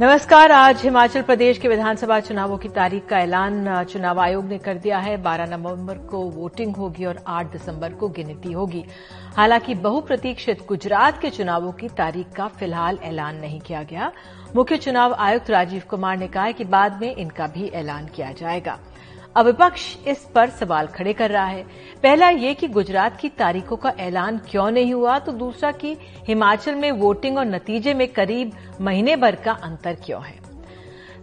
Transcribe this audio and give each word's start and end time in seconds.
नमस्कार, 0.00 0.52
आज 0.52 0.82
हिमाचल 0.82 1.22
प्रदेश 1.22 1.58
के 1.58 1.68
विधानसभा 1.68 2.18
चुनावों 2.20 2.56
की 2.58 2.68
तारीख 2.68 3.06
का 3.06 3.18
ऐलान 3.18 3.84
चुनाव 3.84 4.20
आयोग 4.20 4.44
ने 4.44 4.58
कर 4.58 4.74
दिया 4.74 4.98
है। 4.98 5.16
12 5.16 5.46
नवंबर 5.46 5.98
को 6.10 6.18
वोटिंग 6.30 6.76
होगी 6.76 7.04
और 7.04 7.18
8 7.26 7.50
दिसंबर 7.52 7.92
को 7.92 8.08
गिनती 8.08 8.52
होगी। 8.52 8.84
हालाँकि 9.36 9.74
बहुप्रतीक्षित 9.74 10.64
गुजरात 10.68 11.20
के 11.20 11.30
चुनावों 11.30 11.72
की 11.72 11.88
तारीख 11.88 12.32
का 12.36 12.46
फ़िलहाल 12.48 12.98
ऐलान 13.02 13.36
नहीं 13.36 13.60
किया 13.60 13.82
गया। 13.82 14.10
मुख्य 14.56 14.76
चुनाव 14.76 15.14
आयुक्त 15.14 15.50
राजीव 15.50 15.82
कुमार 15.90 16.16
ने 16.16 16.28
कहा 16.28 16.50
कि 16.50 16.64
बाद 16.64 17.00
में 17.00 17.14
इनका 17.16 17.46
भी 17.46 17.68
ऐलान 17.68 18.06
किया 18.06 18.32
जाएगा। 18.32 18.78
अब 19.36 19.46
विपक्ष 19.46 19.82
इस 20.08 20.24
पर 20.34 20.50
सवाल 20.50 20.86
खड़े 20.86 21.12
कर 21.12 21.30
रहा 21.30 21.44
है। 21.44 21.62
पहला 22.02 22.28
ये 22.28 22.54
कि 22.54 22.68
गुजरात 22.68 23.16
की 23.16 23.28
तारीखों 23.28 23.76
का 23.76 23.92
ऐलान 24.00 24.38
क्यों 24.50 24.70
नहीं 24.70 24.92
हुआ 24.94 25.18
तो 25.18 25.32
दूसरा 25.32 25.70
कि 25.72 25.96
हिमाचल 26.28 26.74
में 26.74 26.90
वोटिंग 26.92 27.38
और 27.38 27.44
नतीजे 27.44 27.94
में 27.94 28.06
करीब 28.08 28.52
महीने 28.80 29.16
भर 29.16 29.34
का 29.34 29.52
अंतर 29.52 29.94
क्यों 29.94 30.22
है? 30.24 30.38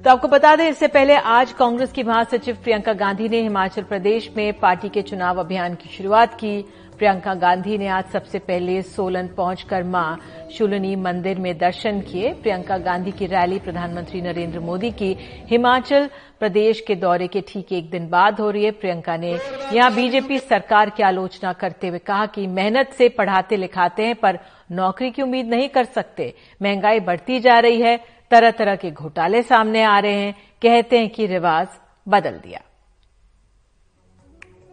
तो 0.06 0.10
आपको 0.10 0.28
बता 0.28 0.56
दें, 0.56 0.68
इससे 0.70 0.88
पहले 0.88 1.16
आज 1.16 1.52
कांग्रेस 1.52 1.92
की 1.92 2.04
महासचिव 2.04 2.58
प्रियंका 2.64 2.94
गांधी 2.94 3.30
ने 3.30 3.42
हिमाचल 3.42 3.84
प्रदेश 3.84 4.30
में 4.38 4.60
पार्टी 4.60 4.90
के 4.90 5.02
चुनाव 5.02 5.40
अभियान 5.40 5.76
की 5.76 5.90
शुरुआत 5.90 6.34
की। 6.34 6.64
प्रियंका 6.98 7.34
गांधी 7.34 7.78
ने 7.78 7.88
आज 7.88 8.06
सबसे 8.06 8.40
पहले 8.40 8.82
सोलन 8.82 9.28
पहुंचकर 9.28 9.84
माँ 9.84 10.20
शूलनी 10.52 10.96
मंदिर 10.96 11.40
में 11.40 11.58
दर्शन 11.58 12.00
किए। 12.02 12.34
प्रियंका 12.34 12.78
गांधी 12.78 13.12
की 13.12 13.26
रैली 13.26 13.60
प्रधानमंत्री 13.60 14.22
नरेंद्र 14.22 14.60
मोदी 14.60 14.90
की। 14.92 15.12
हिमाचल 15.48 16.10
प्रदेश 16.40 16.80
के 16.82 16.96
दौरे 16.96 17.28
के 17.28 17.42
ठीक 17.42 17.74
एक 17.74 17.90
दिन 17.90 18.08
बाद 18.10 18.40
हो 18.40 18.50
रही 18.50 18.64
है। 18.66 18.72
प्रियंका 18.72 19.18
ने 19.18 19.32
यहाँ 19.74 19.94
बीजेपी 19.96 20.40
सरकार 20.40 20.90
की 20.90 21.04
आलोचना 21.04 21.52
करते 21.54 21.88
हुए 21.88 22.00
कहा 22.00 22.26
कि 22.26 22.46
मेहनत 22.48 22.94
से 22.94 23.10
पढ़ाते 23.10 23.58
लिखाते 23.58 24.06
हैं, 24.06 24.16
पर 24.16 24.40
नौकरी 24.72 25.10
की 25.12 25.22
उम्मीद 25.22 25.50
नहीं 25.50 25.68
कर 25.70 25.84
सकते। 25.86 26.34
महँगाई 26.62 27.00
बढ़ती 27.00 27.40
जा 27.40 27.60
रही 27.60 27.82
है। 27.82 27.98
तरह 28.32 28.52
तरह 28.52 28.76
के 28.76 28.92
घोटाले 28.92 29.42
सामने 29.42 29.84
आ 29.84 30.00
रहे 30.00 30.16
हैं। 30.16 30.34
कहते 30.62 31.00
हैं 31.00 31.10
कि 31.10 31.26
रिवाज 31.26 31.68
बदल 32.08 32.40
दिया। 32.40 32.62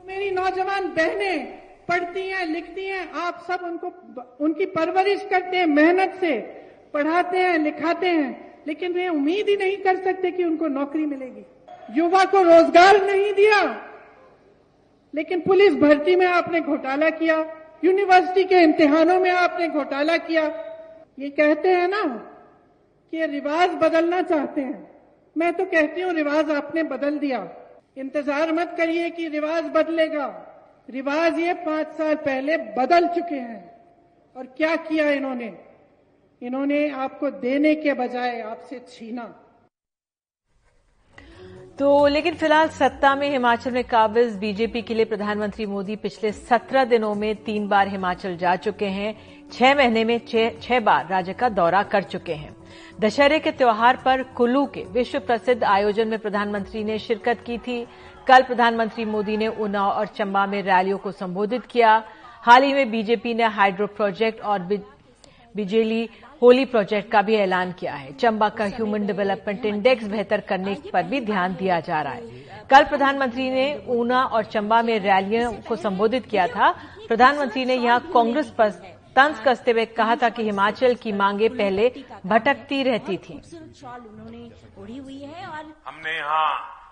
मेरी 0.06 0.30
नौजवान 0.30 0.88
बहनें 0.88 1.63
पढ़ती 1.88 2.28
हैं, 2.28 2.46
लिखती 2.46 2.86
हैं, 2.86 3.10
आप 3.12 3.44
सब 3.48 3.64
उनको 3.64 3.92
उनकी 4.44 4.66
परवरिश 4.68 5.26
करते 5.30 5.56
हैं 5.56 5.66
मेहनत 5.68 6.16
से, 6.20 6.38
पढ़ाते 6.94 7.38
हैं, 7.38 7.58
लिखाते 7.58 8.08
हैं, 8.08 8.62
लेकिन 8.66 8.92
वे 8.92 9.08
उम्मीद 9.08 9.48
ही 9.48 9.56
नहीं 9.56 9.76
कर 9.78 9.96
सकते 10.04 10.30
कि 10.30 10.44
उनको 10.44 10.68
नौकरी 10.68 11.06
मिलेगी। 11.06 11.44
युवा 11.96 12.24
को 12.24 12.42
रोज़गार 12.42 13.02
नहीं 13.06 13.32
दिया, 13.32 13.60
लेकिन 15.14 15.40
पुलिस 15.40 15.74
भर्ती 15.76 16.16
में 16.16 16.26
आपने 16.26 16.60
घोटाला 16.60 17.10
किया, 17.12 17.38
यूनिवर्सिटी 17.84 18.44
के 18.44 18.62
इम्तिहानों 18.62 19.18
में 19.20 19.30
आपने 19.30 19.68
घोटाला 19.68 20.16
किया। 20.18 20.44
ये 21.18 21.28
कहते 21.30 21.68
हैं 21.68 21.88
ना 21.88 22.02
कि 23.12 23.16
ये 23.16 23.26
रिवाज 23.26 23.74
बदलना 23.82 24.22
चाहते 24.22 24.60
हैं। 24.60 24.90
मैं 25.36 25.52
तो 25.52 25.64
कहती 25.66 26.00
हूँ, 26.00 26.12
रिवाज 26.12 26.50
आपने 26.52 26.82
बदल 26.84 27.18
दिया। 27.18 27.46
इंतज़ार 27.96 28.52
मत 28.52 28.74
करिए 28.78 29.10
कि 29.10 29.28
रिवाज 29.28 29.64
बदलेगा। 29.74 30.26
रिवाज 30.88 31.38
ये 31.38 31.52
पाँच 31.54 31.86
साल 31.88 32.14
पहले 32.14 32.56
बदल 32.56 33.06
चुके 33.06 33.34
हैं। 33.34 33.82
और 34.36 34.46
क्या 34.46 34.76
किया 34.76 35.10
इन्होंने? 35.10 35.52
इन्होंने 36.42 36.88
आपको 36.90 37.30
देने 37.30 37.74
के 37.74 37.92
बजाय 37.94 38.40
आपसे 38.40 38.78
छीना। 38.88 39.24
तो 41.78 42.06
लेकिन 42.06 42.34
फ़िलहाल 42.34 42.68
सत्ता 42.68 43.14
में 43.14 43.30
हिमाचल 43.30 43.70
में 43.70 43.84
काबिज 43.84 44.36
बीजेपी 44.36 44.82
के 44.82 44.94
लिए 44.94 45.04
प्रधानमंत्री 45.04 45.66
मोदी 45.66 45.96
पिछले 45.96 46.32
सत्रह 46.32 46.84
दिनों 46.84 47.14
में 47.14 47.34
तीन 47.36 47.68
बार 47.68 47.88
हिमाचल 47.88 48.36
जा 48.36 48.56
चुके 48.56 48.86
हैं। 48.86 49.16
छह 49.52 49.74
महीने 49.74 50.04
में 50.04 50.20
छह 50.62 50.80
बार 50.80 51.08
राज्य 51.08 51.32
का 51.32 51.48
दौरा 51.48 51.82
कर 51.82 52.02
चुके 52.02 52.34
हैं। 52.34 52.56
दशहरे 53.00 53.38
के 53.38 53.50
त्योहार 53.52 53.96
पर 53.96 54.22
कुल्लू 54.22 54.66
के 54.66 54.84
विश्व 54.84 55.18
प्रसिद्ध 55.18 55.64
आयोजन 55.64 56.08
में 56.08 56.18
प्रधानमंत्री 56.18 56.84
ने 56.84 56.98
शिरकत 56.98 57.42
की 57.46 57.58
थी। 57.58 57.86
कल 58.28 58.42
प्रधानमंत्री 58.42 59.04
मोदी 59.04 59.36
ने 59.36 59.46
उन्नाव 59.48 59.90
और 59.90 60.06
चंबा 60.08 60.44
में 60.46 60.62
रैलियों 60.62 60.98
को 60.98 61.10
संबोधित 61.12 61.66
किया। 61.66 62.02
हाल 62.44 62.62
ही 62.62 62.72
में 62.74 62.90
बीजेपी 62.90 63.34
ने 63.34 63.44
हाइड्रो 63.50 63.86
प्रोजेक्ट 63.86 64.40
और 64.42 64.58
बिजेली 65.54 66.08
होली 66.42 66.64
प्रोजेक्ट 66.64 67.10
का 67.10 67.22
भी 67.22 67.34
ऐलान 67.36 67.72
किया 67.72 67.94
है। 67.94 68.12
चंबा 68.12 68.48
का 68.48 68.64
ह्यूमन 68.66 69.06
डेवलपमेंट 69.06 69.64
इंडेक्स 69.66 70.06
बेहतर 70.06 70.40
करने 70.40 70.76
पर 70.92 71.02
भी 71.02 71.20
ध्यान 71.20 71.54
दिया 71.54 71.78
जा 71.80 72.00
रहा 72.02 72.12
है। 72.12 72.66
कल 72.70 72.84
प्रधानमंत्री 72.84 73.50
ने 73.50 73.66
ऊना 73.88 74.22
और 74.24 74.44
चंबा 74.44 74.82
में 74.82 74.98
रैलियों 75.00 75.52
को 75.68 75.76
संबोधित 75.76 76.26
किया 76.26 76.46
था। 76.46 76.70
प्रधानमंत्री 77.08 77.64
ने 77.64 77.74
यहाँ 77.74 78.00
कांग्रेस 78.12 78.50
पर 78.58 78.70
तंज 79.16 79.40
कसते 79.40 79.70
हुए 79.70 79.84
कहा 79.86 80.16
था 80.16 80.28
कि 80.28 80.42
हिमाचल 80.42 80.94
की 80.94 81.12
मांगे 81.14 81.48
पहले 81.50 81.92
भटकती 82.26 82.82
रहती 82.82 83.16
थी। 83.18 83.40
हमने 85.86 86.16
यहाँ 86.16 86.83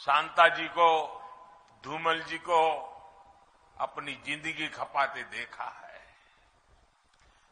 शांता 0.00 0.48
जी 0.48 0.66
को, 0.68 0.88
धूमल 1.84 2.20
जी 2.22 2.38
को 2.38 2.60
अपनी 3.76 4.12
ज़िंदगी 4.24 4.68
खपाते 4.68 5.22
देखा 5.22 5.64
है। 5.64 6.00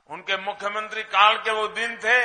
उनके 0.09 0.37
मुख्यमंत्री 0.37 1.03
काल 1.03 1.37
के 1.37 1.51
वो 1.51 1.69
दिन 1.69 1.97
थे, 1.97 2.21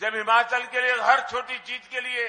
जब 0.00 0.14
हिमाचल 0.14 0.66
के 0.66 0.80
लिए, 0.80 0.94
हर 1.02 1.20
छोटी 1.20 1.58
चीज़ 1.58 1.88
के 1.88 2.00
लिए, 2.00 2.26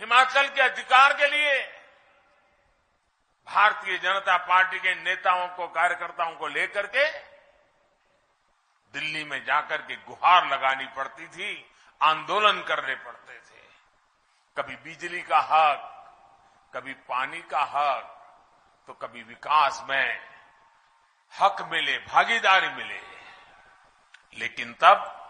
हिमाचल 0.00 0.48
के 0.48 0.60
अधिकार 0.60 1.12
के 1.12 1.26
लिए, 1.26 1.58
भारतीय 3.46 3.98
जनता 3.98 4.36
पार्टी 4.36 4.78
के 4.78 4.94
नेताओं 4.94 5.48
को, 5.48 5.68
कार्यकर्ताओं 5.68 6.36
को 6.36 6.48
लेकर 6.48 6.86
के, 6.86 7.10
दिल्ली 8.94 9.24
में 9.24 9.44
जाकर 9.44 9.82
के 9.82 9.96
गुहार 9.96 10.46
लगानी 10.46 10.86
पड़ती 10.86 11.26
थी, 11.28 11.70
आंदोलन 12.02 12.62
करने 12.62 12.94
पड़ते 12.94 13.38
थे। 13.38 13.53
कभी 14.56 14.76
बिजली 14.76 15.22
का 15.22 15.38
हक, 15.38 15.90
कभी 16.74 16.94
पानी 16.94 17.42
का 17.42 17.60
हक 17.60 18.10
तो 18.86 18.92
कभी 18.92 19.22
विकास 19.22 19.84
में 19.88 20.28
हक 21.40 21.56
मिले, 21.62 21.98
भागीदारी 21.98 22.68
मिले। 22.68 23.00
लेकिन 24.38 24.74
तब 24.74 25.20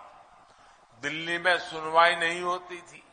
दिल्ली 0.94 1.38
में 1.38 1.58
सुनवाई 1.58 2.16
नहीं 2.16 2.42
होती 2.42 2.82
थी। 2.82 3.04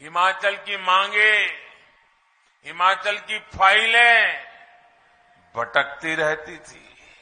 हिमाचल 0.00 0.56
की 0.56 0.76
मांगे, 0.76 1.36
हिमाचल 2.64 3.18
की 3.18 3.38
फाइलें 3.38 4.44
भटकती 5.56 6.14
रहती 6.14 6.58
थी। 6.58 7.12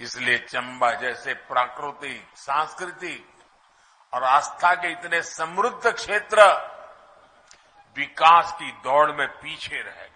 इसलिए 0.00 0.38
चंबा 0.38 0.92
जैसे 0.92 1.34
प्राकृतिक, 1.34 2.36
सांस्कृतिक 2.36 3.35
और 4.12 4.24
आस्था 4.24 4.74
के 4.74 4.90
इतने 4.92 5.22
समृद्ध 5.24 5.92
क्षेत्र 5.92 6.42
विकास 7.96 8.52
की 8.52 8.70
दौड़ 8.84 9.10
में 9.10 9.26
पीछे 9.28 9.76
रह 9.76 9.82
गए 9.82 10.14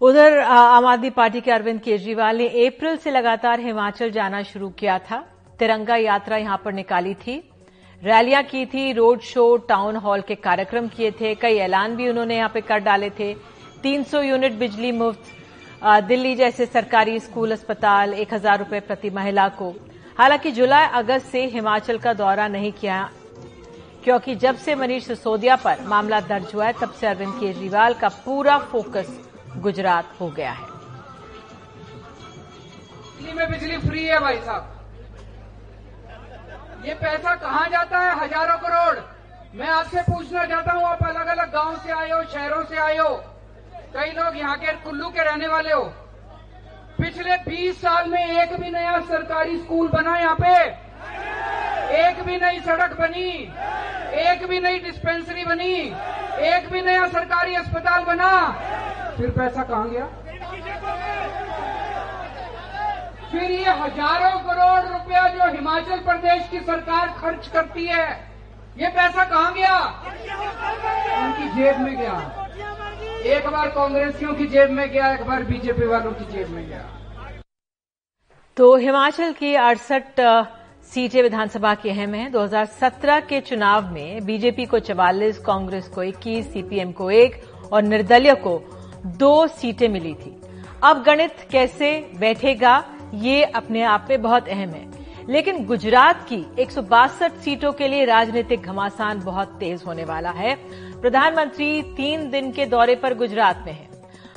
उधर 0.00 0.38
आम 0.40 0.86
आदमी 0.86 1.10
पार्टी 1.10 1.40
के 1.40 1.50
अरविंद 1.50 1.80
केजरीवाल 1.80 2.36
ने 2.36 2.46
अप्रैल 2.66 2.96
से 2.96 3.10
लगातार 3.10 3.60
हिमाचल 3.60 4.10
जाना 4.10 4.42
शुरू 4.44 4.68
किया 4.70 4.98
था। 5.00 5.18
तिरंगा 5.58 5.96
यात्रा 5.96 6.36
यहाँ 6.36 6.60
पर 6.64 6.72
निकाली 6.72 7.14
थी। 7.16 7.36
रैलियाँ 8.02 8.42
की 8.44 8.64
थी, 8.66 8.92
रोड 8.92 9.20
शो, 9.22 9.56
टाउन 9.68 9.96
हॉल 9.96 10.20
के 10.20 10.34
कार्यक्रम 10.36 10.88
किए 10.88 11.10
थे, 11.10 11.34
कई 11.34 11.56
ऐलान 11.58 11.96
भी 11.96 12.08
उन्होंने 12.08 12.36
यहाँ 12.36 12.48
पे 12.48 12.60
कर 12.60 12.78
डाले 12.80 13.10
थे। 13.10 13.34
300 13.82 14.22
यूनिट 14.22 14.52
बिजली 14.54 14.92
मुफ़्त 14.92 15.34
दिल्ली 16.04 16.34
जैसे 16.34 16.66
सरकारी 16.66 17.18
स्कूल, 17.20 17.52
अस्पताल, 17.52 18.14
एक 18.14 18.34
हज़ार 18.34 18.58
रुपये 18.58 18.80
प्रति 18.82 19.10
महिला 19.10 19.48
को। 19.50 19.74
हालाँकि 20.18 20.50
जुलाई 20.52 20.86
अगस्त 20.94 21.26
से 21.26 21.44
हिमाचल 21.46 21.98
का 21.98 22.12
दौरा 22.14 22.46
नहीं 22.48 22.72
किया, 22.72 23.10
क्योंकि 24.04 24.34
जब 24.36 24.56
से 24.56 24.74
मनीष 24.74 25.06
सिसोदिया 25.06 25.56
पर 25.56 25.80
मामला 25.86 26.20
दर्ज 26.22 26.54
हुआ 26.54 26.66
है, 26.66 26.72
तब 26.72 26.92
से 26.92 27.06
अरविंद 27.06 27.34
केजरीवाल 27.40 27.94
का 27.94 28.08
पूरा 28.24 28.58
फोकस 28.72 29.08
गुजरात 29.58 30.16
हो 30.20 30.28
गया 30.30 30.52
है। 30.52 30.66
दिल्ली 33.18 33.32
में 33.32 33.50
बिजली 33.50 33.78
फ्री 33.78 34.04
है 34.04 34.18
भाई 34.20 34.36
साहब। 34.38 34.74
ये 36.86 36.94
पैसा 36.94 37.34
कहाँ 37.36 37.68
जाता 37.68 37.98
है? 37.98 38.14
हज़ारों 38.18 38.58
करोड़। 38.58 38.98
मैं 39.54 39.68
आपसे 39.68 40.02
पूछना 40.02 40.44
चाहता 40.44 40.72
हूँ, 40.72 40.84
आप 40.84 41.02
अलग 41.04 41.26
अलग 41.28 41.52
गाँव 41.52 41.76
से 41.76 41.92
आए 41.92 42.10
हो, 42.10 42.22
शहरों 42.24 42.64
से 42.64 42.76
आए 42.78 42.96
हो? 42.96 43.14
कई 43.94 44.10
लोग 44.12 44.36
यहाँ 44.36 44.56
के 44.58 44.72
कुल्लू 44.82 45.08
के 45.08 45.24
रहने 45.24 45.48
वाले 45.48 45.72
हो। 45.72 45.82
पिछले 46.98 47.36
20 47.40 47.80
साल 47.80 48.08
में 48.10 48.42
एक 48.42 48.52
भी 48.60 48.70
नया 48.70 48.98
सरकारी 49.00 49.58
स्कूल 49.58 49.88
बना 49.88 50.16
यहाँ 50.18 50.36
पे। 50.40 50.54
एक 51.98 52.22
भी 52.22 52.36
नई 52.36 52.60
सड़क 52.60 52.96
बनी। 53.00 53.30
एक 54.22 54.46
भी 54.48 54.60
नई 54.60 54.78
डिस्पेंसरी 54.78 55.44
बनी। 55.44 55.74
एक 56.46 56.68
भी 56.72 56.82
नया 56.82 57.06
सरकारी 57.08 57.54
अस्पताल 57.54 58.04
बना। 58.04 58.30
फिर 59.16 59.30
पैसा 59.30 59.62
कहाँ 59.62 59.88
गया? 59.90 60.06
फिर 63.30 63.50
ये 63.50 63.70
हज़ारों 63.80 64.38
करोड़ 64.40 64.82
रुपया 64.82 65.26
जो 65.28 65.50
हिमाचल 65.52 65.98
प्रदेश 66.04 66.48
की 66.50 66.60
सरकार 66.60 67.06
खर्च 67.20 67.48
करती 67.48 67.86
है, 67.86 68.06
ये 68.78 68.88
पैसा 68.88 69.24
कहाँ 69.24 69.52
गया? 69.54 69.76
उनकी 71.18 71.48
जेब 71.56 71.80
में 71.80 71.96
गया। 71.96 72.37
एक 73.28 73.46
बार 73.46 73.68
कांग्रेसियों 73.68 74.34
की 74.34 74.46
जेब 74.46 74.70
में 74.70 74.90
गया, 74.90 75.12
एक 75.14 75.26
बार 75.26 75.42
बीजेपी 75.42 75.86
वालों 75.86 76.12
की 76.12 76.24
जेब 76.32 76.48
में 76.48 76.68
गया। 76.68 76.84
तो 78.56 78.76
हिमाचल 78.76 79.32
की 79.32 79.54
अड़सठ 79.54 80.20
सीटें 80.84 81.22
विधानसभा 81.22 81.74
की 81.74 81.90
अहम 81.90 82.14
हैं। 82.14 82.30
2017 82.32 83.20
के 83.20 83.40
चुनाव 83.40 83.92
में 83.92 84.24
बीजेपी 84.24 84.64
को 84.64 84.78
44 84.78 85.38
कांग्रेस 85.38 85.88
को 85.88 86.02
21 86.02 86.52
सीपीएम 86.52 86.92
को 86.92 87.10
एक 87.10 87.42
और 87.72 87.82
निर्दलीय 87.82 88.34
को 88.34 88.60
दो 89.06 89.46
सीटें 89.46 89.88
मिली 89.88 90.14
थी। 90.14 90.40
अब 90.84 91.02
गणित 91.02 91.36
कैसे 91.50 92.10
बैठेगा, 92.16 92.84
ये 93.14 93.44
अपने 93.44 93.82
आप 93.82 94.06
में 94.10 94.22
बहुत 94.22 94.48
अहम 94.48 94.70
है। 94.70 94.86
लेकिन 95.28 95.64
गुजरात 95.66 96.26
की 96.28 96.44
एक 96.58 96.70
सौ 96.70 96.82
बासठ 96.82 97.32
सीटों 97.32 97.72
के 97.72 97.88
लिए 97.88 98.04
राजनीतिक 98.04 98.62
घमासान 98.62 99.20
बहुत 99.20 99.48
तेज 99.48 99.82
होने 99.86 100.04
वाला 100.04 100.30
है। 100.30 100.54
प्रधानमंत्री 101.02 101.82
तीन 101.82 102.30
दिन 102.30 102.52
के 102.52 102.66
दौरे 102.66 102.94
पर 102.94 103.14
गुजरात 103.14 103.62
में 103.66 103.72
हैं। 103.72 103.88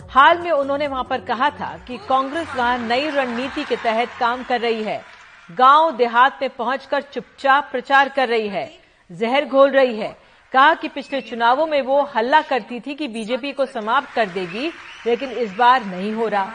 हाल 0.09 0.37
में 0.37 0.51
उन्होंने 0.51 0.87
वहाँ 0.87 1.03
पर 1.03 1.21
कहा 1.21 1.49
था 1.49 1.79
कि 1.87 1.97
कांग्रेस 1.97 2.47
वहाँ 2.55 2.77
नई 2.77 3.09
रणनीति 3.09 3.63
के 3.63 3.75
तहत 3.75 4.09
काम 4.19 4.43
कर 4.43 4.61
रही 4.61 4.83
है। 4.83 5.03
गाँव 5.51 5.91
देहात 5.91 6.39
में 6.41 6.49
पहुंचकर 6.49 7.01
चुपचाप 7.01 7.69
प्रचार 7.71 8.09
कर 8.09 8.29
रही 8.29 8.47
है। 8.47 8.71
जहर 9.11 9.45
घोल 9.45 9.71
रही 9.71 9.99
है। 9.99 10.17
कहा 10.51 10.73
कि 10.73 10.87
पिछले 10.87 11.21
चुनावों 11.21 11.67
में 11.67 11.81
वो 11.81 12.01
हल्ला 12.01 12.41
करती 12.41 12.79
थी 12.79 12.95
कि 12.95 13.07
बीजेपी 13.07 13.51
को 13.51 13.65
समाप्त 13.65 14.09
कर 14.15 14.25
देगी, 14.25 14.71
लेकिन 15.07 15.29
इस 15.29 15.53
बार 15.53 15.85
नहीं 15.85 16.13
हो 16.13 16.27
रहा। 16.27 16.51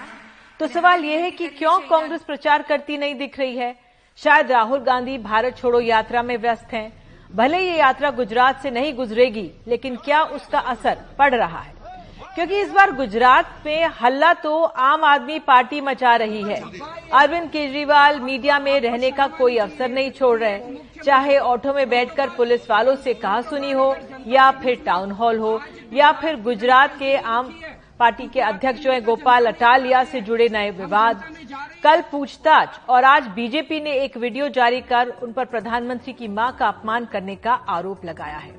तो 0.60 0.66
सवाल 0.66 1.04
यह 1.04 1.22
है 1.22 1.30
कि 1.30 1.48
क्यों 1.48 1.78
कांग्रेस 1.80 2.22
प्रचार 2.22 2.62
करती 2.62 2.98
नहीं 2.98 3.14
दिख 3.14 3.38
रही 3.38 3.56
है? 3.56 3.76
शायद 4.16 4.52
राहुल 4.52 4.80
गांधी 4.80 5.18
भारत 5.18 5.56
छोड़ो 5.56 5.80
यात्रा 5.80 6.22
में 6.22 6.36
व्यस्त 6.36 6.72
हैं। 6.72 7.05
भले 7.30 7.58
ये 7.60 7.76
यात्रा 7.78 8.10
गुजरात 8.10 8.60
से 8.62 8.70
नहीं 8.70 8.92
गुजरेगी, 8.94 9.50
लेकिन 9.68 9.96
क्या 9.96 10.22
उसका 10.22 10.58
असर 10.58 10.98
पड़ 11.18 11.34
रहा 11.34 11.58
है? 11.58 11.74
क्योंकि 12.34 12.60
इस 12.60 12.70
बार 12.70 12.92
गुजरात 12.92 13.62
में 13.66 13.86
हल्ला 14.00 14.32
तो 14.34 14.62
आम 14.62 15.04
आदमी 15.04 15.38
पार्टी 15.38 15.80
मचा 15.80 16.14
रही 16.16 16.42
है। 16.42 16.60
अरविंद 17.12 17.48
केजरीवाल 17.50 18.20
मीडिया 18.20 18.58
में 18.58 18.80
रहने 18.80 19.10
का 19.10 19.26
कोई 19.28 19.56
अवसर 19.56 19.88
नहीं 19.88 20.10
छोड़ 20.10 20.38
रहे 20.40 20.76
चाहे 21.04 21.36
ऑटो 21.38 21.72
में 21.74 21.88
बैठकर 21.88 22.28
पुलिस 22.28 22.70
वालों 22.70 22.96
से 22.96 23.14
कहा 23.14 23.40
सुनी 23.40 23.72
हो, 23.72 23.94
या 24.26 24.50
फिर 24.52 24.82
टाउन 24.86 25.10
हॉल 25.10 25.38
हो, 25.38 25.60
या 25.92 26.12
फिर 26.12 26.40
गुजरात 26.42 26.98
के 26.98 27.16
आम 27.16 27.52
पार्टी 28.00 28.26
के 28.28 28.40
अध्यक्ष 28.40 28.80
जो 28.80 28.92
है, 28.92 29.00
गोपाल 29.00 29.46
अटालिया 29.46 30.04
से 30.04 30.20
जुड़े 30.20 30.48
नए 30.48 30.70
विवाद। 30.70 31.22
कल 31.82 32.00
पूछताछ 32.00 32.80
और 32.88 33.04
आज 33.04 33.26
बीजेपी 33.26 33.80
ने 33.80 33.92
एक 33.92 34.16
वीडियो 34.16 34.48
जारी 34.48 34.80
कर 34.80 35.08
उन 35.08 35.32
पर 35.32 35.44
प्रधानमंत्री 35.44 36.12
की 36.12 36.28
माँ 36.28 36.56
का 36.56 36.68
अपमान 36.68 37.04
करने 37.04 37.36
का 37.36 37.52
आरोप 37.52 38.04
लगाया 38.04 38.36
है। 38.36 38.52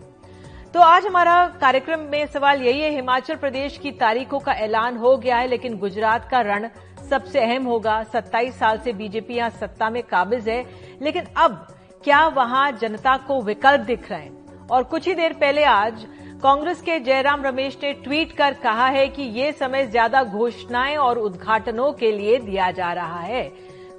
तो 0.73 0.79
आज 0.79 1.05
हमारा 1.05 1.47
कार्यक्रम 1.61 1.99
में 1.99 2.25
सवाल 2.25 2.61
यही 2.61 2.81
है, 2.81 2.89
हिमाचल 2.89 3.35
प्रदेश 3.35 3.77
की 3.77 3.91
तारीखों 3.91 4.39
का 4.39 4.53
ऐलान 4.53 4.97
हो 4.97 5.17
गया 5.17 5.37
है, 5.37 5.47
लेकिन 5.47 5.77
गुजरात 5.77 6.27
का 6.31 6.41
रण 6.41 6.69
सबसे 7.09 7.39
अहम 7.39 7.63
होगा। 7.63 8.03
27 8.03 8.59
साल 8.59 8.77
से 8.77 8.93
बीजेपी 8.93 9.33
यहाँ 9.33 9.49
सत्ता 9.49 9.89
में 9.89 10.03
काबिज 10.03 10.49
है, 10.49 10.65
लेकिन 11.01 11.23
अब 11.37 11.67
क्या 12.03 12.27
वहाँ 12.27 12.71
जनता 12.71 13.17
को 13.17 13.41
विकल्प 13.41 13.81
दिख 13.81 14.11
रहे 14.11 14.21
हैं? 14.21 14.67
और 14.67 14.83
कुछ 14.83 15.07
ही 15.07 15.13
देर 15.13 15.33
पहले 15.33 15.63
आज 15.63 16.07
कांग्रेस 16.43 16.81
के 16.81 16.99
जयराम 16.99 17.43
रमेश 17.43 17.77
ने 17.83 17.91
ट्वीट 17.93 18.31
कर 18.31 18.53
कहा 18.53 18.87
है 18.87 19.07
कि 19.07 19.23
ये 19.23 19.51
समय 19.51 19.85
ज़्यादा 19.85 20.23
घोषणाएँ 20.23 20.95
और 20.97 21.17
उद्घाटनों 21.17 21.91
के 21.93 22.11
लिए 22.11 22.37
दिया 22.39 22.69
जा 22.71 22.91
रहा 22.93 23.19
है। 23.19 23.43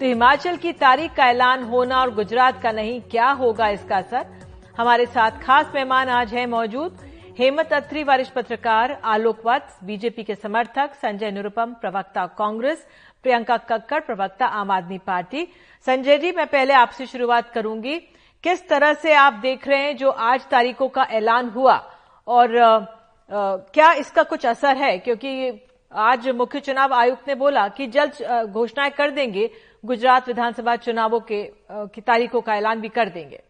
तो 0.00 0.06
हिमाचल 0.06 0.56
की 0.56 0.72
तारीख 0.72 1.14
का 1.14 1.26
ऐलान 1.26 1.64
होना 1.64 2.00
और 2.00 2.14
गुजरात 2.14 2.62
का 2.62 2.72
नहीं, 2.72 3.00
क्या 3.00 3.30
होगा 3.30 3.68
इसका 3.68 3.96
असर? 3.96 4.26
हमारे 4.78 5.06
साथ 5.06 5.42
खास 5.42 5.72
मेहमान 5.74 6.08
आज 6.08 6.34
हैं 6.34 6.46
मौजूद। 6.46 6.98
हेमंत 7.38 7.72
अत्री, 7.72 8.02
वरिष्ठ 8.02 8.32
पत्रकार, 8.32 8.98
आलोक 9.04 9.44
वत्स, 9.44 9.78
बीजेपी 9.84 10.24
के 10.24 10.34
समर्थक, 10.34 10.94
संजय 10.94 11.30
निरुपम, 11.30 11.74
प्रवक्ता 11.74 12.26
कांग्रेस, 12.38 12.86
प्रियंका 13.24 13.56
कक्कड़, 13.56 14.00
प्रवक्ता 14.00 14.46
आम 14.46 14.70
आदमी 14.70 14.98
पार्टी। 14.98 15.46
संजय 15.86 16.18
जी, 16.18 16.32
मैं 16.32 16.46
पहले 16.46 16.74
आपसे 16.76 17.06
शुरुआत 17.06 17.52
करूँगी। 17.52 17.98
किस 18.44 18.68
तरह 18.68 18.94
से 18.94 19.12
आप 19.16 19.32
देख 19.42 19.68
रहे 19.68 19.82
हैं 19.82 19.96
जो 19.96 20.10
आज 20.10 20.48
तारीखों 20.50 20.88
का 20.88 21.02
ऐलान 21.02 21.48
हुआ? 21.50 21.80
और 22.28 22.56
आ, 22.56 22.68
आ, 22.68 23.56
क्या 23.56 23.92
इसका 23.92 24.22
कुछ 24.22 24.46
असर 24.46 24.76
है? 24.76 24.98
क्योंकि 24.98 25.60
आज 25.92 26.28
मुख्य 26.28 26.60
चुनाव 26.60 26.92
आयुक्त 26.94 27.28
ने 27.28 27.34
बोला 27.34 27.66
कि 27.68 27.86
जल्द 27.86 28.50
घोषणाएँ 28.52 28.90
कर 28.90 29.10
देंगे 29.10 29.50
गुजरात 29.84 30.28
विधानसभा 30.28 30.76
चुनावों 30.76 31.20
के 31.20 31.42
की 31.70 32.00
तारीखों 32.00 32.40
का 32.40 32.56
ऐलान 32.56 32.80
भी 32.80 32.88
कर 32.88 33.08
देंगे। 33.08 33.42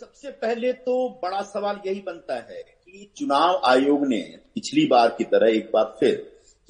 सबसे 0.00 0.30
पहले 0.30 0.72
तो 0.72 1.08
बड़ा 1.22 1.40
सवाल 1.42 1.80
यही 1.86 2.02
बनता 2.06 2.34
है 2.34 2.62
कि 2.62 3.12
चुनाव 3.16 3.60
आयोग 3.64 4.06
ने 4.06 4.20
पिछली 4.54 4.86
बार 4.86 5.08
की 5.08 5.24
तरह 5.24 5.56
एक 5.56 5.70
बार 5.74 5.96
फिर 6.00 6.14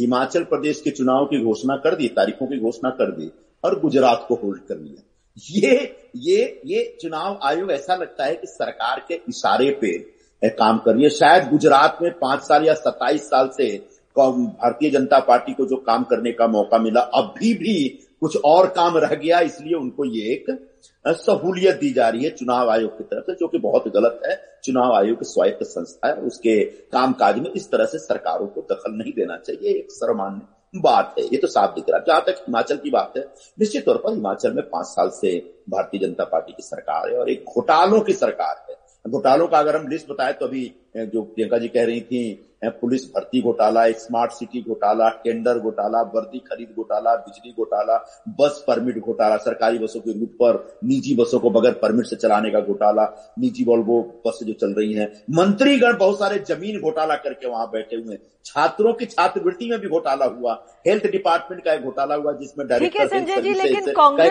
हिमाचल 0.01 0.45
प्रदेश 0.45 0.81
के 0.81 0.91
चुनाव 0.91 1.25
की 1.25 1.45
घोषणा 1.45 1.77
कर 1.77 1.95
दी 1.95 2.09
तारीखों 2.09 2.47
की 2.47 2.59
घोषणा 2.59 2.91
कर 2.91 3.11
दी 3.11 3.31
और 3.65 3.81
गुजरात 3.81 4.25
को 4.29 4.35
होल्ड 4.35 4.63
कर 4.63 4.77
लिया। 4.77 5.03
ये 5.37 5.85
ये 6.23 6.61
ये 6.67 6.97
चुनाव 7.01 7.39
आयोग 7.45 7.71
ऐसा 7.73 7.95
लगता 7.95 8.25
है 8.25 8.35
कि 8.35 8.47
सरकार 8.47 9.05
के 9.09 9.15
इशारे 9.29 9.71
पे 9.81 10.49
काम 10.51 10.79
कर 10.79 10.95
रही 10.95 11.05
है। 11.05 11.11
शायद 11.11 11.49
गुजरात 11.51 11.99
में 12.03 12.11
पाँच 12.13 12.41
साल 12.43 12.65
या 12.67 12.75
सत्ताईस 12.77 13.23
साल 13.27 13.49
से 13.57 13.77
भारतीय 14.17 14.91
जनता 14.91 15.19
पार्टी 15.21 15.53
को 15.53 15.67
जो 15.67 15.77
काम 15.79 16.05
करने 16.05 16.33
का 16.33 16.47
मौका 16.49 16.79
मिला, 16.79 17.01
अभी 17.01 17.53
भी 17.55 17.89
कुछ 18.21 18.37
और 18.45 18.67
काम 18.69 18.97
रह 18.97 19.15
गया, 19.15 19.41
इसलिए 19.41 19.75
उनको 19.75 20.05
ये 20.07 20.33
एक 20.33 20.47
सहूलियत 21.05 21.77
दी 21.77 21.93
जा 21.93 22.09
रही 22.09 22.25
है 22.25 22.31
चुनाव 22.31 22.71
आयोग 22.71 22.97
की 22.99 23.05
तरफ़ 23.05 23.25
से, 23.25 23.35
जो 23.35 23.49
कि 23.49 23.59
बहुत 23.59 23.89
गलत 23.89 24.21
है। 24.27 24.41
चुनाव 24.65 24.95
आयोग 24.95 25.19
की 25.19 25.25
स्वायत्त 25.25 25.65
संस्था 25.65 26.09
है, 26.09 26.15
उसके 26.17 26.63
कामकाज 26.65 27.39
में 27.39 27.51
इस 27.53 27.71
तरह 27.71 27.85
से 27.85 27.99
सरकारों 27.99 28.47
को 28.47 28.67
दखल 28.71 28.93
नहीं 28.95 29.13
देना 29.13 29.37
चाहिए 29.39 29.71
एक 29.71 29.93
सर्वमान्य 29.93 30.41
बात 30.81 31.15
है, 31.19 31.25
ये 31.25 31.37
तो 31.37 31.47
साफ़ 31.47 31.75
दिख 31.75 31.85
रहा 31.89 31.99
है। 31.99 32.05
जहाँ 32.07 32.25
तक 32.27 32.39
हिमाचल 32.41 32.77
की 32.77 32.91
बात 32.91 33.13
है, 33.17 33.23
निश्चित 33.59 33.85
तौर 33.87 33.97
पर 33.97 34.13
हिमाचल 34.13 34.53
में 34.53 34.63
पाँच 34.65 34.87
साल 34.87 35.09
से 35.11 35.37
भारतीय 35.71 36.01
जनता 36.01 36.25
पार्टी 36.25 36.53
की 36.53 36.63
सरकार 36.63 37.11
है 37.11 37.19
और 37.19 37.31
एक 37.31 37.45
घोटालों 37.45 38.01
की 38.01 38.13
सरकार 38.13 38.65
है। 38.71 38.75
घोटालों 39.05 39.47
का 39.49 39.59
अगर 39.59 39.77
हम 39.77 39.87
लिस्ट 39.89 40.09
बताए 40.11 40.33
तो 40.33 40.47
अभी 40.47 40.65
जो 40.97 41.23
प्रियंका 41.23 41.59
जी 41.59 41.69
कह 41.69 41.85
रही 41.85 42.01
थी 42.01 42.56
पुलिस 42.71 43.05
भर्ती 43.15 43.43
घोटाला 43.43 43.87
स्मार्ट 43.99 44.33
सिटी 44.33 44.63
घोटाला 44.63 45.09
टेंडर 45.25 45.59
घोटाला 45.59 46.03
वर्दी 46.15 46.39
खरीद 46.47 46.75
घोटाला 46.77 47.15
बिजली 47.17 47.53
घोटाला 47.53 47.99
बस 48.41 48.65
परमिट 48.69 48.99
घोटाला 48.99 49.37
सरकारी 49.39 49.79
बसों 49.79 50.01
के 50.01 50.13
रूट 50.13 50.37
पर 50.37 50.63
निजी 50.85 51.15
बसों 51.17 51.39
को 51.39 51.51
बगैर 51.51 51.73
परमिट 51.83 52.07
से 52.07 52.17
चलाने 52.17 52.51
का 52.51 52.61
घोटाला 52.61 53.05
निजी 53.39 53.65
वॉल्वो 53.65 54.01
बस 54.27 54.39
जो 54.43 54.53
चल 54.53 54.75
रही 54.79 54.93
हैं 54.93 55.11
मंत्रीगण 55.33 55.99
बहुत 55.99 56.19
सारे 56.19 56.39
ज़मीन 56.49 56.81
घोटाला 56.81 57.17
करके 57.17 57.49
वहाँ 57.49 57.67
बैठे 57.73 57.97
हुए 57.97 58.19
छात्रों 58.47 58.93
की 58.93 59.07
छात्रवृत्ति 59.07 59.69
में 59.71 59.79
भी 59.81 59.89
घोटाला 59.89 60.25
हुआ 60.25 60.53
हेल्थ 60.87 61.07
डिपार्टमेंट 61.13 61.63
का 61.65 61.73
एक 61.73 61.83
घोटाला 61.83 62.15
हुआ 62.15 62.33
जिसमें 62.33 62.67
डायरेक्टर 62.69 63.07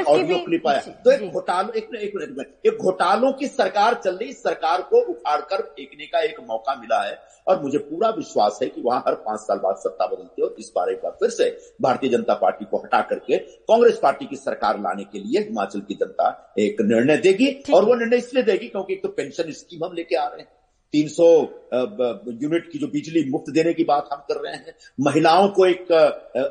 ऑडियो 0.04 0.38
क्लिप 0.46 0.68
आया। 0.68 0.80
तो 1.06 1.12
एक 1.12 1.32
घोटालों 1.32 1.74
एक 1.74 1.90
मिनट 1.92 2.66
एक 2.66 2.78
घोटालों 2.82 3.32
की 3.34 3.48
सरकार 3.48 4.00
चल 4.04 4.16
रही 4.16 4.32
सरकार 4.34 4.82
को 4.90 5.02
उखाड़ 5.12 5.40
कर 5.42 5.62
फेंकने 5.62 6.06
का 6.06 6.20
एक 6.20 6.40
मौका 6.50 6.76
मिला 6.76 7.02
है 7.04 7.18
और 7.48 7.62
मुझे 7.62 7.78
पूरा 7.80 8.12
विश्वास 8.26 8.60
है 8.62 8.68
कि 8.70 8.82
वहाँ 8.82 9.04
हर 9.08 9.16
पाँच 9.22 9.40
साल 9.40 9.58
बाद 9.60 9.76
सत्ता 9.78 10.06
बदलती 10.06 10.42
है 10.42 10.48
और 10.48 10.56
इस 10.60 10.72
बार 10.76 10.90
एक 10.90 11.00
बार 11.04 11.12
फिर 11.20 11.30
से 11.30 11.50
भारतीय 11.82 12.10
जनता 12.10 12.34
पार्टी 12.36 12.66
को 12.66 12.78
हटा 12.78 13.02
करके 13.10 13.38
कांग्रेस 13.38 14.00
पार्टी 14.04 14.26
की 14.26 14.36
सरकार 14.36 14.80
लाने 14.80 15.04
के 15.04 15.20
लिए 15.20 15.42
हिमाचल 15.42 15.80
की 15.82 15.96
जनता 15.96 16.28
एक 16.60 16.82
निर्णय 16.82 17.18
देगी 17.20 17.50
और 17.74 17.86
वो 17.86 17.96
निर्णय 17.96 18.18
इसलिए 18.18 18.44
देगी 18.44 18.68
क्योंकि 18.68 18.94
एक 18.94 19.04
तो 19.04 19.10
पेंशन 19.12 19.52
स्कीम 19.54 19.86
हम 19.86 19.94
लेके 19.94 20.16
आ 20.16 20.26
रहे 20.26 20.42
हैं। 20.42 20.50
300 20.94 21.26
यूनिट 22.44 22.70
की 22.72 22.80
जो 22.80 22.88
बिजली 22.88 23.24
मुफ़्त 23.30 23.54
देने 23.54 23.74
की 23.74 23.84
बात 23.84 24.10
हम 24.14 24.20
कर 24.30 24.42
रहे 24.42 24.56
हैं। 24.56 24.76
महिलाओं 25.00 25.48
को 25.50 25.66
एक 25.66 25.92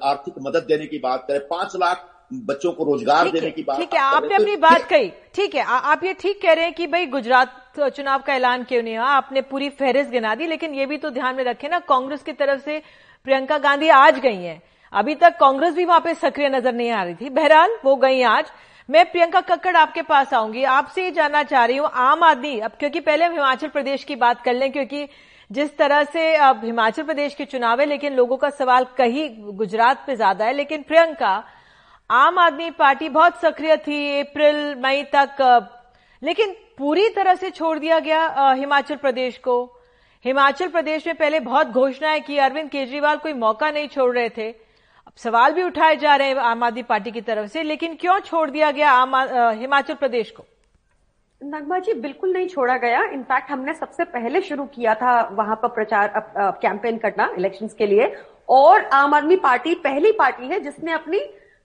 आर्थिक 0.03 0.35
मदद 0.43 0.67
देने 0.69 0.87
की 0.87 0.99
बात 0.99 1.25
करें। 1.29 1.41
पाँच 1.49 1.77
लाख 1.77 2.11
बच्चों 2.47 2.73
को 2.73 2.85
रोज़गार 2.85 3.31
देने 3.31 3.51
की 3.51 3.63
बात 3.63 3.79
ठीक 3.79 3.95
है 3.95 4.01
आपने 4.01 4.35
अपनी 4.35 4.57
बात 4.59 4.83
कही। 4.85 5.09
ठीक 5.35 5.55
है 5.55 5.63
आप 5.63 6.05
ये 6.05 6.13
ठीक 6.15 6.41
कह 6.43 6.53
रहे 6.53 6.65
हैं 6.65 6.75
कि 6.75 6.87
भाई 6.87 7.07
गुजरात 7.09 7.61
चुनाव 7.79 8.23
का 8.27 8.35
ऐलान 8.35 8.65
क्यों 8.65 8.83
नहीं 8.83 8.97
हुआ? 8.97 9.07
आपने 9.07 9.41
पूरी 9.43 9.69
फहरिस्त 9.71 10.11
गिना 10.11 10.35
दी 10.35 10.47
लेकिन 10.47 10.75
ये 10.75 10.87
भी 10.87 10.97
तो 10.99 11.11
ध्यान 11.11 11.35
में 11.37 11.45
रखें 11.45 11.69
ना 11.69 11.79
कांग्रेस 11.89 12.23
की 12.23 12.33
तरफ़ 12.35 12.61
से 12.61 12.79
प्रियंका 13.27 13.59
गांधी 13.61 13.89
आज 13.91 14.19
गई 14.21 14.37
हैं। 14.37 14.63
अभी 14.93 15.15
तक 15.17 15.37
कांग्रेस 15.39 15.75
भी 15.75 15.85
वहाँ 15.85 16.01
पे 16.01 16.15
सक्रिय 16.17 16.49
नज़र 16.51 16.73
नहीं 16.75 16.91
आ 16.91 17.03
रही 17.05 17.15
थी। 17.17 17.31
बहरहाल 17.31 17.77
वो 17.85 17.97
गई 17.99 18.23
आज। 18.25 18.51
मैं 18.89 19.05
प्रियंका 19.11 19.41
कक्कड़ 19.43 19.77
आपके 19.77 20.03
पास 20.05 20.35
आऊँगी। 20.35 20.65
आपसे 20.71 21.05
ये 21.05 21.11
जानना 21.13 21.43
चाह 21.45 21.65
रही 21.65 21.77
हूँ 21.77 21.89
आम 22.01 22.23
आदमी 22.25 22.59
अब 22.61 22.73
क्योंकि 22.79 23.01
पहले 23.03 23.25
हम 23.25 23.33
हिमाचल 23.33 23.69
प्रदेश 23.69 24.05
की 24.05 24.17
बात 24.17 24.43
कर 24.43 24.55
लें 24.55 24.71
क्योंकि 24.73 25.07
जिस 25.51 25.77
तरह 25.79 26.03
से 26.05 26.35
अब 26.37 26.61
हिमाचल 26.65 27.03
प्रदेश 27.03 27.35
के 27.35 27.45
चुनाव 27.47 27.81
है 27.81 27.87
लेकिन 27.87 28.15
लोगों 28.15 28.37
का 28.37 28.51
सवाल 28.53 28.87
कहीं 28.99 29.29
गुजरात 29.57 30.05
पे 30.07 30.17
ज़्यादा 30.17 30.45
है 30.45 30.53
लेकिन 30.53 30.83
प्रियंका 30.83 31.33
आम 32.11 32.39
आदमी 32.39 32.71
पार्टी 32.71 33.09
बहुत 33.09 33.41
सक्रिय 33.41 33.77
थी, 33.77 34.21
अप्रैल, 34.21 34.75
मई 34.77 35.03
तक 35.15 35.37
लेकिन 36.23 36.55
पूरी 36.79 37.09
तरह 37.09 37.35
से 37.35 37.51
छोड़ 37.51 37.79
दिया 37.79 37.99
गया 37.99 38.51
हिमाचल 38.51 38.97
प्रदेश 38.97 39.37
को। 39.39 39.65
हिमाचल 40.25 40.69
प्रदेश 40.69 41.07
में 41.07 41.15
पहले 41.17 41.41
बहुत 41.41 41.67
घोषणाएँ 41.69 42.21
की, 42.21 42.37
अरविंद 42.39 42.69
केजरीवाल 42.71 43.17
कोई 43.17 43.33
मौका 43.35 43.71
नहीं 43.71 43.89
छोड़ 43.89 44.15
रहे 44.15 44.29
थे। 44.29 44.49
अब 44.49 45.13
सवाल 45.17 45.53
भी 45.53 45.63
उठाए 45.63 45.97
जा 45.97 46.17
रहे 46.17 46.29
हैं 46.29 46.37
आम 46.39 46.63
आदमी 46.65 46.83
पार्टी 46.83 47.11
की 47.11 47.21
तरफ़ 47.21 47.47
से, 47.47 47.63
लेकिन 47.63 47.95
क्यों 47.95 48.19
छोड़ 48.21 48.49
दिया 48.51 48.71
गया 48.71 48.91
आम 48.93 49.15
हिमाचल 49.59 49.95
प्रदेश 49.95 50.31
को? 50.31 50.45
नगमा 51.41 51.79
जी, 51.79 51.95
बिल्कुल 51.95 52.33
नहीं 52.33 52.49
छोड़ा 52.49 52.77
गया। 52.79 53.03
इनफैक्ट 53.05 53.51
हमने 53.51 53.75
सबसे 53.75 54.05
पहले 54.07 54.41
शुरू 54.43 54.65
किया 54.67 54.95
था 54.95 55.21
वहाँ 55.33 55.57
पर 55.57 55.69
प्रचार 55.71 56.13
कैंपेन 56.37 56.99
करना, 56.99 57.33
इलेक्शंस 57.39 57.75
के 57.75 57.87
लिए। 57.87 58.15
और 58.49 58.85
आम 58.95 59.15
आदमी 59.15 59.37
पार्टी 59.39 59.75
पहली 59.85 60.13
पार्टी 60.13 60.49
है 60.49 60.61
जिसने 60.61 60.93
अपनी 60.93 61.21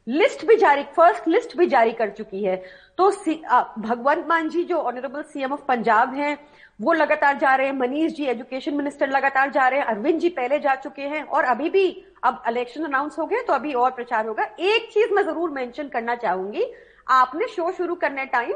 लिस्ट 0.09 0.45
भी 0.47 0.55
जारी 0.57 0.83
फ़र्स्ट 0.95 1.27
लिस्ट 1.27 1.57
भी 1.57 1.65
जारी 1.67 1.91
कर 1.93 2.09
चुकी 2.11 2.43
है। 2.43 2.55
तो 2.97 3.09
भगवंत 3.09 4.25
मान 4.29 4.49
जी, 4.49 4.63
जो 4.63 4.77
ऑनरेबल 4.77 5.21
सीएम 5.23 5.53
ऑफ़ 5.53 5.61
पंजाब 5.67 6.13
हैं, 6.15 6.37
वो 6.79 6.93
लगातार 6.93 7.37
जा 7.37 7.55
रहे 7.55 7.67
हैं। 7.67 7.73
मनीष 7.75 8.11
जी 8.13 8.25
एजुकेशन 8.25 8.73
मिनिस्टर 8.73 9.09
लगातार 9.09 9.49
जा 9.51 9.67
रहे 9.67 9.79
हैं। 9.79 9.85
अरविंद 9.87 10.19
जी 10.19 10.29
पहले 10.31 10.59
जा 10.59 10.75
चुके 10.77 11.01
हैं। 11.03 11.23
और 11.23 11.43
अभी 11.45 11.69
भी 11.69 11.87
अब 12.23 12.43
इलेक्शन 12.47 12.83
अनाउंस 12.83 13.17
हो 13.19 13.25
गए 13.25 13.41
तो 13.47 13.53
अभी 13.53 13.73
और 13.75 13.91
प्रचार 13.91 14.27
होगा। 14.27 14.43
एक 14.43 14.89
चीज़ 14.93 15.13
मैं 15.13 15.23
ज़रूर 15.23 15.49
मेंशन 15.51 15.87
करना 15.87 16.15
चाहूँगी। 16.17 16.65
आपने 17.07 17.47
शो 17.47 17.71
शुरू 17.71 17.95
करने 17.95 18.25
टाइम 18.27 18.53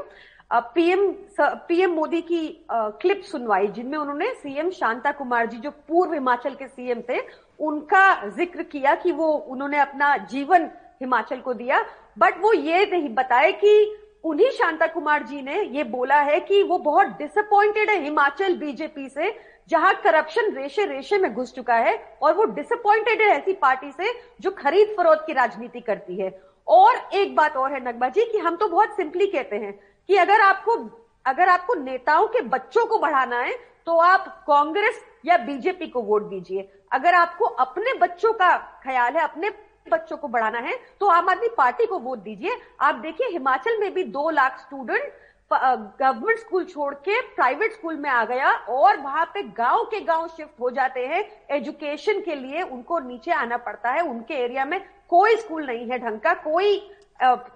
पीएम 0.76 1.12
पीएम 1.40 1.92
मोदी 1.92 2.22
की 2.22 2.48
क्लिप 2.72 3.22
सुनवाई, 3.24 3.68
जिनमें 3.70 3.98
उन्होंने 3.98 4.28
सीएम 4.34 4.70
शांता 4.72 5.12
कुमार 5.12 5.46
जी, 5.46 5.58
जो 5.58 5.70
पूर्व 5.72 6.14
हिमाचल 6.14 6.54
के 6.56 6.68
सीएम 6.68 7.02
थे, 7.10 7.20
उनका 7.60 8.30
ज़िक्र 8.30 8.64
किया 8.64 8.96
कि 8.96 9.12
वो, 9.12 9.28
उन्होंने 9.28 9.80
अपना 9.80 10.16
जीवन 10.26 10.70
हिमाचल 11.02 11.40
को 11.40 11.54
दिया। 11.54 11.84
बट 12.18 12.42
वो 12.42 12.54
ये 12.54 12.86
नहीं 12.86 13.10
बताए 13.12 13.52
कि 13.54 14.00
उन्हीं 14.24 14.50
शांता 14.52 14.88
कुमार 14.88 15.24
जी 15.24 15.42
ने 15.42 15.62
ये 15.62 15.84
बोला 15.86 16.20
है 16.22 16.40
कि 16.40 16.62
वो 16.64 16.78
बहुत 16.80 17.08
डिसअपॉइंटेड 17.18 17.90
है 17.90 18.00
हिमाचल 18.04 18.56
बीजेपी 18.58 19.08
से, 19.10 19.36
जहाँ 19.70 19.94
करप्शन 19.96 20.52
रेशे 20.54 20.86
रेशे 20.86 21.18
में 21.18 21.34
घुस 21.34 21.54
चुका 21.54 21.76
है 21.76 21.96
और 22.22 22.34
वो 22.34 22.44
डिसअपॉइंटेड 22.46 23.22
है 23.22 23.28
ऐसी 23.30 23.54
पार्टी 23.56 23.92
से 23.92 24.14
जो 24.42 24.52
खरीद 24.54 24.96
फरोख्त 24.98 25.24
की 25.28 25.34
राजनीति 25.34 25.80
करती 25.82 26.16
है। 26.16 26.32
और 26.68 26.98
एक 27.14 27.36
बात 27.36 27.56
और 27.58 27.74
है 27.74 27.84
नकबा 27.88 28.10
जी, 28.10 28.24
कि 28.24 28.38
हम 28.38 28.56
तो 28.56 28.68
बहुत 28.68 28.96
सिंपली 28.98 29.26
कहते 29.28 29.56
हैं 29.56 29.74
कि 30.10 30.16
अगर 30.18 30.42
आपको 30.42 30.78
अगर 31.26 31.50
आपको 31.50 31.74
नेताओं 31.76 32.28
के 32.28 32.42
बच्चों 32.44 32.86
को 32.86 32.98
बढ़ाना 33.00 33.40
है 33.40 33.54
तो 33.88 33.98
आप 34.00 34.28
कांग्रेस 34.48 35.02
या 35.26 35.38
बीजेपी 35.40 35.88
को 35.88 36.02
वोट 36.02 36.30
दीजिए। 36.30 36.68
अगर 36.92 37.14
आपको 37.14 37.46
अपने 37.46 37.94
बच्चों 37.96 38.32
का 38.34 38.56
ख्याल 38.84 39.14
है, 39.14 39.22
अपने 39.22 39.50
बच्चों 39.88 40.18
को 40.18 40.28
बढ़ाना 40.28 40.60
है 40.60 40.78
तो 41.00 41.08
आम 41.08 41.30
आदमी 41.30 41.48
पार्टी 41.58 41.86
को 41.86 42.00
वोट 42.00 42.20
दीजिए। 42.20 42.58
आप 42.82 42.96
देखिए 42.98 43.28
हिमाचल 43.30 43.80
में 43.80 43.94
भी 43.94 44.04
दो 44.06 44.30
लाख 44.32 44.60
स्टूडेंट 44.60 45.12
गवर्नमेंट 45.52 46.40
स्कूल 46.40 46.64
छोड़ 46.66 46.94
के 46.96 47.20
प्राइवेट 47.36 47.74
स्कूल 47.74 47.96
में 47.96 48.10
आ 48.10 48.24
गया 48.26 48.52
और 48.52 48.98
वहाँ 48.98 49.26
पे 49.34 49.42
गाँव 49.58 49.84
के 49.86 50.00
गाँव 50.02 50.28
शिफ्ट 50.28 50.60
हो 50.60 50.70
जाते 50.72 51.06
हैं। 51.08 51.24
एजुकेशन 51.52 52.22
के 52.22 52.36
लिए 52.36 52.62
उनको 52.62 53.00
नीचे 53.00 53.32
आना 53.34 53.58
पड़ता 53.60 53.92
है। 53.92 54.02
उनके 54.02 54.34
एरिया 54.36 54.66
में 54.66 54.80
कोई 55.10 55.36
स्कूल 55.38 55.66
नहीं 55.66 55.90
है 55.90 56.00
ढंग 56.00 56.20
का 56.20 56.34
कोई 56.44 56.76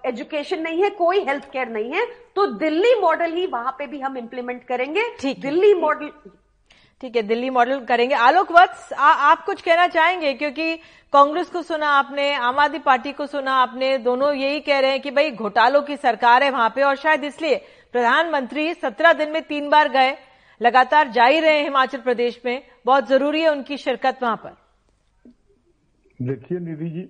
एजुकेशन 0.06 0.60
नहीं 0.60 0.82
है 0.82 0.90
कोई 0.92 1.24
हेल्थ 1.24 1.50
केयर 1.52 1.68
नहीं 1.68 1.92
है। 1.92 2.04
तो 2.36 2.46
दिल्ली 2.58 2.94
मॉडल 3.00 3.32
ही 3.32 3.46
वहाँ 3.46 3.74
पे 3.78 3.86
भी 3.86 4.00
हम 4.00 4.18
इंप्लीमेंट 4.18 4.64
करेंगे। 4.64 5.02
दिल्ली 5.24 5.74
मॉडल 5.74 6.10
ठीक 7.00 7.16
है, 7.16 7.22
दिल्ली 7.22 7.50
मॉडल 7.50 7.80
करेंगे। 7.84 8.14
आलोक 8.16 8.50
वत्स 8.52 8.92
आप 8.92 9.44
कुछ 9.44 9.60
कहना 9.62 9.86
चाहेंगे? 9.88 10.32
क्योंकि 10.34 10.76
कांग्रेस 11.12 11.50
को 11.50 11.62
सुना 11.62 11.88
आपने, 11.88 12.32
आम 12.34 12.58
आदमी 12.58 12.78
पार्टी 12.80 13.12
को 13.12 13.26
सुना 13.26 13.52
आपने, 13.54 13.96
दोनों 13.98 14.32
यही 14.34 14.60
कह 14.60 14.78
रहे 14.78 14.90
हैं 14.90 15.00
कि 15.00 15.10
भाई 15.10 15.30
घोटालों 15.32 15.82
की 15.82 15.96
सरकार 15.96 16.42
है 16.42 16.50
वहाँ 16.50 16.68
पे, 16.68 16.82
और 16.82 16.96
शायद 16.96 17.24
इसलिए 17.24 17.56
प्रधानमंत्री 17.94 18.72
सत्रह 18.74 19.12
दिन 19.12 19.30
में 19.30 19.42
तीन 19.42 19.68
बार 19.70 19.88
गए, 19.88 20.16
लगातार 20.60 21.08
जा 21.10 21.24
ही 21.24 21.40
रहे 21.40 21.56
हैं 21.56 21.62
हिमाचल 21.64 21.98
प्रदेश 22.00 22.40
में। 22.44 22.62
बहुत 22.86 23.08
ज़रूरी 23.08 23.40
है 23.42 23.50
उनकी 23.50 23.76
शिरकत 23.76 24.18
वहाँ 24.22 24.36
पर। 24.36 24.56
देखिए 26.18 26.58
निधि 26.58 26.90
जी, 26.90 27.02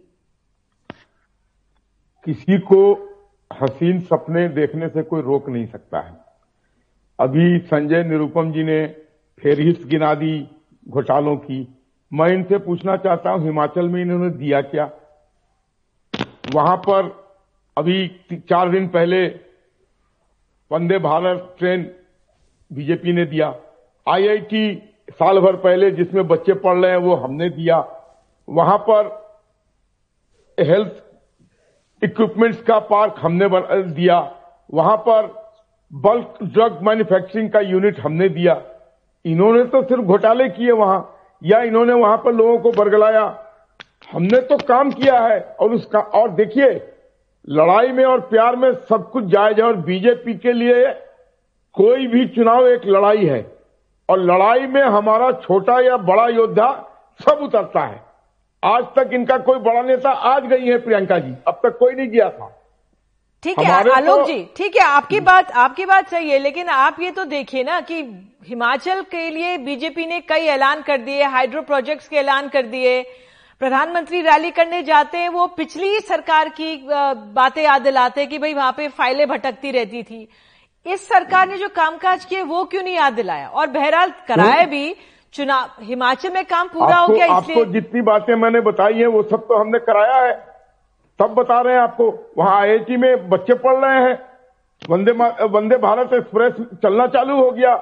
किसी 2.26 2.58
को 2.62 2.80
हसीन 3.50 4.00
सपने 4.02 4.48
देखने 4.50 4.88
से 4.88 5.02
कोई 5.02 5.22
रोक 5.22 5.48
नहीं 5.48 5.66
सकता 5.66 6.00
है। 6.00 6.16
अभी 7.18 7.58
संजय 7.66 8.02
निरुपम 8.04 8.52
जी 8.52 8.62
ने 8.64 8.84
फेरिस्त 9.42 9.82
गिना 9.86 10.14
दी 10.14 10.48
घोटालों 10.88 11.36
की। 11.36 11.66
मैं 12.12 12.28
इनसे 12.28 12.58
पूछना 12.58 12.96
चाहता 12.96 13.30
हूँ, 13.30 13.44
हिमाचल 13.44 13.88
में 13.88 14.00
इन्होंने 14.02 14.30
दिया 14.30 14.60
क्या? 14.62 14.90
वहाँ 16.54 16.76
पर 16.76 17.10
अभी 17.76 18.06
चार 18.32 18.70
दिन 18.70 18.88
पहले 18.88 19.26
वंदे 20.70 20.98
भारत 20.98 21.54
ट्रेन 21.58 21.82
बीजेपी 22.70 23.12
ने 23.12 23.24
दिया। 23.24 23.54
आईआईटी 24.06 24.62
साल 25.10 25.38
भर 25.40 25.56
पहले 25.56 25.90
जिसमें 25.90 26.26
बच्चे 26.28 26.54
पढ़ 26.54 26.76
रहे 26.76 26.90
हैं 26.90 26.98
वो 26.98 27.14
हमने 27.16 27.48
दिया। 27.50 27.78
वहाँ 28.48 28.78
पर 28.78 29.06
हेल्थ 30.58 32.04
इक्विपमेंट्स 32.04 32.62
का 32.62 32.78
पार्क 32.78 33.14
हमने 33.18 33.48
दिया। 33.92 34.18
वहाँ 34.74 34.96
पर 34.96 35.26
बल्क 35.92 36.38
ड्रग 36.42 36.82
मैन्युफैक्चरिंग 36.82 37.50
का 37.50 37.60
यूनिट 37.60 38.00
हमने 38.00 38.28
दिया। 38.28 38.54
इन्होंने 39.24 39.64
तो 39.64 39.82
सिर्फ़ 39.82 40.02
घोटाले 40.02 40.48
किए 40.48 40.72
वहाँ 40.72 41.00
या 41.42 41.60
इन्होंने 41.62 41.92
वहाँ 41.94 42.16
पर 42.16 42.32
लोगों 42.32 42.58
को 42.58 42.72
बरगलाया। 42.72 43.24
हमने 44.12 44.40
तो 44.40 44.56
काम 44.58 44.90
किया 44.92 45.18
है 45.20 45.40
और 45.60 45.72
उसका 45.74 46.00
और 46.14 46.30
देखिए 46.30 46.70
लड़ाई 47.48 47.92
में 47.92 48.04
और 48.04 48.20
प्यार 48.30 48.56
में 48.56 48.72
सब 48.90 49.10
कुछ 49.10 49.24
जायज़ 49.24 49.56
है 49.56 49.62
और 49.62 49.76
बीजेपी 49.84 50.34
के 50.34 50.52
लिए 50.52 50.84
कोई 51.74 52.06
भी 52.06 52.26
चुनाव 52.28 52.68
एक 52.68 52.86
लड़ाई 52.86 53.24
है। 53.26 53.40
और 54.08 54.18
लड़ाई 54.20 54.66
में 54.66 54.82
हमारा 54.82 55.30
छोटा 55.40 55.80
या 55.80 55.96
बड़ा 56.04 56.26
योद्धा 56.28 56.70
सब 57.20 57.38
उतरता 57.42 57.80
है। 57.80 58.02
आज 58.62 58.84
तक 58.96 59.10
इनका 59.12 59.36
कोई 59.38 59.58
बड़ा 59.60 59.82
नेता 59.82 60.10
आज 60.10 60.46
गई 60.46 60.66
है 60.66 60.78
प्रियंका 60.78 61.18
जी। 61.18 61.34
अब 61.48 61.60
तक 61.62 61.76
कोई 61.78 61.94
नहीं 61.94 62.08
गया 62.08 62.28
था। 62.30 62.54
ठीक 63.42 63.58
है 63.58 63.90
आलोक 63.90 64.18
तो, 64.18 64.24
जी 64.26 64.48
ठीक 64.56 64.76
है 64.76 64.84
आपकी 64.84 65.20
बात 65.20 65.50
आपकी 65.56 65.84
बात 65.86 66.08
सही 66.08 66.30
है 66.30 66.38
लेकिन 66.38 66.68
आप 66.68 66.96
ये 67.00 67.10
तो 67.10 67.24
देखिए 67.26 67.62
ना 67.64 67.80
कि 67.80 68.02
हिमाचल 68.48 69.00
के 69.02 69.28
लिए 69.30 69.56
बीजेपी 69.58 70.04
ने 70.06 70.18
कई 70.20 70.46
ऐलान 70.48 70.82
कर 70.82 70.98
दिए 70.98 71.22
हाइड्रो 71.24 71.62
प्रोजेक्ट्स 71.62 72.08
के 72.08 72.16
ऐलान 72.16 72.48
कर 72.48 72.66
दिए। 72.66 73.02
प्रधानमंत्री 73.60 74.20
रैली 74.22 74.50
करने 74.50 74.82
जाते 74.82 75.18
हैं 75.18 75.28
वो 75.28 75.46
पिछली 75.56 75.98
सरकार 76.00 76.48
की 76.50 76.76
बातें 77.34 77.62
याद 77.62 77.82
दिलाते 77.82 78.26
कि 78.26 78.38
भाई 78.38 78.54
वहाँ 78.54 78.72
पे 78.72 78.88
फाइलें 78.90 79.26
भटकती 79.28 79.70
रहती 79.70 80.02
थी। 80.02 80.28
इस 80.86 81.06
सरकार 81.08 81.48
ने 81.48 81.56
जो 81.58 81.68
कामकाज 81.76 82.24
किए 82.24 82.42
वो 82.44 82.64
क्यों 82.64 82.82
नहीं 82.82 82.94
याद 82.94 83.12
दिलाया? 83.12 83.48
और 83.48 83.66
बहरहाल 83.68 84.12
कराए 84.28 84.64
भी 84.66 84.94
चुनाव 85.34 85.84
हिमाचल 85.84 86.32
में 86.34 86.44
काम 86.46 86.68
पूरा 86.68 86.96
हो 86.96 87.08
गया 87.08 87.26
इसलिए 87.26 87.56
आपको 87.56 87.72
जितनी 87.72 88.00
बातें 88.02 88.34
मैंने 88.36 88.60
बताई 88.62 88.94
है 88.94 89.06
वो 89.08 89.22
सब 89.24 89.46
तो 89.48 89.56
हमने 89.56 89.78
कराया 89.80 90.16
है। 90.18 90.32
सब 91.20 91.34
बता 91.34 91.60
रहे 91.60 91.74
हैं 91.74 91.80
आपको। 91.82 92.10
वहाँ 92.38 92.60
आईआईटी 92.60 92.96
में 92.96 93.28
बच्चे 93.28 93.54
पढ़ 93.56 93.76
रहे 93.76 94.00
हैं। 94.02 94.16
वंदे 94.82 95.12
वंदे 95.48 95.76
भारत 95.78 96.12
एक्सप्रेस 96.14 96.52
चलना 96.82 97.06
चालू 97.08 97.36
हो 97.36 97.50
गया। 97.50 97.74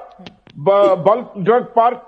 बल्क 0.57 1.33
ड्रग 1.37 1.63
पार्क 1.75 2.03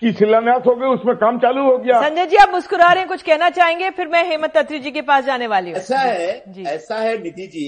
की 0.00 0.12
शिलान्यास 0.12 0.62
हो 0.66 0.74
गई 0.76 0.86
उसमें 0.88 1.14
काम 1.16 1.38
चालू 1.40 1.62
हो 1.62 1.76
गया। 1.78 2.00
संजय 2.02 2.26
जी 2.26 2.36
आप 2.36 2.50
मुस्कुरा 2.52 2.86
रहे 2.86 2.98
हैं 2.98 3.08
कुछ 3.08 3.22
कहना 3.22 3.48
चाहेंगे? 3.50 3.90
फिर 3.90 4.08
मैं 4.08 4.24
हेमंत 4.28 4.56
अत्री 4.56 4.78
जी 4.78 4.90
के 4.90 5.02
पास 5.02 5.24
जाने 5.24 5.46
वाली 5.46 5.70
हूँ। 5.70 5.78
ऐसा 5.78 5.98
है 5.98 6.64
ऐसा 6.66 6.96
है 6.96 7.16
निधि 7.22 7.46
जी 7.46 7.66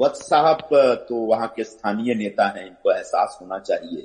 वत्स 0.00 0.20
साहब 0.28 0.58
तो 1.08 1.14
वहाँ 1.26 1.48
के 1.56 1.64
स्थानीय 1.64 2.14
नेता 2.14 2.46
हैं 2.48 2.66
इनको 2.66 2.92
एहसास 2.92 3.38
होना 3.42 3.58
चाहिए 3.60 4.02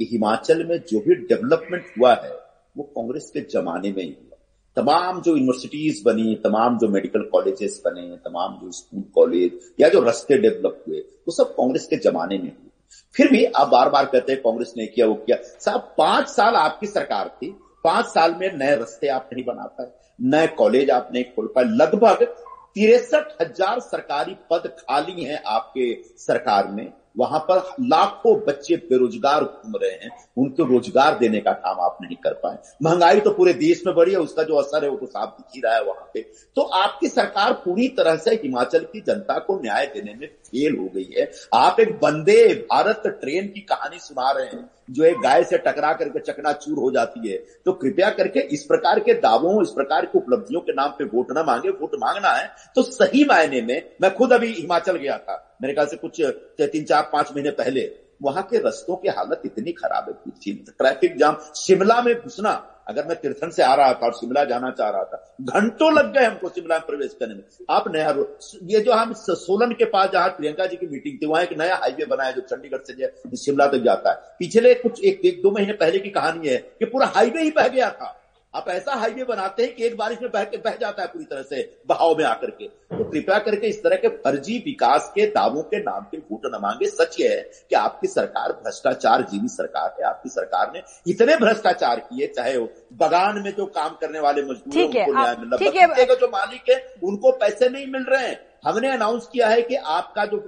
कि 0.00 0.08
हिमाचल 0.12 0.64
में 0.68 0.78
जो 0.90 1.00
भी 1.00 1.14
डेवलपमेंट 1.26 1.84
हुआ 1.98 2.12
है 2.14 2.32
वो 2.76 2.84
कांग्रेस 2.84 3.30
के 3.34 3.40
जमाने 3.50 3.90
में 3.92 4.02
ही 4.02 4.10
हुआ। 4.10 4.36
तमाम 4.76 5.20
जो 5.22 5.32
यूनिवर्सिटीज 5.32 6.02
बनी 6.06 6.34
तमाम 6.44 6.78
जो 6.78 6.88
मेडिकल 6.88 7.28
कॉलेजेस 7.32 7.82
बने 7.84 8.06
तमाम 8.24 8.58
जो 8.62 8.70
स्कूल 8.72 9.02
कॉलेज 9.14 9.58
या 9.80 9.88
जो 9.88 10.02
रस्ते 10.02 10.38
डेवलप 10.38 10.84
हुए 10.88 10.98
वो 10.98 11.32
सब 11.34 11.54
कांग्रेस 11.54 11.86
के 11.86 11.96
जमाने 12.04 12.38
में 12.38 12.48
हुए। 12.48 12.67
फिर 13.14 13.30
भी 13.30 13.44
आप 13.46 13.68
बार 13.68 13.88
बार 13.88 14.06
कहते 14.06 14.32
हैं 14.32 14.40
कांग्रेस 14.42 14.72
ने 14.76 14.86
किया, 14.86 15.06
वो 15.06 15.14
किया। 15.16 15.36
साहब, 15.60 15.94
पाँच 15.98 16.28
साल 16.28 16.56
आपकी 16.56 16.86
सरकार 16.86 17.28
थी, 17.28 17.50
पाँच 17.84 18.06
साल 18.06 18.34
में 18.34 18.52
नए 18.54 18.74
रस्ते 18.76 19.08
आप 19.08 19.30
नहीं 19.32 19.44
बना 19.44 19.66
पाए, 19.68 19.90
नए 20.18 20.46
कॉलेज 20.48 20.90
आप 20.90 21.08
नहीं 21.12 21.24
खोल 21.26 21.52
पाए। 21.54 21.64
लगभग 21.66 22.24
तिरसठ 22.74 23.42
हज़ार 23.42 23.80
सरकारी 23.80 24.36
पद 24.50 24.66
खाली 24.78 25.24
हैं 25.24 25.42
आपके 25.46 25.94
सरकार 26.18 26.68
में। 26.68 26.92
वहाँ 27.18 27.38
पर 27.40 27.58
लाखों 27.82 28.34
बच्चे 28.40 28.76
बेरोजगार 28.90 29.44
घूम 29.44 29.76
रहे 29.76 29.90
हैं, 29.92 30.10
उनको 30.36 30.64
रोज़गार 30.64 31.18
देने 31.18 31.40
का 31.40 31.52
काम 31.54 31.80
आप 31.80 31.98
नहीं 32.02 32.16
कर 32.16 32.32
पाए। 32.34 32.58
महँगाई 32.82 33.20
तो 33.20 33.30
पूरे 33.30 33.52
देश 33.54 33.82
में 33.86 33.94
बढ़ी 33.94 34.12
है, 34.12 34.18
उसका 34.18 34.42
जो 34.42 34.56
असर 34.56 34.84
है 34.84 34.90
वो 34.90 34.96
तो 34.96 35.06
साफ़ 35.08 35.30
दिख 35.30 35.54
ही 35.54 35.60
रहा 35.60 35.74
है 35.74 35.84
वहाँ 35.84 36.10
पे। 36.14 36.20
तो 36.56 36.62
आपकी 36.62 37.08
सरकार 37.08 37.52
पूरी 37.64 37.88
तरह 37.98 38.16
से 38.18 38.34
हिमाचल 38.34 38.84
की 38.84 39.00
जनता 39.00 39.38
को 39.38 39.58
न्याय 39.60 39.86
देने 39.86 40.14
में 40.14 40.26
फेल 40.26 40.76
हो 40.76 40.88
गई 40.94 41.08
है। 41.16 41.30
आप 41.54 41.80
एक 41.80 41.92
बंदे 41.98 42.46
भारत 42.64 43.02
ट्रेन 43.20 43.48
की 43.48 43.60
कहानी 43.62 43.98
सुना 43.98 44.30
रहे 44.30 44.46
हैं, 44.46 44.68
जो 44.90 45.04
एक 45.04 45.20
गाय 45.20 45.44
से 45.44 45.58
टकरा 45.58 45.92
करके 45.94 46.20
चकनाचूर 46.22 46.78
हो 46.78 46.90
जाती 46.90 47.28
है। 47.28 47.36
तो 47.64 47.72
कृपया 47.74 48.10
करके 48.12 48.40
इस 48.48 48.64
प्रकार 48.64 49.00
के 49.00 49.14
दावों, 49.16 49.60
इस 49.62 49.70
प्रकार 49.70 50.06
की 50.06 50.18
उपलब्धियों 50.18 50.60
के 50.60 50.72
नाम 50.72 50.90
पे 50.90 51.04
वोट 51.06 51.32
न 51.32 51.44
मांगे, 51.46 51.68
वोट 51.70 51.94
मांगना 51.96 52.30
है 52.30 52.50
तो 52.76 52.82
सही 52.84 53.24
मायने 53.24 53.60
में 53.62 53.82
मैं 54.02 54.14
खुद 54.14 54.32
अभी 54.32 54.52
हिमाचल 54.52 54.96
गया 54.96 55.18
था। 55.18 55.44
मेरे 55.60 55.74
ख्याल 55.74 55.86
से 55.86 55.96
कुछ 55.96 56.20
तीन 56.62 56.84
चार 56.84 57.08
पाँच 57.12 57.30
महीने 57.32 57.50
पहले 57.58 57.90
वहाँ 58.22 58.42
के 58.42 58.58
रस्तों 58.58 58.96
की 58.96 59.08
हालत 59.08 59.42
इतनी 59.44 59.72
खराब 59.74 60.08
है 60.08 60.54
ट्रैफ़िक 60.54 61.16
जाम 61.18 61.36
शिमला 61.56 62.00
में 62.02 62.14
घुसना 62.14 62.50
अगर 62.88 63.06
मैं 63.06 63.16
तीर्थन 63.16 63.50
से 63.50 63.62
आ 63.62 63.74
रहा 63.74 63.92
था 63.92 64.06
और 64.06 64.12
शिमला 64.12 64.44
जाना 64.44 64.70
चाह 64.70 64.90
रहा 64.90 65.04
था 65.04 65.34
घंटों 65.42 65.92
लग 65.94 66.12
गए 66.12 66.24
हमको 66.24 66.48
शिमला 66.48 66.76
में 66.76 66.86
प्रवेश 66.86 67.16
करने 67.20 67.34
में। 67.34 67.42
आप 67.70 67.84
नया 67.88 68.14
ये 68.64 68.80
जो 68.80 68.92
हम 68.92 69.12
सोलन 69.18 69.72
के 69.72 69.84
पास 69.86 70.10
जहाँ 70.12 70.28
प्रियंका 70.28 70.66
जी 70.66 70.76
की 70.76 70.86
मीटिंग 70.86 71.18
थी 71.22 71.26
वहाँ 71.26 71.42
एक 71.42 71.52
नया 71.58 71.76
हाईवे 71.76 72.06
बनाया 72.06 72.30
जो 72.30 72.40
चंडीगढ़ 72.42 72.82
से 72.82 73.36
शिमला 73.36 73.66
तक 73.66 73.82
जाता 73.84 74.10
है। 74.10 74.36
पिछले 74.38 74.74
कुछ 74.74 75.04
एक, 75.04 75.20
एक 75.24 75.42
दो 75.42 75.50
महीने 75.50 75.72
पहले 75.74 75.98
की 75.98 76.10
कहानी 76.10 76.48
है 76.48 76.56
कि 76.56 76.84
पूरा 76.86 77.06
हाईवे 77.06 77.42
ही 77.42 77.50
बह 77.50 77.68
गया 77.68 77.90
था। 77.90 78.14
आप 78.58 78.68
ऐसा 78.68 78.94
हाईवे 78.94 79.24
बनाते 79.24 79.62
हैं 79.62 79.74
कि 79.74 79.84
एक 79.84 79.96
बारिश 79.96 80.18
में 80.22 80.30
बह 80.30 80.44
के 80.44 80.56
बह 80.56 80.70
जाता 80.70 81.02
है 81.02 81.08
पूरी 81.08 81.24
तरह 81.24 81.42
से 81.42 81.76
बहाव 81.88 82.16
में 82.18 82.24
आकर 82.24 82.50
के। 82.50 82.68
तो 82.68 83.10
कृपया 83.10 83.38
करके 83.38 83.66
इस 83.66 83.82
तरह 83.82 83.96
के 83.96 84.08
फर्जी 84.08 84.58
विकास 84.58 85.12
के 85.14 85.26
दावों 85.26 85.62
के 85.62 85.78
नाम 85.80 86.00
के 86.00 86.16
वोट 86.18 86.40
न 86.46 86.58
मांगे। 86.62 86.86
सच 86.86 87.16
ये 87.20 87.28
है 87.28 87.50
कि 87.70 87.76
आपकी 87.76 88.06
सरकार 88.06 88.52
भ्रष्टाचार 88.52 89.22
जीवी 89.22 89.48
सरकार 89.48 89.94
है। 90.00 90.08
आपकी 90.08 90.28
सरकार 90.28 90.72
ने 90.74 90.82
इतने 91.08 91.36
भ्रष्टाचार 91.36 92.00
किए 92.00 92.26
चाहे 92.26 92.56
वो 92.56 92.68
बगान 92.92 93.42
में 93.44 93.54
जो 93.56 93.66
काम 93.66 93.88
करने 93.88 94.20
वाले 94.20 94.42
मजदूर 94.42 94.82
उनको 94.82 95.12
न्याय 95.12 95.30
आप- 95.30 95.40
मिल 95.40 95.48
रहा 95.48 95.58
है। 95.64 96.06
जो 96.14 96.26
मालिक 96.26 96.62
है 96.70 96.94
उनको 97.04 97.32
पैसे 97.32 97.68
नहीं 97.68 97.86
मिल 97.86 98.06
रहे 98.08 98.26
हैं। 98.26 98.47
हमने 98.64 98.88
अनाउंस 98.88 99.28
किया 99.32 99.48
है 99.48 99.62
कि 99.62 99.74
आपका 99.74 100.24
जो 100.24 100.38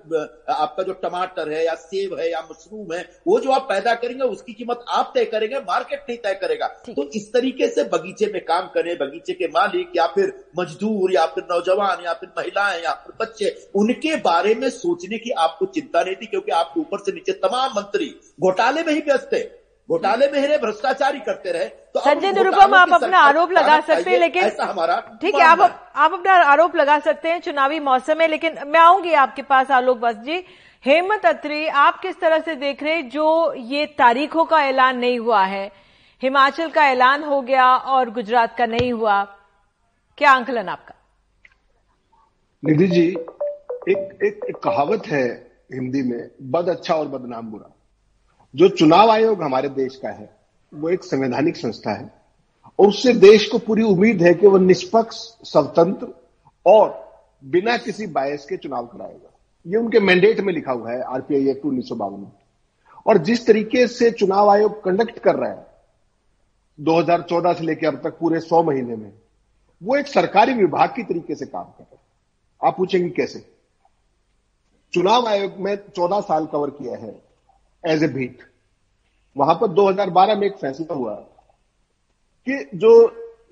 आपका 0.50 0.82
जो 0.82 0.92
टमाटर 1.02 1.52
है 1.52 1.64
या 1.64 1.74
सेब 1.74 2.18
है 2.18 2.30
या 2.30 2.40
मशरूम 2.42 2.92
है 2.94 3.02
वो 3.26 3.38
जो 3.40 3.50
आप 3.50 3.66
पैदा 3.68 3.94
करेंगे 3.94 4.24
उसकी 4.24 4.52
कीमत 4.52 4.84
आप 4.90 5.12
तय 5.14 5.24
करेंगे 5.24 5.58
मार्केट 5.60 6.04
नहीं 6.08 6.18
तय 6.18 6.34
करेगा। 6.34 6.66
तो 6.88 7.08
इस 7.14 7.32
तरीके 7.32 7.68
से 7.68 7.84
बगीचे 7.88 8.26
में 8.26 8.40
काम 8.44 8.66
करें 8.74 8.94
बगीचे 8.98 9.32
के 9.32 9.48
मालिक 9.48 9.92
या 9.96 10.06
फिर 10.06 10.32
मजदूर 10.58 11.12
या 11.12 11.26
फिर 11.26 11.44
नौजवान 11.50 12.04
या 12.04 12.12
फिर 12.14 12.32
महिलाएँ 12.38 12.82
या 12.82 12.92
फिर 12.94 13.14
बच्चे 13.20 13.54
उनके 13.74 14.16
बारे 14.22 14.54
में 14.54 14.68
सोचने 14.70 15.18
की 15.18 15.30
आपको 15.38 15.66
चिंता 15.68 16.02
नहीं 16.02 16.14
थी 16.14 16.26
क्योंकि 16.26 16.52
आपके 16.52 16.80
ऊपर 16.80 16.98
से 16.98 17.12
नीचे 17.12 17.32
तमाम 17.38 17.72
मंत्री 17.76 18.14
घोटाले 18.38 18.82
में 18.82 18.92
ही 18.92 19.00
व्यस्त 19.00 19.28
थे। 19.32 19.42
घोटाले 19.90 20.26
में 20.32 20.38
ही 20.38 20.46
रहे 20.46 20.58
भ्रष्टाचार 20.58 21.14
ही 21.14 21.20
करते 21.20 21.52
रहे 21.52 21.64
तो 21.94 22.00
संजय 22.00 22.32
निरुपम 22.32 22.74
आप 22.74 22.92
अपना 22.92 23.18
आरोप 23.18 23.52
लगा 23.52 23.80
सकते 23.80 24.10
हैं 24.10 24.18
लेकिन 24.18 24.44
ऐसा 24.44 24.64
हमारा 24.64 24.96
ठीक 25.22 25.34
है 25.34 25.42
आप 25.42 25.60
आप 25.60 26.12
अपना 26.12 26.34
आरोप 26.52 26.76
लगा 26.76 26.98
सकते 26.98 27.28
हैं 27.28 27.40
चुनावी 27.40 27.80
मौसम 27.80 28.18
में 28.18 28.26
लेकिन 28.28 28.58
मैं 28.66 28.80
आऊँगी 28.80 29.12
आपके 29.22 29.42
पास 29.42 29.70
आलोक 29.70 29.98
बस 29.98 30.16
जी 30.16 30.44
हेमंत 30.84 31.26
अत्री 31.26 31.66
आप 31.66 31.98
किस 32.00 32.20
तरह 32.20 32.38
से 32.38 32.54
देख 32.56 32.82
रहे 32.82 32.94
हैं? 32.94 33.08
जो 33.08 33.52
ये 33.54 33.86
तारीखों 33.98 34.44
का 34.44 34.62
ऐलान 34.64 34.98
नहीं 34.98 35.18
हुआ 35.18 35.42
है 35.44 35.70
हिमाचल 36.22 36.70
का 36.70 36.86
ऐलान 36.86 37.24
हो 37.24 37.40
गया 37.40 37.66
और 37.94 38.10
गुजरात 38.10 38.56
का 38.58 38.66
नहीं 38.66 38.92
हुआ 38.92 39.22
क्या 40.18 40.30
आंकलन 40.30 40.68
आपका? 40.68 40.94
निधि 42.62 42.86
जी 42.86 43.06
एक, 43.08 44.18
एक 44.22 44.40
एक 44.48 44.56
कहावत 44.64 45.06
है 45.06 45.26
हिंदी 45.74 46.02
में 46.02 46.30
बद 46.42 46.68
अच्छा 46.68 46.94
और 46.94 47.08
बदनाम 47.08 47.50
बुरा। 47.50 47.70
जो 48.54 48.68
चुनाव 48.68 49.10
आयोग 49.10 49.42
हमारे 49.42 49.68
देश 49.68 49.96
का 49.96 50.08
है, 50.08 50.36
वो 50.74 50.88
एक 50.88 51.04
संवैधानिक 51.04 51.56
संस्था 51.56 51.92
है। 51.92 52.12
और 52.78 52.88
उससे 52.88 53.12
देश 53.12 53.48
को 53.48 53.58
पूरी 53.58 53.82
उम्मीद 53.82 54.22
है 54.22 54.34
कि 54.34 54.46
वो 54.46 54.58
निष्पक्ष, 54.58 55.16
स्वतंत्र 55.44 56.08
और 56.66 57.10
बिना 57.44 57.76
किसी 57.76 58.06
बायस 58.06 58.44
के 58.44 58.56
चुनाव 58.56 58.86
कराएगा। 58.86 59.30
ये 59.66 59.76
उनके 59.76 60.00
मैंडेट 60.00 60.40
में 60.40 60.52
लिखा 60.52 60.72
हुआ 60.72 60.92
है 60.92 61.02
आरपीआई 61.02 61.50
एक्ट 61.50 61.64
उन्नीस 61.64 61.88
सौ 61.88 61.94
बावन 61.94 62.26
और 63.06 63.18
जिस 63.18 63.46
तरीके 63.46 63.86
से 63.86 64.10
चुनाव 64.10 64.50
आयोग 64.50 64.84
कंडक्ट 64.84 65.18
कर 65.18 65.34
रहा 65.34 65.50
है 65.50 65.66
2014 66.80 67.52
से 67.52 67.64
लेकर 67.64 67.86
अब 67.86 68.00
तक 68.04 68.18
पूरे 68.18 68.40
100 68.40 68.62
महीने 68.62 68.96
में, 68.96 69.12
वो 69.82 69.96
एक 69.96 70.06
सरकारी 70.06 70.54
विभाग 70.54 70.88
की 70.96 71.02
तरीके 71.02 71.34
से 71.34 71.46
काम 71.46 71.64
कर 71.64 71.82
रहा 71.82 71.94
है। 71.94 72.00
आप 72.68 72.76
पूछेंगे 72.76 73.10
कैसे? 73.10 73.50
चुनाव 74.92 75.28
आयोग 75.28 75.52
में 75.56 75.78
14 75.96 76.20
साल 76.20 76.46
कवर 76.46 76.70
किया 76.70 76.96
है। 76.96 77.29
एज 77.84 78.02
ए 78.02 78.08
बीट 78.08 78.42
वहाँ 79.36 79.54
पर 79.54 79.68
2012 79.68 80.38
में 80.38 80.46
एक 80.46 80.56
फैसला 80.56 80.94
हुआ 80.94 81.14
कि 82.46 82.68
जो 82.74 82.90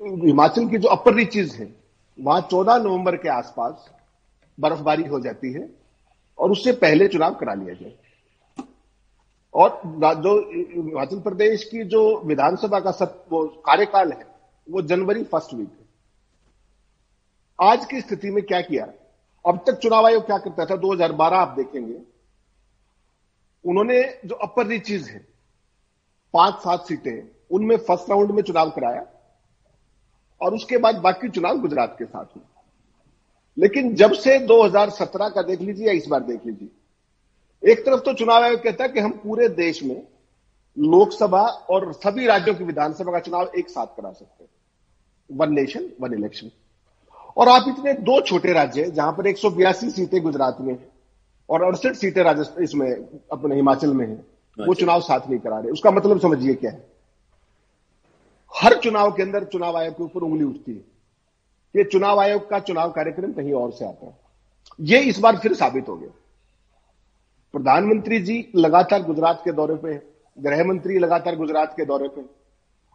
हिमाचल 0.00 0.68
की 0.68 0.78
जो 0.78 0.88
अपर 0.88 1.14
रीचेज 1.14 1.54
है, 1.54 1.74
वहाँ 2.18 2.40
14 2.50 2.78
नवंबर 2.78 3.16
के 3.16 3.28
आसपास 3.28 3.88
बर्फबारी 4.58 5.04
हो 5.04 5.20
जाती 5.20 5.52
है 5.52 5.68
और 6.38 6.50
उससे 6.50 6.72
पहले 6.74 7.08
चुनाव 7.08 7.34
करा 7.34 7.54
लिया 7.54 7.74
जाए। 7.74 7.94
और 9.54 9.80
जो 10.22 10.38
हिमाचल 10.50 11.20
प्रदेश 11.20 11.64
की 11.64 11.84
जो 11.84 12.02
विधानसभा 12.20 12.80
का 12.80 12.90
वो 13.32 13.46
कार्यकाल 13.66 14.12
है, 14.12 14.26
वो 14.66 14.82
जनवरी 14.82 15.22
फ़र्स्ट 15.24 15.54
वीक 15.54 15.68
है। 15.70 15.86
आज 17.58 17.84
की 17.84 18.00
स्थिति 18.00 18.30
में 18.30 18.42
क्या 18.44 18.60
किया? 18.60 18.84
अब 19.44 19.58
तक 19.66 19.78
चुनाव 19.78 20.06
आयोग 20.06 20.26
क्या 20.26 20.38
करता 20.38 20.64
था? 20.64 20.76
2012 20.76 21.36
आप 21.36 21.54
देखेंगे 21.56 21.98
उन्होंने 23.64 24.02
जो 24.24 24.34
अपर 24.34 24.66
रीचेज 24.66 25.08
है, 25.08 25.26
पाँच 26.34 26.54
सात 26.54 26.86
सीटें, 26.86 27.28
उनमें 27.50 27.76
फ़र्स्ट 27.76 28.10
राउंड 28.10 28.30
में 28.30 28.42
चुनाव 28.42 28.70
कराया 28.70 29.06
और 30.40 30.54
उसके 30.54 30.78
बाद 30.78 30.96
बाकी 30.96 31.28
चुनाव 31.28 31.58
गुजरात 31.58 31.96
के 31.98 32.04
साथ 32.04 32.24
हुए। 32.24 32.44
लेकिन 33.58 33.94
जब 33.94 34.12
से 34.12 34.38
2017 34.38 35.28
का 35.28 35.42
देख 35.42 35.60
लीजिए 35.60 35.86
या 35.86 35.92
इस 35.92 36.06
बार 36.06 36.20
देख 36.20 36.46
लीजिए, 36.46 36.68
एक 37.72 37.86
तरफ़ 37.86 38.00
तो 38.00 38.12
चुनाव 38.12 38.42
आयोग 38.42 38.62
कहता 38.62 38.84
है 38.84 38.90
कि 38.90 39.00
हम 39.00 39.10
पूरे 39.10 39.48
देश 39.48 39.82
में 39.82 40.06
लोकसभा 40.78 41.42
और 41.46 41.92
सभी 41.92 42.26
राज्यों 42.26 42.54
की 42.54 42.64
विधानसभा 42.64 43.12
का 43.12 43.18
चुनाव 43.18 43.50
एक 43.58 43.70
साथ 43.70 43.86
करा 43.86 44.12
सकते 44.12 44.44
हैं। 44.44 44.50
वन 45.30 45.52
नेशन 45.52 45.88
वन 46.00 46.14
इलेक्शन 46.14 46.50
और 47.36 47.48
आप 47.48 47.64
इतने 47.68 47.92
दो 47.92 48.20
छोटे 48.20 48.52
राज्य 48.52 48.90
जहाँ 48.90 49.12
पर 49.12 49.26
एक 49.26 49.38
सौ 49.38 49.50
बयासी 49.50 49.90
सीटें 49.90 50.22
गुजरात 50.22 50.56
में 50.60 50.74
है। 50.74 50.97
और 51.48 51.62
अड़सठ 51.62 51.94
सीटें 51.94 52.22
राजस्थान 52.22 52.64
इसमें 52.64 52.90
अपने 53.32 53.54
हिमाचल 53.54 53.94
में 53.94 54.06
है। 54.06 54.14
वो 54.58 54.74
चुनाव 54.74 55.00
साथ 55.00 55.28
नहीं 55.28 55.38
करा 55.40 55.58
रहे। 55.58 55.70
उसका 55.70 55.90
मतलब 55.90 56.20
समझिए 56.20 56.54
क्या 56.54 56.70
है। 56.70 56.86
हर 58.54 58.74
चुनाव 58.74 59.12
के 59.12 59.22
अंदर 59.22 59.44
चुनाव 59.44 59.76
आयोग 59.76 59.94
के 59.94 60.02
ऊपर 60.02 60.20
उंगली 60.20 60.44
उठती 60.44 60.72
है 60.72 60.78
कि 61.74 61.84
चुनाव 61.84 62.20
आयोग 62.20 62.48
का 62.50 62.58
चुनाव 62.58 62.90
कार्यक्रम 62.90 63.32
कहीं 63.32 63.52
और 63.52 63.72
से 63.72 63.84
आता 63.84 64.06
है। 64.06 64.16
ये 64.80 64.98
इस 65.00 65.18
बार 65.18 65.36
फिर 65.36 65.54
साबित 65.54 65.88
हो 65.88 65.96
गया। 65.96 66.10
प्रधानमंत्री 67.52 68.20
जी 68.20 68.52
लगातार 68.56 69.02
गुजरात 69.02 69.40
के 69.44 69.52
दौरे 69.52 69.74
पे 69.74 69.94
गृह 70.38 70.64
मंत्री 70.64 70.98
लगातार 70.98 71.36
गुजरात 71.36 71.74
के 71.76 71.84
दौरे 71.84 72.08
पे 72.08 72.24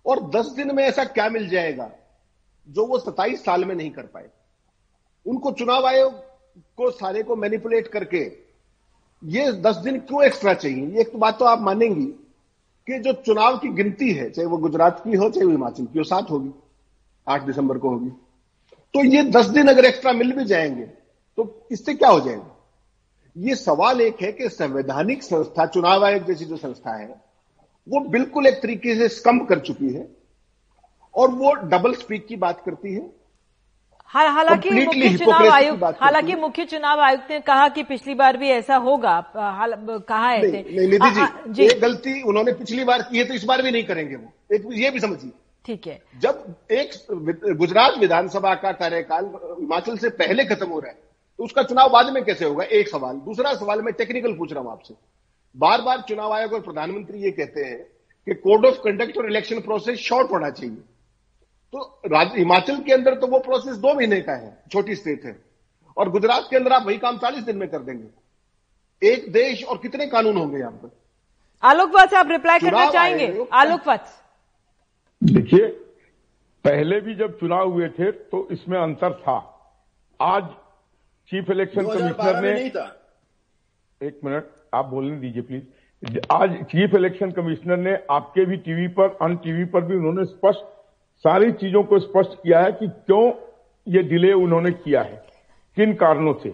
और 0.06 0.20
10 0.30 0.46
दिन 0.46 0.76
में 0.76 0.84
ऐसा 0.84 1.04
क्या 1.04 1.30
मिल 1.30 1.50
जाएगा 1.50 1.90
जो 2.68 2.86
वो 2.86 3.00
27 3.00 3.44
साल 3.46 3.66
में 3.66 3.76
नहीं 3.76 3.90
कर 3.92 4.04
पाए? 4.04 4.30
उनको 5.26 5.52
चुनाव 5.52 5.86
आयोग 5.86 6.14
को 6.78 6.92
सारे 6.92 7.24
को 7.24 7.36
मैनिपुलेट 7.36 7.88
करके 7.88 8.43
ये 9.24 9.52
10 9.54 9.76
दिन 9.76 10.00
क्यों 10.00 10.24
एक्स्ट्रा 10.24 10.54
चाहिए? 10.54 11.00
एक 11.02 11.12
तो 11.12 11.18
बात 11.18 11.38
तो 11.40 11.46
आप 11.46 11.62
मानेंगी 11.62 12.06
कि 12.88 13.00
जो 13.00 13.14
चुनाव 13.16 13.58
की 13.58 13.70
गिनती 13.70 14.12
है, 14.12 14.30
चाहे 14.30 14.46
वो 14.48 14.58
गुजरात 14.58 15.02
की 15.04 15.16
हो, 15.16 15.30
चाहे 15.30 15.46
वो 15.46 15.52
हिमाचल 15.52 15.86
की 15.86 16.00
हो, 16.00 16.04
सात 16.04 16.32
होगी, 16.32 16.52
आठ 17.28 17.44
दिसंबर 17.44 17.78
को 17.78 17.90
होगी। 17.90 18.10
तो 18.94 19.04
ये 19.06 19.24
दस 19.24 19.46
दिन 19.46 19.68
अगर 19.68 19.86
एक्स्ट्रा 19.86 20.12
मिल 20.14 20.32
भी 20.32 20.46
जाएँगे 20.46 20.86
तो 21.38 21.68
इससे 21.72 21.94
क्या 21.94 22.10
हो 22.10 22.20
जाएगा? 22.20 22.50
ये 23.38 23.56
सवाल 23.56 24.02
एक 24.02 24.22
है 24.22 24.32
कि 24.32 24.50
संवैधानिक 24.50 25.24
संस्था, 25.24 25.66
चुनाव 25.66 26.06
आयोग 26.06 26.26
जैसी 26.26 26.46
जो 26.46 26.58
संस्था 26.58 26.94
है, 26.94 27.08
वो 27.88 28.00
बिल्कुल 28.00 28.48
एक 28.48 28.62
तरीके 28.62 28.96
से 28.96 29.08
स्कम्प 29.10 29.48
कर 29.50 29.60
चुकी 29.60 29.94
है 29.94 30.08
और 31.16 31.32
वो 31.32 31.54
डबल 31.54 31.94
स्पीक 31.94 32.28
की 32.28 32.36
बात 32.36 32.62
करती 32.66 32.94
है। 32.94 33.23
हालाँकि 34.14 34.70
मुख्य 34.70 35.18
चुनाव 35.18 35.50
आयुक्त 35.50 35.84
हालाँकि 36.02 36.36
मुख्य 36.36 36.66
चुनाव 36.66 37.00
आयुक्त 37.00 37.32
ने 37.32 37.40
कहा 37.40 37.68
कि 37.68 37.84
पिछली 37.84 38.14
बार 38.14 38.38
भी 38.38 38.50
ऐसा 38.50 38.76
होगा। 38.76 39.20
कहा 39.38 40.30
है 40.30 40.42
नहीं 40.42 40.64
नहीं 40.78 40.88
निधि 40.90 41.20
आ- 41.20 41.24
आ- 41.24 41.46
जी। 41.48 41.64
ये 41.64 41.80
गलती 41.80 42.22
उन्होंने 42.22 42.52
पिछली 42.54 42.84
बार 42.84 43.02
की 43.02 43.18
है 43.18 43.26
तो 43.26 43.34
इस 43.34 43.44
बार 43.44 43.62
भी 43.62 43.72
नहीं 43.72 43.84
करेंगे 43.84 44.16
वो। 44.16 44.56
एक 44.56 44.68
ये 44.74 44.90
भी 44.92 45.00
समझिए। 45.00 45.32
ठीक 45.66 45.88
है। 45.88 46.02
जब 46.20 46.56
एक 46.72 46.90
गुजरात 47.58 47.98
विधानसभा 48.00 48.54
का 48.56 48.72
कार्यकाल 48.72 49.26
हिमाचल 49.60 49.98
से 49.98 50.10
पहले 50.10 50.46
खत्म 50.46 50.68
हो 50.68 50.80
रहा 50.80 50.92
है 50.92 50.98
तो 51.40 51.44
उसका 51.44 51.64
चुनाव 51.64 51.90
बाद 51.90 52.14
में 52.14 52.24
कैसे 52.24 52.46
होगा? 52.46 52.64
एक 52.64 52.88
सवाल। 52.88 53.16
दूसरा 53.16 53.54
सवाल 53.54 53.82
मैं 53.82 53.94
टेक्निकल 53.94 54.34
पूछ 54.34 54.54
रहा 54.54 54.64
हूँ 54.64 54.72
आपसे। 54.72 54.94
बार 55.56 55.82
बार 55.82 56.02
चुनाव 56.08 56.34
आयोग 56.34 56.54
और 56.54 56.60
प्रधानमंत्री 56.62 57.20
ये 57.20 57.32
कहते 57.32 57.62
हैं 57.62 57.80
कि 58.28 58.34
कोड 58.34 58.66
ऑफ़ 58.66 58.76
कंडक्ट 58.76 59.18
और 59.18 59.30
इलेक्शन 59.30 59.60
प्रोसेस 59.60 60.00
शॉर्ट 60.00 60.32
होना 60.32 60.50
चाहिए। 60.50 60.78
तो 61.74 61.80
राज्य 62.06 62.38
हिमाचल 62.38 62.76
के 62.84 62.94
अंदर 62.94 63.14
तो 63.20 63.28
वो 63.28 63.38
प्रोसेस 63.40 63.76
दो 63.78 63.94
महीने 63.94 64.20
का 64.22 64.34
है 64.34 64.50
छोटी 64.72 64.96
स्टेट 64.96 65.24
है। 65.26 65.36
और 65.98 66.10
गुजरात 66.10 66.48
के 66.50 66.56
अंदर 66.56 66.74
आप 66.74 66.86
वही 66.86 66.98
काम 66.98 67.18
चालीस 67.18 67.44
दिन 67.44 67.58
में 67.58 67.68
कर 67.70 67.80
देंगे। 67.80 69.08
एक 69.12 69.32
देश 69.34 69.64
और 69.64 69.78
कितने 69.78 70.06
कानून 70.08 70.38
होंगे 70.38 70.60
यहाँ 70.60 70.72
पर? 70.72 70.90
आलोक 71.64 71.96
वत्स 71.96 72.14
आप 72.14 72.28
रिप्लाई 72.32 72.60
करना 72.60 72.90
चाहेंगे? 72.92 73.46
आलोक 73.54 73.88
वत्स। 73.88 74.22
देखिए 75.22 75.68
पहले 76.66 77.00
भी 77.02 77.16
जब 77.16 77.40
चुनाव 77.40 77.72
हुए 77.72 77.88
थे 77.90 78.12
तो 78.12 78.48
इसमें 78.52 78.78
अंतर 78.80 79.14
था। 79.22 79.38
आज 80.20 80.44
चीफ 81.30 81.50
इलेक्शन 81.52 81.82
कमिश्नर 81.84 82.42
ने 82.42 82.54
नहीं 82.54 82.70
था। 82.70 82.86
एक 84.02 84.20
मिनट 84.26 84.52
आप 84.74 84.86
बोलने 84.86 85.18
दीजिए 85.18 85.42
प्लीज़ 85.42 86.20
आज 86.32 86.56
चीफ 86.72 86.96
इलेक्शन 86.96 87.32
कमिश्नर 87.32 87.78
ने 87.80 87.98
आपके 88.12 88.46
भी 88.46 88.58
टीवी 88.60 88.88
पर 88.96 89.18
अन 89.22 89.36
टीवी 89.44 89.66
पर 89.66 89.82
भी 89.82 89.96
उन्होंने 89.96 90.26
स्पष्ट 90.28 90.72
सारी 91.26 91.52
चीज़ों 91.54 91.84
को 91.84 92.00
स्पष्ट 92.00 92.34
किया 92.34 92.60
है 92.60 92.72
कि 92.72 92.88
क्यों 92.88 93.32
ये 93.88 94.04
डिले 94.04 94.32
उन्होंने 94.34 94.72
किया 94.74 95.02
है, 95.02 95.24
किन 95.78 95.94
कारणों 95.96 96.34
से। 96.34 96.50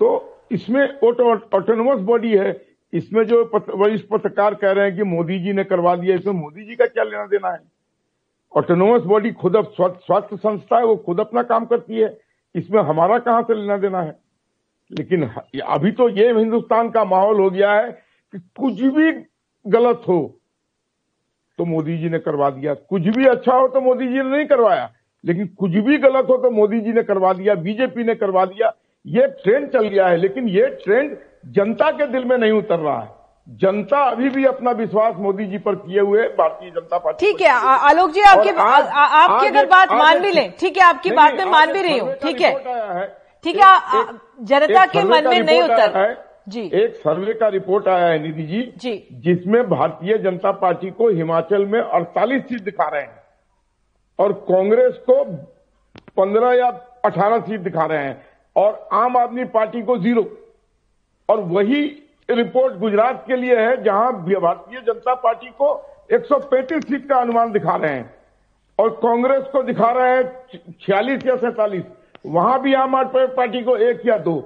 तो 0.00 0.38
इसमें 0.52 0.82
ऑटोनोमस 1.00 2.00
बॉडी 2.00 2.36
है। 2.36 2.60
इसमें 2.92 3.22
जो 3.24 3.44
वरिष्ठ 3.54 4.06
पत्रकार 4.06 4.54
कह 4.54 4.70
रहे 4.70 4.86
हैं 4.86 4.96
कि 4.96 5.02
मोदी 5.04 5.38
जी 5.38 5.52
ने 5.52 5.64
करवा 5.64 5.94
दिया, 5.96 6.16
इसमें 6.16 6.34
मोदी 6.34 6.64
जी 6.64 6.76
का 6.76 6.86
क्या 6.86 7.04
लेना 7.04 7.26
देना 7.26 7.50
है? 7.50 7.60
ऑटोनोमस 8.52 9.02
बॉडी 9.02 9.30
खुद 9.32 9.56
अब 9.56 9.72
स्वास्थ्य 9.76 10.36
संस्था 10.36 10.78
है, 10.78 10.84
वो 10.84 10.96
खुद 10.96 11.20
अपना 11.20 11.42
काम 11.44 11.64
करती 11.64 11.98
है। 11.98 12.18
इसमें 12.54 12.82
हमारा 12.82 13.18
कहाँ 13.20 13.42
से 13.42 13.54
लेना 13.54 13.76
देना 13.78 14.02
है? 14.02 14.18
लेकिन 14.90 15.24
अभी 15.26 15.90
तो 15.92 16.08
ये 16.10 16.32
हिंदुस्तान 16.32 16.90
का 16.90 17.04
माहौल 17.04 17.40
हो 17.40 17.50
गया 17.50 17.72
है 17.72 17.90
कि 18.32 18.38
कुछ 18.38 18.80
भी 18.94 19.12
गलत 19.64 20.02
हो 20.08 20.20
तो 21.62 21.66
मोदी 21.66 21.96
जी 21.98 22.08
ने 22.10 22.18
करवा 22.20 22.48
दिया। 22.52 22.74
कुछ 22.74 23.02
भी 23.16 23.26
अच्छा 23.28 23.54
हो 23.54 23.66
तो 23.68 23.80
मोदी 23.80 24.06
जी 24.06 24.14
ने 24.14 24.22
नहीं 24.26 24.46
करवाया। 24.46 24.88
लेकिन 25.24 25.46
कुछ 25.58 25.70
भी 25.80 25.98
गलत 26.00 26.26
हो 26.30 26.36
तो 26.38 26.50
मोदी 26.52 26.80
जी 26.80 26.92
ने 26.92 27.02
करवा 27.04 27.32
दिया 27.32 27.54
बीजेपी 27.56 28.04
ने 28.04 28.14
करवा 28.16 28.44
दिया। 28.46 28.72
ये 29.04 29.26
ट्रेंड 29.42 29.68
चल 29.70 29.86
गया 29.88 30.06
है 30.06 30.16
लेकिन 30.16 30.48
ये 30.48 30.66
ट्रेंड 30.82 31.16
जनता 31.54 31.90
के 31.92 32.06
दिल 32.08 32.24
में 32.24 32.36
नहीं 32.36 32.52
उतर 32.54 32.78
रहा 32.78 32.98
है। 32.98 33.08
जनता 33.58 34.00
अभी 34.08 34.28
भी 34.30 34.44
अपना 34.44 34.70
विश्वास 34.72 35.14
मोदी 35.18 35.46
जी 35.46 35.58
पर 35.60 35.74
किए 35.76 36.00
हुए 36.00 36.26
भारतीय 36.34 36.70
जनता 36.70 36.98
पार्टी 36.98 37.26
ठीक 37.26 37.40
है 37.42 37.54
आलोक 37.86 38.10
जी 38.10 38.20
आपकी 38.24 38.50
आपकी 38.50 39.46
अगर 39.46 39.66
बात 39.68 39.92
मान 39.94 40.20
भी 40.22 40.32
लें 40.32 40.50
ठीक 40.60 40.76
है 40.76 40.84
आपकी 40.84 41.10
बात 41.12 41.34
में 41.34 41.44
मान 41.46 41.72
भी 41.72 41.82
रही 41.82 41.98
हूँ 41.98 42.12
ठीक 42.22 42.40
है। 42.40 42.52
ठीक 43.44 43.56
है 43.56 44.04
जनता 44.46 44.86
के 44.88 45.02
मन 45.04 45.28
में 45.28 45.40
नहीं 45.40 45.62
उतर। 45.62 46.14
जी। 46.48 46.60
एक 46.74 46.94
सर्वे 46.94 47.32
का 47.32 47.48
रिपोर्ट 47.48 47.88
आया 47.88 48.06
है 48.06 48.18
निधि 48.22 48.42
जी। 48.42 48.62
जी। 48.76 49.08
जिसमें 49.12 49.62
भारतीय 49.70 50.18
जनता 50.18 50.50
पार्टी 50.52 50.90
को 50.90 51.08
हिमाचल 51.08 51.66
में 51.66 51.80
48 51.80 52.42
सीट 52.42 52.60
दिखा 52.60 52.88
रहे 52.88 53.02
हैं 53.02 53.22
और 54.18 54.32
कांग्रेस 54.32 54.98
को 55.10 55.24
15 56.16 56.52
या 56.52 56.68
18 57.04 57.38
सीट 57.38 57.60
दिखा 57.60 57.84
रहे 57.84 58.04
हैं 58.04 58.24
और 58.56 58.88
आम 58.92 59.16
आदमी 59.16 59.44
पार्टी 59.44 59.82
को 59.82 59.96
ज़ीरो। 59.98 60.24
और 61.28 61.40
वही 61.40 61.82
रिपोर्ट 62.30 62.74
गुजरात 62.74 63.24
के 63.26 63.36
लिए 63.36 63.56
है 63.56 63.82
जहाँ 63.82 64.12
भारतीय 64.12 64.80
जनता 64.80 65.14
पार्टी 65.14 65.50
को 65.50 65.68
135 66.12 66.84
सीट 66.84 67.08
का 67.08 67.16
अनुमान 67.16 67.52
दिखा 67.52 67.76
रहे 67.76 67.92
हैं 67.94 68.14
और 68.78 68.90
कांग्रेस 69.02 69.44
को 69.52 69.62
दिखा 69.62 69.90
रहे 69.90 70.16
हैं 70.16 70.72
छियालीस 70.80 71.26
या 71.26 71.36
सैतालीस। 71.36 71.84
वहाँ 72.26 72.60
भी 72.62 72.74
आम 72.74 72.94
आदमी 72.96 73.26
पार्टी 73.26 73.62
को 73.62 73.76
एक 73.76 74.02
या 74.06 74.18
दो। 74.18 74.36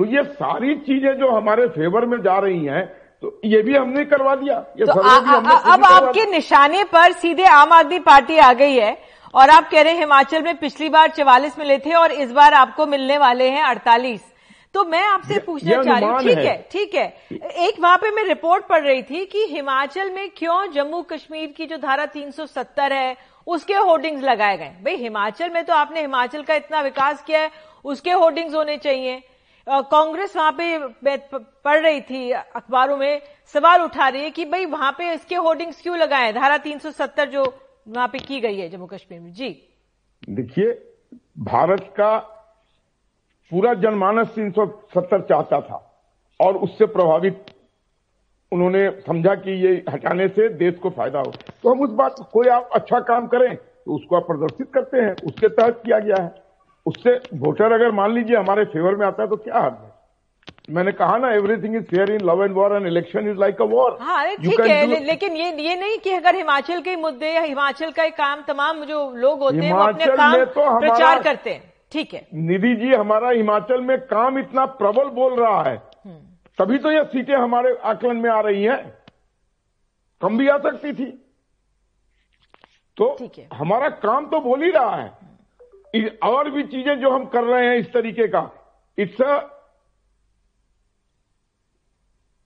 तो 0.00 0.04
ये 0.06 0.22
सारी 0.24 0.74
चीज़ें 0.80 1.12
जो 1.18 1.30
हमारे 1.30 1.66
फेवर 1.68 2.04
में 2.06 2.16
जा 2.22 2.38
रही 2.38 2.64
हैं 2.66 2.84
तो 3.22 3.32
ये 3.44 3.60
भी 3.62 3.74
हमने 3.74 4.04
करवा 4.04 4.34
दिया। 4.34 4.54
ये 4.78 4.86
तो 4.86 4.92
आ, 4.92 5.18
भी 5.20 5.28
हमने 5.28 5.54
आ, 5.54 5.56
अब 5.72 5.84
आपके 5.84 6.24
निशाने 6.30 6.84
पर 6.84 7.12
सीधे 7.12 7.44
आम 7.46 7.72
आदमी 7.72 7.98
पार्टी 7.98 8.38
आ 8.38 8.52
गई 8.52 8.76
है 8.76 8.96
और 9.34 9.50
आप 9.50 9.68
कह 9.70 9.82
रहे 9.82 9.92
हैं 9.92 10.00
हिमाचल 10.00 10.42
में 10.42 10.56
पिछली 10.58 10.88
बार 10.88 11.08
चवालीस 11.10 11.58
मिले 11.58 11.78
थे 11.78 11.92
और 11.94 12.12
इस 12.14 12.32
बार 12.32 12.54
आपको 12.54 12.86
मिलने 12.86 13.18
वाले 13.18 13.48
हैं 13.48 13.62
अड़तालीस। 13.64 14.20
तो 14.74 14.84
मैं 14.84 15.04
आपसे 15.04 15.38
पूछना 15.40 15.82
चाह 15.82 15.98
रही 15.98 16.08
हूँ 16.08 16.20
ठीक 16.20 16.38
है। 16.38 16.56
ठीक 16.72 16.94
है। 16.94 17.06
एक 17.66 17.80
वहाँ 17.80 17.96
पे 17.98 18.10
मैं 18.10 18.24
रिपोर्ट 18.24 18.66
पढ़ 18.68 18.82
रही 18.82 19.02
थी 19.02 19.24
कि 19.26 19.46
हिमाचल 19.50 20.10
में 20.10 20.28
क्यों 20.36 20.66
जम्मू 20.72 21.02
कश्मीर 21.10 21.54
की 21.56 21.66
जो 21.66 21.76
धारा 21.78 22.06
370 22.08 22.92
है 22.92 23.16
उसके 23.46 23.74
होर्डिंग्स 23.74 24.22
लगाए 24.24 24.56
गए। 24.56 24.72
भाई 24.84 24.96
हिमाचल 24.96 25.50
में 25.50 25.64
तो 25.64 25.74
आपने 25.74 26.00
हिमाचल 26.00 26.42
का 26.42 26.54
इतना 26.54 26.80
विकास 26.80 27.22
किया 27.22 27.40
है 27.40 27.50
उसके 27.84 28.12
होर्डिंग्स 28.12 28.54
होने 28.54 28.76
चाहिए। 28.78 29.22
कांग्रेस 29.70 30.36
वहाँ 30.36 30.52
पे 30.52 31.16
पढ़ 31.28 31.78
रही 31.78 32.00
थी 32.00 32.30
अखबारों 32.30 32.96
में, 32.96 33.20
सवाल 33.54 33.82
उठा 33.82 34.08
रही 34.08 34.22
है 34.22 34.30
कि 34.30 34.44
भाई 34.44 34.64
वहाँ 34.66 34.90
पे 34.92 35.12
इसके 35.12 35.34
होर्डिंग्स 35.36 35.80
क्यों 35.82 35.98
लगाए 35.98 36.32
धारा 36.32 36.56
370 36.58 37.24
जो 37.26 37.44
वहाँ 37.88 38.08
पे 38.08 38.18
की 38.18 38.40
गई 38.40 38.56
है 38.56 38.68
जम्मू 38.68 38.86
कश्मीर 38.86 39.20
में। 39.20 39.32
जी। 39.32 39.48
देखिए, 40.30 40.72
भारत 41.40 41.92
का 41.96 42.16
पूरा 43.52 43.74
जनमानस 43.76 44.28
370 44.30 45.20
चाहता 45.20 45.60
था 45.60 45.78
और 46.40 46.56
उससे 46.58 46.86
प्रभावित 46.88 47.46
उन्होंने 48.52 48.88
समझा 49.06 49.34
कि 49.36 49.50
ये 49.64 49.72
हटाने 49.90 50.28
से 50.28 50.48
देश 50.56 50.78
को 50.78 50.90
फ़ायदा 50.90 51.18
हो। 51.18 51.32
तो 51.62 51.70
हम 51.70 51.80
उस 51.80 51.90
बात 51.94 52.16
कोई 52.32 52.48
आप 52.48 52.70
अच्छा 52.74 53.00
काम 53.08 53.26
करें 53.28 53.54
तो 53.56 53.94
उसको 53.94 54.16
आप 54.16 54.26
प्रदर्शित 54.26 54.70
करते 54.74 54.98
हैं, 54.98 55.14
उसके 55.26 55.48
तहत 55.48 55.82
किया 55.84 55.98
गया 55.98 56.22
है। 56.22 56.28
उससे 56.86 57.14
वोटर 57.38 57.72
अगर 57.72 57.90
मान 57.92 58.12
लीजिए 58.14 58.36
हमारे 58.36 58.64
फेवर 58.64 58.94
में 58.96 59.06
आता 59.06 59.22
है 59.22 59.28
तो 59.28 59.36
क्या 59.36 59.58
हद 59.58 59.78
है? 59.82 59.88
मैंने 60.70 60.92
कहा 60.92 61.16
ना 61.18 61.30
everything 61.32 61.76
is 61.76 61.82
fair 61.84 62.10
in 62.10 62.20
love 62.20 62.44
and 62.44 62.54
war 62.54 62.74
and 62.76 62.86
election 62.86 63.28
is 63.30 63.38
like 63.38 63.60
a 63.62 63.64
war 63.64 63.96
हाँ 64.00 64.36
ठीक 64.36 64.60
है 64.60 64.86
ले, 64.86 64.98
लेकिन 65.00 65.36
ये 65.36 65.50
ये 65.62 65.74
नहीं 65.76 65.98
कि 65.98 66.10
अगर 66.10 66.36
हिमाचल 66.36 66.80
के 66.80 66.96
मुद्दे 66.96 67.32
या 67.32 67.40
हिमाचल 67.40 67.90
का 67.90 68.08
काम 68.08 68.42
तमाम 68.48 68.84
जो 68.84 68.98
लोग 69.16 69.40
होते 69.40 69.56
हैं 69.56 69.72
वो 69.72 69.82
अपने 69.82 70.06
काम 70.06 70.44
तो 70.44 70.78
प्रचार 70.80 71.22
करते 71.22 71.50
हैं। 71.50 71.72
ठीक 71.92 72.14
है। 72.14 72.26
निधि 72.34 72.74
जी 72.76 72.94
हमारा 72.94 73.30
हिमाचल 73.30 73.80
में 73.80 73.98
काम 74.06 74.38
इतना 74.38 74.64
प्रबल 74.64 75.08
बोल 75.10 75.34
रहा 75.40 75.62
है। 75.62 75.76
तभी 76.58 76.78
तो 76.78 76.90
ये 76.92 77.02
सीटें 77.04 77.34
हमारे 77.34 77.74
आकलन 77.84 78.16
में 78.16 78.30
आ 78.30 78.40
रही 78.40 78.62
हैं। 78.64 78.82
कम 80.22 80.38
भी 80.38 80.48
आ 80.48 80.58
सकती 80.58 80.92
थी। 80.92 81.06
तो। 82.96 83.16
हमारा 83.54 83.88
काम 83.88 84.26
तो 84.26 84.40
बोल 84.40 84.62
ही 84.62 84.70
रहा 84.70 84.96
है। 84.96 85.10
और 86.24 86.50
भी 86.50 86.62
चीज़ें 86.64 86.98
जो 87.00 87.10
हम 87.10 87.24
कर 87.26 87.44
रहे 87.44 87.66
हैं 87.66 87.76
इस 87.76 87.92
तरीके 87.92 88.26
का। 88.28 88.50
इट्स 88.98 89.20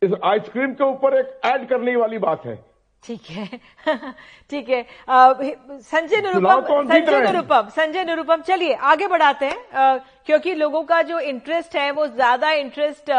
इस 0.02 0.11
आइसक्रीम 0.24 0.72
के 0.74 0.85
ऊपर 0.85 1.18
एक 1.18 1.40
ऐड 1.44 1.68
करने 1.68 1.96
वाली 1.96 2.18
बात 2.18 2.44
है। 2.46 2.57
ठीक 3.04 3.30
है। 3.30 3.46
ठीक 4.50 4.68
है। 4.68 4.83
संजय 5.11 6.20
निरुपम 6.20 6.61
संजय 6.88 7.20
निरुपम 7.22 7.68
संजय 7.68 8.04
निरुपम 8.04 8.42
चलिए 8.42 8.74
आगे 8.92 9.07
बढ़ाते 9.09 9.46
हैं। 9.46 9.98
क्योंकि 10.26 10.54
लोगों 10.54 10.83
का 10.85 11.00
जो 11.02 11.18
इंटरेस्ट 11.20 11.76
है 11.76 11.90
वो 11.90 12.07
ज़्यादा 12.07 12.50
इंटरेस्ट 12.52 13.11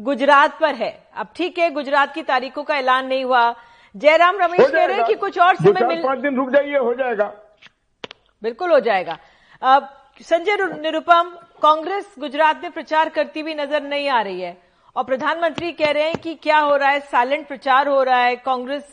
गुजरात 0.00 0.58
पर 0.60 0.74
है। 0.74 0.92
अब 1.16 1.28
ठीक 1.36 1.58
है 1.58 1.70
गुजरात 1.70 2.14
की 2.14 2.22
तारीखों 2.24 2.62
का 2.62 2.76
ऐलान 2.76 3.06
नहीं 3.06 3.24
हुआ। 3.24 3.54
जयराम 3.94 4.38
रमेश 4.38 4.70
कह 4.70 4.84
रहे 4.84 4.96
हैं 4.96 5.06
कि 5.06 5.14
कुछ 5.16 5.38
और 5.38 5.56
समय 5.56 5.86
मिल 5.86 6.02
पाँच 6.02 6.18
दिन 6.18 6.36
रुक 6.36 6.50
जाइए 6.50 6.78
हो 6.78 6.94
जाएगा। 6.94 7.32
बिल्कुल 8.42 8.70
हो 8.72 8.80
जाएगा। 8.80 9.18
संजय 9.62 10.56
निरुपम, 10.80 11.30
कांग्रेस 11.62 12.14
गुजरात 12.18 12.62
में 12.62 12.70
प्रचार 12.72 13.08
करती 13.08 13.40
हुई 13.40 13.54
नज़र 13.54 13.82
नहीं 13.82 14.08
आ 14.08 14.20
रही 14.22 14.40
है। 14.40 14.56
और 14.96 15.04
प्रधानमंत्री 15.04 15.70
कह 15.72 15.90
रहे 15.90 16.02
हैं 16.02 16.20
कि 16.22 16.34
क्या 16.34 16.58
हो 16.58 16.76
रहा 16.76 16.88
है? 16.90 17.00
साइलेंट 17.02 17.46
प्रचार 17.48 17.88
हो 17.88 18.02
रहा 18.02 18.18
है। 18.18 18.34
कांग्रेस 18.38 18.92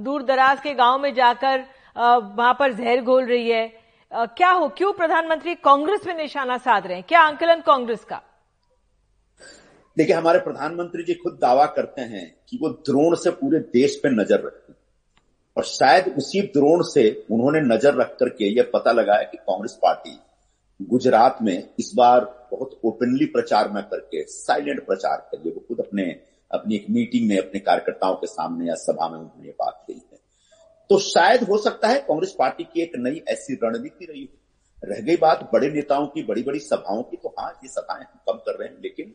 दूर 0.00 0.22
दराज 0.22 0.60
के 0.60 0.74
गाँव 0.74 0.98
में 0.98 1.12
जाकर 1.14 1.64
वहाँ 1.96 2.56
पर 2.58 2.72
जहर 2.72 3.00
घोल 3.00 3.24
रही 3.24 3.50
है। 3.50 3.66
क्या 4.12 4.50
हो, 4.50 4.68
क्यों 4.68 4.92
प्रधानमंत्री 4.92 5.54
कांग्रेस 5.56 6.06
में 6.06 6.14
निशाना 6.14 6.56
साध 6.58 6.86
रहे 6.86 6.96
हैं? 6.96 7.04
क्या 7.08 7.20
आंकलन 7.20 7.60
कांग्रेस 7.60 8.04
का? 8.04 8.20
देखिए, 9.96 10.14
हमारे 10.16 10.38
प्रधानमंत्री 10.38 11.02
जी 11.02 11.14
खुद 11.14 11.38
दावा 11.42 11.66
करते 11.66 12.02
हैं 12.02 12.26
कि 12.48 12.58
वो 12.62 12.68
द्रोण 12.68 13.14
से 13.14 13.30
पूरे 13.32 13.58
देश 13.72 13.94
पे 14.02 14.10
नज़र 14.10 14.34
रखते 14.36 14.72
हैं। 14.72 14.75
और 15.56 15.64
शायद 15.64 16.14
उसी 16.18 16.40
द्रोण 16.54 16.82
से 16.84 17.10
उन्होंने 17.30 17.60
नज़र 17.60 17.94
रख 17.94 18.16
करके 18.20 18.48
ये 18.56 18.62
पता 18.74 18.92
लगाया 18.92 19.22
कि 19.22 19.36
कांग्रेस 19.38 19.78
पार्टी 19.82 20.18
गुजरात 20.80 21.38
में 21.42 21.56
इस 21.78 21.92
बार 21.96 22.24
बहुत 22.50 22.80
ओपनली 22.84 23.26
प्रचार 23.26 23.70
न 23.72 23.80
करके 23.90 24.22
साइलेंट 24.28 24.84
प्रचार 24.86 25.16
करिए 25.32 25.52
वो 25.52 25.64
खुद 25.68 25.80
अपने, 25.80 26.04
अपनी 26.50 26.74
एक 26.74 26.86
मीटिंग 26.90 27.28
में, 27.28 27.36
अपने 27.38 27.60
कार्यकर्ताओं 27.60 28.14
के 28.14 28.26
सामने 28.26 28.68
या 28.68 28.74
सभा 28.74 29.08
में 29.08 29.18
उन्होंने 29.18 29.50
बात 29.50 29.84
कही 29.88 30.00
है। 30.12 30.18
तो 30.90 30.98
शायद 30.98 31.42
हो 31.42 31.58
सकता 31.58 31.88
है 31.88 32.00
कांग्रेस 32.00 32.34
पार्टी 32.38 32.64
की 32.64 32.82
एक 32.82 32.92
नई 32.96 33.22
ऐसी 33.28 33.58
रणनीति 33.62 34.04
रही 34.04 34.28
रह 34.82 35.00
गई 35.00 35.16
बात 35.16 35.48
बड़े 35.52 35.70
नेताओं 35.70 36.06
की 36.06 36.22
बड़ी 36.22 36.42
बड़ी 36.42 36.58
सभाओं 36.60 37.02
की 37.02 37.16
तो 37.16 37.34
हाँ 37.38 37.50
ये 37.64 37.68
सभाएँ 37.68 38.04
हम 38.04 38.20
कम 38.28 38.38
कर 38.38 38.58
रहे 38.58 38.68
हैं, 38.68 38.76
लेकिन 38.82 39.14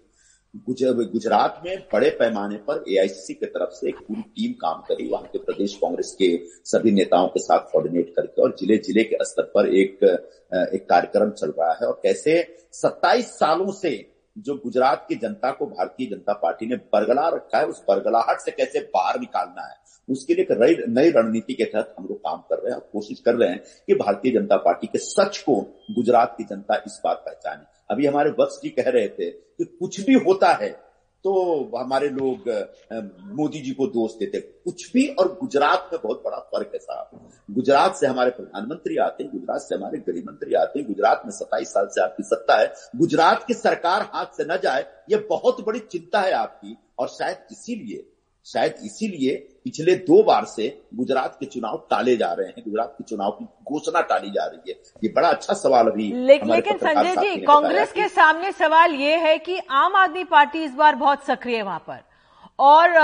गुजरात 0.53 1.61
में 1.65 1.77
बड़े 1.93 2.09
पैमाने 2.19 2.55
पर 2.67 2.83
एआईसीसी 2.89 3.33
की 3.33 3.45
तरफ़ 3.45 3.69
से 3.73 3.87
एक 3.89 3.99
पूरी 4.07 4.21
टीम 4.21 4.51
काम 4.61 4.81
करी 4.87 5.07
वहाँ 5.09 5.29
के 5.31 5.39
प्रदेश 5.39 5.75
कांग्रेस 5.75 6.15
के 6.19 6.27
सभी 6.71 6.91
नेताओं 6.91 7.27
के 7.27 7.39
साथ 7.39 7.71
कोऑर्डिनेट 7.71 8.13
करके 8.15 8.41
और 8.41 8.55
ज़िले 8.59 8.77
ज़िले 8.77 9.03
के 9.03 9.23
स्तर 9.25 9.43
पर 9.55 9.73
एक 9.75 10.03
एक 10.03 10.85
कार्यक्रम 10.89 11.29
चल 11.31 11.53
रहा 11.59 11.71
है। 11.73 11.87
और 11.87 11.99
कैसे 12.03 12.35
27 12.73 13.31
सालों 13.33 13.71
से 13.71 13.95
जो 14.37 14.55
गुजरात 14.55 15.05
की 15.09 15.15
जनता 15.15 15.51
को 15.51 15.65
भारतीय 15.67 16.07
जनता 16.07 16.33
पार्टी 16.33 16.65
ने 16.65 16.75
बरगला 16.75 17.27
रखा 17.29 17.57
है, 17.57 17.65
उस 17.65 17.83
बरगलाहट 17.89 18.39
से 18.39 18.51
कैसे 18.51 18.79
बाहर 18.95 19.19
निकालना 19.19 19.67
है, 19.67 19.75
उसके 20.07 20.33
लिए 20.33 20.43
एक 20.43 20.85
नई 20.89 21.09
रणनीति 21.09 21.53
के 21.53 21.63
तहत 21.65 21.95
हम 21.97 22.05
लोग 22.05 22.17
काम 22.19 22.39
कर 22.49 22.57
रहे 22.57 22.71
हैं 22.71 22.75
और 22.75 22.89
कोशिश 22.93 23.19
कर 23.25 23.35
रहे 23.35 23.49
हैं 23.49 23.63
कि 23.87 23.95
भारतीय 23.95 24.31
जनता 24.31 24.57
पार्टी 24.59 24.87
के 24.87 24.99
सच 24.99 25.37
को 25.39 25.55
गुजरात 25.95 26.35
की 26.37 26.43
जनता 26.43 26.83
इस 26.87 27.01
बार 27.03 27.15
पहचाने। 27.25 27.63
अभी 27.91 28.05
हमारे 28.05 28.29
वत्स 28.39 28.59
जी 28.63 28.69
कह 28.69 28.89
रहे 28.89 29.07
थे 29.09 29.29
कि 29.29 29.65
कुछ 29.65 29.99
भी 30.01 30.13
होता 30.25 30.53
है 30.53 30.69
तो 31.25 31.31
हमारे 31.75 32.07
लोग 32.09 32.47
मोदी 33.37 33.59
जी 33.61 33.71
को 33.71 33.87
दोष 33.87 34.11
देते 34.19 34.39
कुछ 34.39 34.91
भी 34.93 35.07
और 35.09 35.27
गुजरात 35.41 35.89
में 35.93 35.99
बहुत 36.03 36.21
बड़ा 36.25 36.37
फ़र्क 36.53 36.71
है 36.73 36.79
साहब। 36.79 37.53
गुजरात 37.55 37.95
से 37.95 38.07
हमारे 38.07 38.31
प्रधानमंत्री 38.31 38.97
आते 38.97 39.23
हैं, 39.23 39.31
गुजरात 39.31 39.61
से 39.61 39.75
हमारे 39.75 39.97
गृह 39.99 40.21
मंत्री 40.27 40.53
आते 40.53 40.79
हैं, 40.79 40.87
गुजरात 40.87 41.21
में 41.25 41.31
सत्ताईस 41.31 41.73
साल 41.73 41.87
से 41.87 42.01
आपकी 42.01 42.23
सत्ता 42.23 42.59
है। 42.59 42.73
गुजरात 42.95 43.43
की 43.47 43.53
सरकार 43.53 44.09
हाथ 44.13 44.37
से 44.37 44.43
न 44.43 44.57
जाए, 44.63 44.85
ये 45.11 45.17
बहुत 45.29 45.65
बड़ी 45.65 45.79
चिंता 45.81 46.21
है 46.21 46.31
आपकी, 46.33 46.77
और 46.99 47.07
शायद 47.09 47.45
इसीलिए 47.51 48.05
शायद 48.45 48.75
इसीलिए 48.83 49.35
पिछले 49.65 49.95
दो 50.03 50.21
बार 50.23 50.45
से 50.45 50.67
गुजरात 50.95 51.35
के 51.39 51.45
चुनाव 51.45 51.77
टाले 51.89 52.15
जा 52.17 52.31
रहे 52.33 52.47
हैं। 52.47 52.63
गुजरात 52.65 52.95
के 52.97 53.03
चुनाव 53.03 53.31
की 53.31 53.45
घोषणा 53.65 54.01
टाली 54.01 54.29
जा 54.29 54.45
रही 54.45 54.71
है। 54.71 54.77
ये 55.03 55.11
बड़ा 55.15 55.29
अच्छा 55.29 55.53
सवाल 55.53 55.87
अभी 55.87 56.09
हमारे 56.11 56.47
लेकिन 56.47 56.77
संजय 56.77 57.15
जी 57.17 57.35
कांग्रेस 57.43 57.91
के 57.91 58.07
सामने 58.09 58.51
सवाल 58.53 58.95
ये 58.95 59.17
है 59.17 59.37
कि 59.39 59.57
आम 59.71 59.95
आदमी 59.95 60.23
पार्टी 60.23 60.63
इस 60.63 60.73
बार 60.75 60.95
बहुत 60.95 61.25
सक्रिय 61.25 61.55
है 61.57 61.63
वहाँ 61.63 61.83
पर। 61.87 61.99
और 62.59 62.97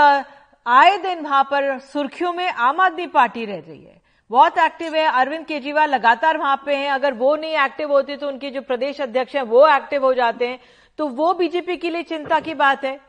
आए 0.65 0.97
दिन 0.97 1.19
वहाँ 1.19 1.43
पर 1.43 1.77
सुर्खियों 1.83 2.33
में 2.33 2.47
आम 2.47 2.79
आदमी 2.81 3.07
पार्टी 3.09 3.45
रह 3.45 3.59
रही 3.59 3.83
है। 3.83 4.01
बहुत 4.29 4.57
एक्टिव 4.57 4.95
है 4.95 5.05
अरविंद 5.11 5.45
केजरीवाल 5.45 5.89
लगातार 5.89 6.37
वहाँ 6.37 6.61
पे 6.65 6.75
हैं। 6.75 6.89
अगर 6.91 7.13
वो 7.15 7.35
नहीं 7.35 7.55
एक्टिव 7.57 7.91
होते 7.91 8.15
तो 8.17 8.27
उनके 8.27 8.49
जो 8.49 8.61
प्रदेश 8.61 9.01
अध्यक्ष 9.01 9.35
हैं 9.35 9.43
वो 9.43 9.67
एक्टिव 9.67 10.05
हो 10.05 10.13
जाते 10.13 10.47
हैं। 10.47 10.59
तो 10.99 11.07
वो 11.09 11.33
बीजेपी 11.33 11.77
के 11.77 11.89
लिए 11.89 12.03
चिंता 12.05 12.39
की 12.39 12.53
बात 12.55 12.83
है। 12.85 12.99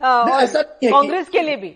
कांग्रेस 0.00 1.28
के 1.28 1.40
लिए 1.40 1.56
भी। 1.56 1.74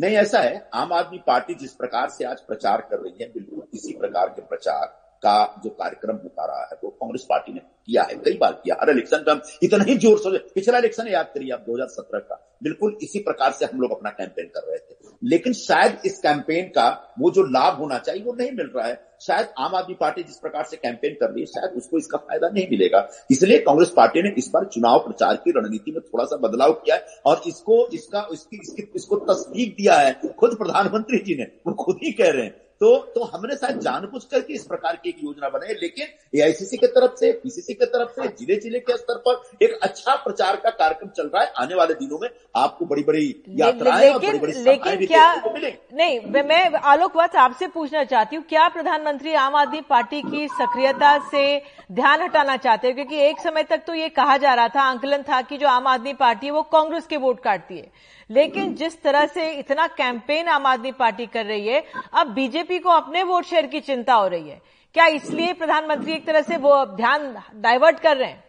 नहीं, 0.00 0.16
ऐसा 0.16 0.40
है, 0.40 0.68
आम 0.74 0.92
आदमी 0.92 1.18
पार्टी 1.26 1.54
जिस 1.54 1.72
प्रकार 1.72 2.08
से 2.08 2.24
आज 2.24 2.40
प्रचार 2.40 2.80
कर 2.80 2.98
रही 2.98 3.16
है, 3.20 3.28
बिल्कुल 3.32 3.62
इसी 3.74 3.92
प्रकार 3.92 4.28
के 4.28 4.42
प्रचार 4.42 4.99
का 5.22 5.60
जो 5.64 5.70
कार्यक्रम 5.72 6.16
होता 6.16 6.44
रहा 6.46 6.62
है 6.62 6.78
वो 6.84 6.90
कांग्रेस 6.90 7.26
पार्टी 7.28 7.52
ने 7.52 7.60
किया 7.60 8.02
है 8.02 8.14
कई 8.16 8.36
बार 8.38 8.52
किया। 8.54 8.76
हर 8.80 8.90
इलेक्शन 8.90 9.18
पे 9.18 9.30
हम 9.30 9.40
इतना 9.62 9.84
ही 9.84 9.96
ज़ोर 9.98 10.18
से 10.18 10.38
पिछला 10.54 10.78
इलेक्शन 10.78 11.08
याद 11.08 11.30
करिए 11.34 11.52
आप 11.52 11.64
2017 11.68 12.20
का। 12.20 12.46
बिल्कुल 12.62 12.96
इसी 13.02 13.18
प्रकार 13.20 13.52
से 13.52 13.64
हम 13.64 13.80
लोग 13.80 13.90
अपना 13.90 14.10
कैंपेन 14.10 14.46
कर 14.46 14.68
रहे 14.68 14.78
थे। 14.78 14.98
लेकिन 15.22 15.52
शायद 15.52 15.98
इस 16.06 16.18
कैंपेन 16.18 16.66
का 16.68 16.88
वो 17.20 17.30
जो 17.30 17.42
लाभ 17.44 17.78
होना 17.78 17.98
चाहिए 17.98 18.22
वो 18.22 18.32
नहीं 18.34 18.50
मिल 18.52 18.70
रहा 18.76 18.86
है। 18.86 18.94
शायद 19.22 19.48
आम 19.58 19.74
आदमी 19.74 19.94
पार्टी 19.94 20.22
जिस 20.22 20.36
प्रकार 20.36 20.64
से 20.64 20.76
कैंपेन 20.76 21.14
कर 21.14 21.30
रही 21.30 21.40
है 21.40 21.46
शायद 21.46 21.76
उसको 21.76 21.98
इसका 21.98 22.18
फ़ायदा 22.18 22.48
नहीं 22.48 22.66
मिलेगा। 22.70 23.06
इसलिए 23.30 23.58
कांग्रेस 23.60 23.92
पार्टी 23.96 24.22
ने 24.22 24.32
इस 24.38 24.50
बार 24.54 24.64
चुनाव 24.64 24.98
प्रचार 24.98 25.36
की 25.36 25.50
रणनीति 25.50 25.92
में 25.92 26.00
थोड़ा 26.02 26.24
सा 26.24 26.36
बदलाव 26.38 26.72
किया 26.74 26.96
है 26.96 27.20
और 27.26 27.42
इसको 27.46 27.86
इसका 27.88 28.26
इसकी, 28.32 28.56
इसकी 28.58 28.90
इसको 28.96 29.16
तस्दीक 29.26 29.74
दिया 29.76 29.94
है। 29.94 30.12
खुद 30.38 30.56
प्रधानमंत्री 30.58 31.18
जी 31.18 31.34
ने 31.34 31.50
वो 31.66 31.72
खुद 31.74 31.98
ही 32.02 32.12
कह 32.12 32.30
रहे 32.30 32.44
हैं। 32.44 32.54
तो 32.80 32.96
तो 33.14 33.24
हमने 33.24 33.56
शायद 33.56 33.78
जानबूझ 33.80 34.22
करके 34.24 34.54
इस 34.54 34.64
प्रकार 34.64 34.96
की 35.02 35.08
एक 35.08 35.16
योजना 35.24 35.48
बनाई 35.48 35.74
लेकिन 35.80 36.06
एआईसीसी 36.34 36.76
के 36.76 36.86
तरफ़ 36.88 37.14
से 37.16 37.30
पीसीसी 37.42 37.74
के 37.74 37.86
तरफ़ 37.86 38.10
से 38.12 38.28
ज़िले 38.38 38.56
ज़िले 38.60 38.78
के 38.80 38.96
स्तर 38.96 39.18
पर 39.26 39.64
एक 39.64 39.78
अच्छा 39.82 40.14
प्रचार 40.24 40.56
का 40.56 40.70
कार्यक्रम 40.72 41.08
चल 41.16 41.26
रहा 41.34 41.42
है। 41.42 41.52
आने 41.58 41.74
वाले 41.74 41.94
दिनों 41.94 42.18
में 42.18 42.28
आपको 42.56 42.86
बड़ी 42.86 43.02
बड़ी 43.04 43.26
यात्राएँ 43.58 44.08
और 44.10 44.18
बड़ी 44.20 44.38
बड़ी 44.38 44.52
लेकिन 44.62 45.06
क्या 45.06 45.26
नहीं 45.44 46.42
मैं 46.44 46.64
आलोक 46.92 47.16
वत्स 47.16 47.36
आपसे 47.38 47.66
पूछना 47.68 48.04
चाहती 48.04 48.36
हूँ 48.36 48.44
क्या 48.48 48.68
प्रधानमंत्री 48.70 49.34
आम 49.42 49.56
आदमी 49.56 49.80
पार्टी 49.90 50.22
की 50.22 50.46
सक्रियता 50.50 51.16
से 51.30 51.44
ध्यान 51.92 52.22
हटाना 52.22 52.56
चाहते 52.58 52.86
हैं? 52.86 52.94
क्योंकि 52.96 53.20
एक 53.20 53.40
समय 53.40 53.62
तक 53.64 53.82
तो 53.86 53.94
ये 53.94 54.08
कहा 54.10 54.36
जा 54.38 54.54
रहा 54.54 54.68
था 54.68 54.82
आंकलन 54.82 55.22
था 55.22 55.40
कि 55.42 55.56
जो 55.58 55.68
आम 55.68 55.86
आदमी 55.88 56.12
पार्टी 56.16 56.46
है 56.46 56.52
वो 56.52 56.62
कांग्रेस 56.72 57.06
के 57.06 57.16
वोट 57.18 57.42
काटती 57.42 57.78
है। 57.78 58.18
लेकिन 58.30 58.74
जिस 58.74 59.02
तरह 59.02 59.26
से 59.26 59.50
इतना 59.50 59.86
कैंपेन 59.86 60.48
आम 60.48 60.66
आदमी 60.66 60.92
पार्टी 60.92 61.26
कर 61.26 61.46
रही 61.46 61.68
है, 61.68 61.82
अब 62.14 62.26
बीजेपी 62.26 62.78
को 62.78 62.90
अपने 62.90 63.22
वोट 63.22 63.44
शेयर 63.44 63.66
की 63.66 63.80
चिंता 63.80 64.14
हो 64.14 64.26
रही 64.28 64.48
है। 64.48 64.60
क्या 64.94 65.06
इसलिए 65.06 65.52
प्रधानमंत्री 65.52 66.12
एक 66.12 66.26
तरह 66.26 66.42
से 66.42 66.56
वो 66.56 66.84
ध्यान 66.86 67.34
डाइवर्ट 67.56 68.00
कर 68.00 68.16
रहे 68.16 68.28
हैं? 68.28 68.44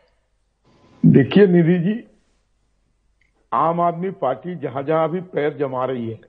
देखिए 1.03 1.47
निधि 1.47 1.77
जी, 1.79 2.03
आम 3.51 3.81
आदमी 3.81 4.09
पार्टी 4.11 4.55
जहाँ 4.55 4.83
जहाँ 4.83 5.07
अभी 5.07 5.21
पैर 5.21 5.57
जमा 5.57 5.85
रही 5.85 6.09
है, 6.09 6.19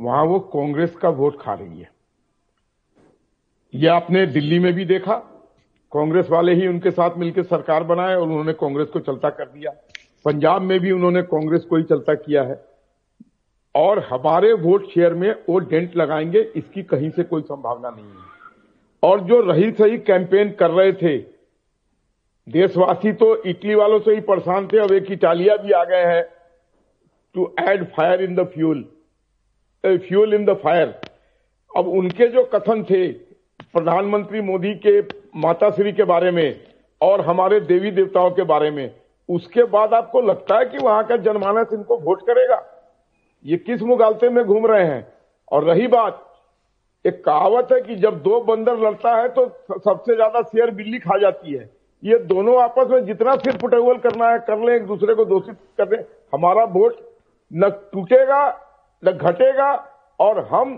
वहाँ 0.00 0.24
वो 0.24 0.38
कांग्रेस 0.40 0.96
का 0.96 1.08
वोट 1.08 1.40
खा 1.40 1.54
रही 1.54 1.80
है। 1.80 1.90
यह 3.74 3.94
आपने 3.94 4.26
दिल्ली 4.26 4.58
में 4.58 4.72
भी 4.72 4.84
देखा, 4.84 5.14
कांग्रेस 5.92 6.26
वाले 6.30 6.54
ही 6.54 6.66
उनके 6.66 6.90
साथ 6.90 7.16
मिलकर 7.16 7.42
सरकार 7.42 7.84
बनाए 7.84 8.14
और 8.14 8.22
उन्होंने 8.22 8.52
कांग्रेस 8.52 8.88
को 8.88 9.00
चलता 9.00 9.30
कर 9.30 9.44
दिया। 9.44 9.70
पंजाब 10.24 10.62
में 10.62 10.78
भी 10.80 10.90
उन्होंने 10.90 11.22
कांग्रेस 11.22 11.64
को 11.64 11.76
ही 11.76 11.82
चलता 11.82 12.14
किया 12.14 12.42
है। 12.42 12.67
और 13.74 13.98
हमारे 14.00 14.52
वोट 14.52 14.86
शेयर 14.90 15.14
में 15.14 15.34
वो 15.48 15.58
डेंट 15.60 15.96
लगाएँगे, 15.96 16.40
इसकी 16.56 16.82
कहीं 16.82 17.10
से 17.10 17.22
कोई 17.22 17.42
संभावना 17.42 17.90
नहीं 17.90 18.04
है। 18.04 18.26
और 19.02 19.20
जो 19.20 19.40
रही 19.42 19.70
सही 19.72 19.98
कैंपेन 20.00 20.50
कर 20.50 20.70
रहे 20.70 20.92
थे, 20.92 21.16
देशवासी 22.46 23.12
तो 23.12 23.34
इटली 23.44 23.74
वालों 23.74 23.98
से 24.00 24.14
ही 24.14 24.20
परेशान 24.20 24.66
थे, 24.66 24.78
अब 24.78 24.92
एक 24.92 25.10
इटालिया 25.12 25.56
भी 25.56 25.72
आ 25.72 25.82
गए 25.84 26.04
हैं 26.04 26.22
to 27.34 27.54
add 27.60 27.84
fire 27.86 28.22
in 28.22 28.34
the 28.34 28.44
fuel 28.44 28.84
fuel 29.84 30.34
in 30.34 30.44
the 30.44 30.54
fire 30.62 30.94
अब 31.70 31.88
उनके 31.88 32.26
जो 32.28 32.42
कथन 32.44 32.82
थे 32.84 33.06
प्रधानमंत्री 33.72 34.40
मोदी 34.40 34.74
के 34.86 35.00
माताश्री 35.36 35.92
के 35.92 36.04
बारे 36.04 36.30
में 36.30 36.60
और 37.00 37.20
हमारे 37.20 37.60
देवी 37.60 37.90
देवताओं 37.90 38.30
के 38.30 38.42
बारे 38.42 38.70
में, 38.70 38.94
उसके 39.28 39.64
बाद 39.64 39.94
आपको 39.94 40.20
लगता 40.20 40.58
है 40.58 40.66
कि 40.66 40.78
वहाँ 40.78 41.04
का 41.06 41.16
जनमानस 41.16 41.72
इनको 41.72 41.96
वोट 41.98 42.22
करेगा? 42.22 42.56
ये 43.44 43.56
किस 43.58 43.82
मुगालते 43.84 44.28
में 44.28 44.44
घूम 44.44 44.66
रहे 44.66 44.84
हैं? 44.84 45.06
और 45.52 45.64
रही 45.64 45.86
बात 45.88 46.24
एक 47.04 47.22
कहावत 47.24 47.68
है 47.72 47.80
कि 47.80 47.96
जब 47.96 48.22
दो 48.22 48.40
बंदर 48.44 48.78
लड़ता 48.78 49.14
है 49.16 49.28
तो 49.30 49.46
सबसे 49.70 50.14
ज़्यादा 50.14 50.42
शेयर 50.44 50.70
बिल्ली 50.72 50.98
खा 50.98 51.18
जाती 51.18 51.54
है। 51.54 51.68
ये 52.02 52.18
दोनों 52.26 52.60
आपस 52.62 52.90
में 52.90 53.04
जितना 53.06 53.34
सिर 53.36 53.56
फुटेवल 53.56 53.96
करना 53.98 54.30
है 54.30 54.38
कर 54.40 54.58
ले 54.60 54.74
एक 54.76 54.86
दूसरे 54.86 55.14
को 55.14 55.24
दोषित 55.26 55.56
कर 55.78 55.90
ले 55.90 56.02
हमारा 56.32 56.64
वोट 56.72 56.96
न 57.50 57.68
टूटेगा 57.92 58.42
न 59.02 59.12
घटेगा 59.12 59.72
और 60.18 60.46
हम 60.50 60.76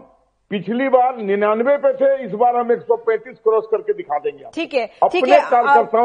पिछली 0.50 0.88
बार 0.88 1.16
निन्यानवे 1.18 1.76
पे 1.78 1.92
थे 1.94 2.14
इस 2.24 2.32
बार 2.34 2.56
हम 2.56 2.72
135 2.72 3.36
क्रॉस 3.38 3.66
करके 3.70 3.92
दिखा 3.92 4.18
देंगे 4.18 4.44
ठीक 4.54 4.74
है 4.74 4.86
ठीक 5.04 5.28
है। 5.28 5.40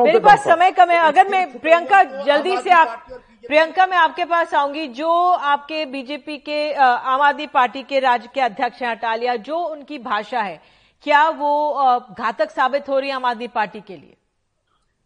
मेरे 0.03 0.19
पास 0.21 0.43
समय 0.43 0.71
कम 0.71 0.89
है। 0.89 0.99
अगर 1.03 1.29
मैं 1.29 1.47
प्रियंका 1.59 2.03
जल्दी 2.25 2.57
से 2.57 2.71
आप 2.73 3.07
प्रियंका, 3.47 3.85
मैं 3.85 3.97
आपके 3.97 4.25
पास 4.25 4.53
आऊँगी, 4.53 4.87
जो 4.89 5.09
आपके 5.09 5.85
बीजेपी 5.85 6.37
के 6.39 6.71
आम 6.73 7.21
आदमी 7.21 7.45
पार्टी 7.47 7.81
के 7.83 7.99
राज्य 7.99 8.29
के 8.33 8.41
अध्यक्ष 8.41 8.81
हैं 8.81 8.89
अटालिया, 8.89 9.35
जो 9.35 9.57
उनकी 9.57 9.97
भाषा 9.99 10.41
है। 10.41 10.59
क्या 11.03 11.27
वो 11.31 12.05
घातक 12.11 12.51
साबित 12.51 12.89
हो 12.89 12.99
रही 12.99 13.09
है 13.09 13.15
आम 13.15 13.25
आदमी 13.25 13.47
पार्टी 13.47 13.81
के 13.81 13.95
लिए? 13.95 14.15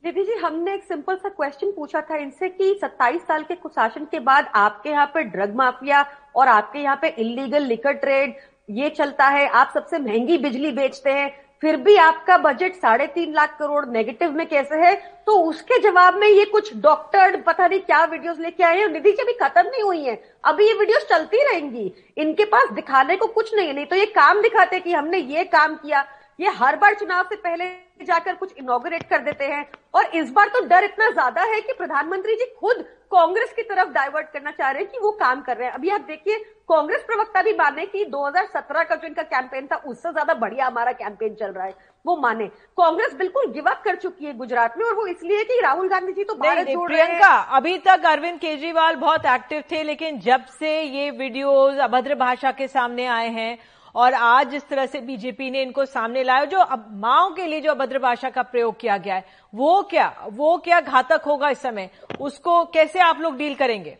दीदी 0.04 0.23
जी, 0.23 0.34
हमने 0.36 0.73
एक 0.73 0.84
सिंपल 0.84 1.15
सा 1.15 1.30
क्वेश्चन 1.30 1.71
पूछा 1.71 2.02
था 2.02 2.17
इनसे 2.17 2.49
कि 2.49 2.73
27 2.84 3.21
साल 3.21 3.43
के 3.43 3.56
कुशासन 3.56 4.06
के 4.06 4.19
बाद 4.21 4.52
आपके 4.56 4.89
यहाँ 4.89 5.06
पे 5.13 5.23
ड्रग 5.25 5.56
माफिया 5.56 6.06
और 6.36 6.47
आपके 6.47 6.80
यहाँ 6.80 6.97
पे 7.02 7.08
इलीगल 7.10 7.63
लिकर 7.63 7.93
ट्रेड, 7.93 8.36
ये 8.69 8.89
चलता 8.89 9.28
है, 9.28 9.47
आप 9.47 9.71
सबसे 9.73 9.99
महँगी 9.99 10.38
बिजली 10.38 10.71
बेचते 10.71 11.12
हैं 11.12 11.30
फिर 11.62 11.76
भी 11.78 11.95
आपका 11.95 12.38
बजट 12.38 12.76
साढ़े 12.76 13.06
तीन 13.08 13.34
लाख 13.34 13.58
करोड़ 13.60 13.86
नेगेटिव 13.86 14.32
में 14.32 14.45
कैसे 14.48 14.76
है? 14.76 14.93
तो 15.26 15.38
उसके 15.39 15.80
जवाब 15.82 16.15
में 16.15 16.28
ये 16.28 16.45
कुछ 16.45 16.76
डॉक्टर 16.78 17.36
पता 17.41 17.67
नहीं 17.67 17.80
क्या 17.80 18.04
वीडियोस 18.04 18.39
लेके 18.39 18.63
आए 18.63 18.78
हैं 18.80 18.88
निधि 18.88 19.12
जी 19.12 19.24
अभी 19.24 19.34
खत्म 19.34 19.62
नहीं 19.62 19.84
हुई 19.84 20.04
है। 20.04 20.15
अभी 20.43 20.67
ये 20.67 20.74
वीडियोस 20.74 21.08
चलती 21.10 21.43
रहेंगी। 21.43 21.91
इनके 22.17 22.45
पास 22.45 22.72
दिखाने 22.72 23.15
को 23.15 23.28
कुछ 23.28 23.54
नहीं 23.56 23.67
है। 23.67 23.74
नहीं 23.74 23.86
तो 23.86 23.95
ये 23.95 24.06
काम 24.06 24.41
दिखाते 24.41 24.80
कि 24.80 24.93
हमने 24.93 25.17
ये 25.17 25.43
काम 25.45 25.76
किया। 25.76 26.06
ये 26.39 26.50
हर 26.52 26.76
बार 26.76 26.93
चुनाव 26.93 27.24
से 27.24 27.36
पहले 27.38 27.65
जाकर 28.00 28.34
कुछ 28.36 28.54
इनोग्रेट 28.58 29.04
कर 29.10 29.22
देते 29.22 29.46
हैं। 29.46 29.66
और 29.94 30.06
इस 30.16 30.32
बार 30.32 30.48
तो 30.48 30.66
डर 30.68 30.84
इतना 30.84 31.10
ज़्यादा 31.10 31.42
है 31.44 31.60
कि 31.62 31.74
प्रधानमंत्री 31.74 32.36
जी 32.36 32.46
खुद 32.60 32.86
कांग्रेस 33.12 33.54
की 33.54 33.62
तरफ़ 33.64 33.90
डाइवर्ट 33.90 34.28
करना 34.34 34.52
चाह 34.52 34.70
रहे 34.72 34.82
हैं 34.82 34.92
कि 34.92 34.98
वो 35.02 35.12
काम 35.20 35.42
कर 35.42 35.58
रहे 35.58 35.68
हैं। 35.68 35.74
अभी 35.74 35.90
आप 35.90 36.02
देखिए 36.02 36.38
कांग्रेस 36.70 37.04
प्रवक्ता 37.04 37.42
भी 37.42 37.54
माने 37.54 37.86
कि 37.86 38.04
2017 38.06 38.84
का 38.84 38.96
जो 38.96 39.08
इनका 39.08 39.24
कैंपेन 39.24 39.68
था 39.68 39.76
उससे 39.78 40.12
ज़्यादा 40.12 40.34
बढ़िया 40.36 40.68
हमारा 40.68 40.92
कैंपेन 40.94 41.34
चल 41.36 41.48
रहा 41.48 41.66
है। 41.66 41.74
वो 42.06 42.16
माने। 42.18 42.48
कांग्रेस 42.78 43.14
बिल्कुल 43.14 43.52
गिव 43.54 43.70
अप 43.70 43.82
कर 43.86 43.96
चुकी 43.96 44.26
है 44.26 44.34
गुजरात 44.36 44.78
में 44.78 44.86
और 44.86 44.94
वो 44.96 45.06
इसलिए 45.08 45.44
कि 45.44 45.60
राहुल 45.62 45.90
गांधी 45.90 46.14
जी 46.14 46.24
तो 46.24 46.34
भारत 46.36 46.68
जोड़ 46.68 46.88
प्रियंका 46.88 47.34
अभी 47.58 47.78
तक 47.80 48.06
अरविंद 48.06 48.40
केजरीवाल 48.40 48.96
बहुत 48.98 49.26
एक्टिव 49.28 49.64
थे 49.72 49.84
लेकिन 49.84 50.20
जब 50.20 50.46
से 50.60 50.82
ये 50.82 51.10
वीडियोज़ 51.14 51.80
अभद्र 51.80 52.16
भाषा 52.18 52.52
के 52.52 52.68
सामने 52.70 53.06
आए 53.08 53.30
हैं 53.32 53.58
और 53.95 54.13
आज 54.13 54.49
जिस 54.49 54.67
तरह 54.69 54.86
से 54.86 54.99
बीजेपी 55.02 55.49
ने 55.52 55.62
इनको 55.62 55.86
सामने 55.86 56.23
लाया, 56.23 56.45
जो 56.45 56.60
अब 56.60 56.88
माओ 56.95 57.34
के 57.36 57.45
लिए 57.47 57.62
जो 57.62 57.71
अभद्र 57.71 57.99
भाषा 57.99 58.30
का 58.30 58.43
प्रयोग 58.43 58.80
किया 58.80 58.97
गया 58.97 59.15
है, 59.15 59.25
वो 59.54 59.82
क्या 59.84 60.13
वो 60.30 60.58
क्या 60.58 60.80
घातक 60.82 61.23
होगा 61.28 61.49
इस 61.49 61.62
समय? 61.62 61.89
उसको 62.19 62.63
कैसे 62.65 62.99
आप 63.02 63.19
लोग 63.21 63.38
डील 63.38 63.56
करेंगे? 63.56 63.97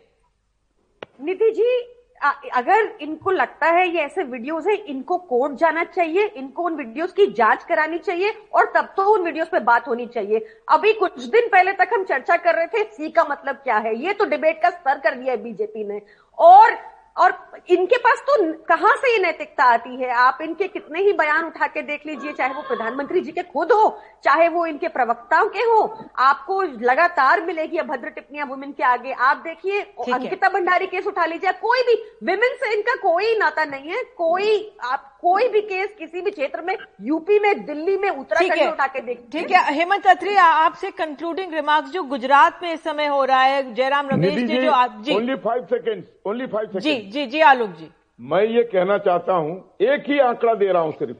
नीति 1.20 1.50
जी 1.52 1.96
अगर 2.22 2.98
इनको 3.00 3.30
लगता 3.30 3.66
है 3.66 3.86
ये 3.88 4.00
ऐसे 4.00 4.22
वीडियोस 4.22 4.66
है, 4.66 4.74
इनको 4.74 5.16
कोर्ट 5.18 5.52
जाना 5.58 5.84
चाहिए, 5.84 6.24
इनको 6.26 6.62
उन 6.62 6.74
वीडियोस 6.76 7.12
की 7.12 7.26
जाँच 7.28 7.62
करानी 7.64 7.98
चाहिए, 7.98 8.34
और 8.54 8.70
तब 8.74 8.92
तो 8.96 9.04
उन 9.12 9.22
वीडियोस 9.22 9.48
पे 9.48 9.58
बात 9.60 9.88
होनी 9.88 10.06
चाहिए। 10.06 10.44
अभी 10.68 10.92
कुछ 10.92 11.24
दिन 11.24 11.48
पहले 11.48 11.72
तक 11.72 11.90
हम 11.94 12.04
चर्चा 12.04 12.36
कर 12.36 12.54
रहे 12.54 12.66
थे, 12.66 12.82
सी 12.84 13.10
का 13.10 13.24
मतलब 13.24 13.56
क्या 13.56 13.76
है? 13.76 13.94
ये 13.96 14.12
तो 14.12 14.24
डिबेट 14.24 14.60
का 14.62 14.70
स्तर 14.70 14.98
कर 14.98 15.14
दिया 15.14 15.32
है 15.32 15.42
बीजेपी 15.42 15.84
ने। 15.84 16.00
और 16.38 16.76
और 17.16 17.32
इनके 17.70 17.96
पास 17.98 18.20
तो 18.26 18.36
कहाँ 18.64 18.94
से 18.96 19.12
ये 19.12 19.18
नैतिकता 19.18 19.64
आती 19.64 19.96
है? 19.96 20.10
आप 20.10 20.38
इनके 20.42 20.68
कितने 20.68 21.00
ही 21.00 21.12
बयान 21.12 21.44
उठा 21.44 21.66
के 21.66 21.82
देख 21.82 22.06
लीजिए 22.06 22.32
चाहे 22.32 22.54
वो 22.54 22.62
प्रधानमंत्री 22.62 23.20
जी 23.20 23.32
के 23.32 23.42
खुद 23.42 23.72
हो 23.72 23.88
चाहे 24.24 24.48
वो 24.48 24.64
इनके 24.66 24.88
प्रवक्ताओं 24.88 25.48
के 25.48 25.62
हो 25.62 25.82
आपको 26.18 26.62
लगातार 26.62 27.44
मिलेगी 27.46 27.78
अभद्र 27.78 28.08
टिप्पणियाँ 28.08 28.46
वुमेन 28.46 28.72
के 28.72 28.82
आगे। 28.84 29.12
आप 29.12 29.36
देखिए 29.36 29.80
अंकिता 29.80 30.48
भंडारी 30.48 30.86
केस 30.86 31.06
उठा 31.06 31.24
लीजिए 31.26 31.52
कोई 31.62 31.82
भी 31.82 31.94
विमेन 32.24 32.56
से 32.56 32.72
इनका 32.74 32.94
कोई 33.02 33.36
नाता 33.38 33.64
नहीं 33.66 33.90
है। 33.90 34.02
कोई 34.16 34.76
आप 34.84 35.09
कोई 35.22 35.48
भी 35.48 35.60
केस 35.62 35.94
किसी 35.98 36.20
भी 36.20 36.30
क्षेत्र 36.30 36.62
में 36.62 36.76
यूपी 37.02 37.38
में 37.38 37.64
दिल्ली 37.66 37.96
में 37.96 38.08
उत्तराखंड 38.10 38.60
में 38.60 38.68
उठा 38.68 38.86
के 38.86 39.00
देख 39.00 39.18
ठीक 39.32 39.50
है। 39.50 39.74
हेमंत 39.74 40.06
अत्री 40.06 40.36
आपसे 40.36 40.90
कंक्लूडिंग 40.92 41.54
रिमार्क्स 41.54 41.90
जो 41.92 42.02
गुजरात 42.04 42.62
में 42.62 42.72
इस 42.72 42.82
समय 42.84 43.06
हो 43.06 43.24
रहा 43.24 43.42
है 43.42 43.74
जयराम 43.74 44.08
रमेश 44.08 44.34
जी 44.34 44.56
जो 44.56 44.70
आप 44.72 45.00
जी। 45.04 45.14
Only 45.14 45.34
five 45.44 45.64
second 45.70 46.04
only 46.26 46.46
five 46.46 46.66
second 46.68 46.82
जी 46.82 46.96
जी 47.10 47.26
जी 47.26 47.40
आलोक 47.50 47.70
जी। 47.70 47.90
मैं 48.20 48.42
ये 48.44 48.62
कहना 48.72 48.98
चाहता 49.00 49.32
हूँ 49.34 49.52
एक 49.82 50.08
ही 50.08 50.18
आंकड़ा 50.20 50.54
दे 50.54 50.66
रहा 50.66 50.82
हूँ 50.82 50.92
सिर्फ़ 50.92 51.16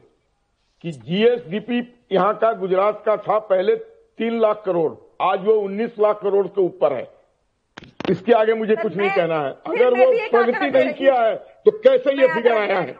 कि 0.83 0.91
जीएसडीपी 0.91 1.79
यहाँ 2.11 2.33
का 2.37 2.51
गुजरात 2.59 3.01
का 3.05 3.15
था 3.19 3.37
पहले 3.47 3.75
तीन 3.75 4.39
लाख 4.39 4.61
करोड़ 4.65 4.91
आज 5.21 5.45
वो 5.45 5.53
उन्नीस 5.61 5.99
लाख 5.99 6.19
करोड़ 6.21 6.45
के 6.47 6.61
ऊपर 6.61 6.93
है। 6.93 7.07
इसके 8.09 8.33
आगे 8.33 8.53
मुझे 8.53 8.75
कुछ 8.75 8.95
नहीं 8.95 9.09
कहना 9.09 9.39
है। 9.39 9.51
अगर 9.67 9.99
वो 9.99 10.11
प्रगति 10.31 10.69
नहीं 10.69 10.93
किया 10.93 11.21
है। 11.21 11.35
तो 11.65 11.71
कैसे 11.79 12.13
ये 12.21 12.27
फिगर 12.33 12.57
आया 12.57 12.79
है। 12.79 12.95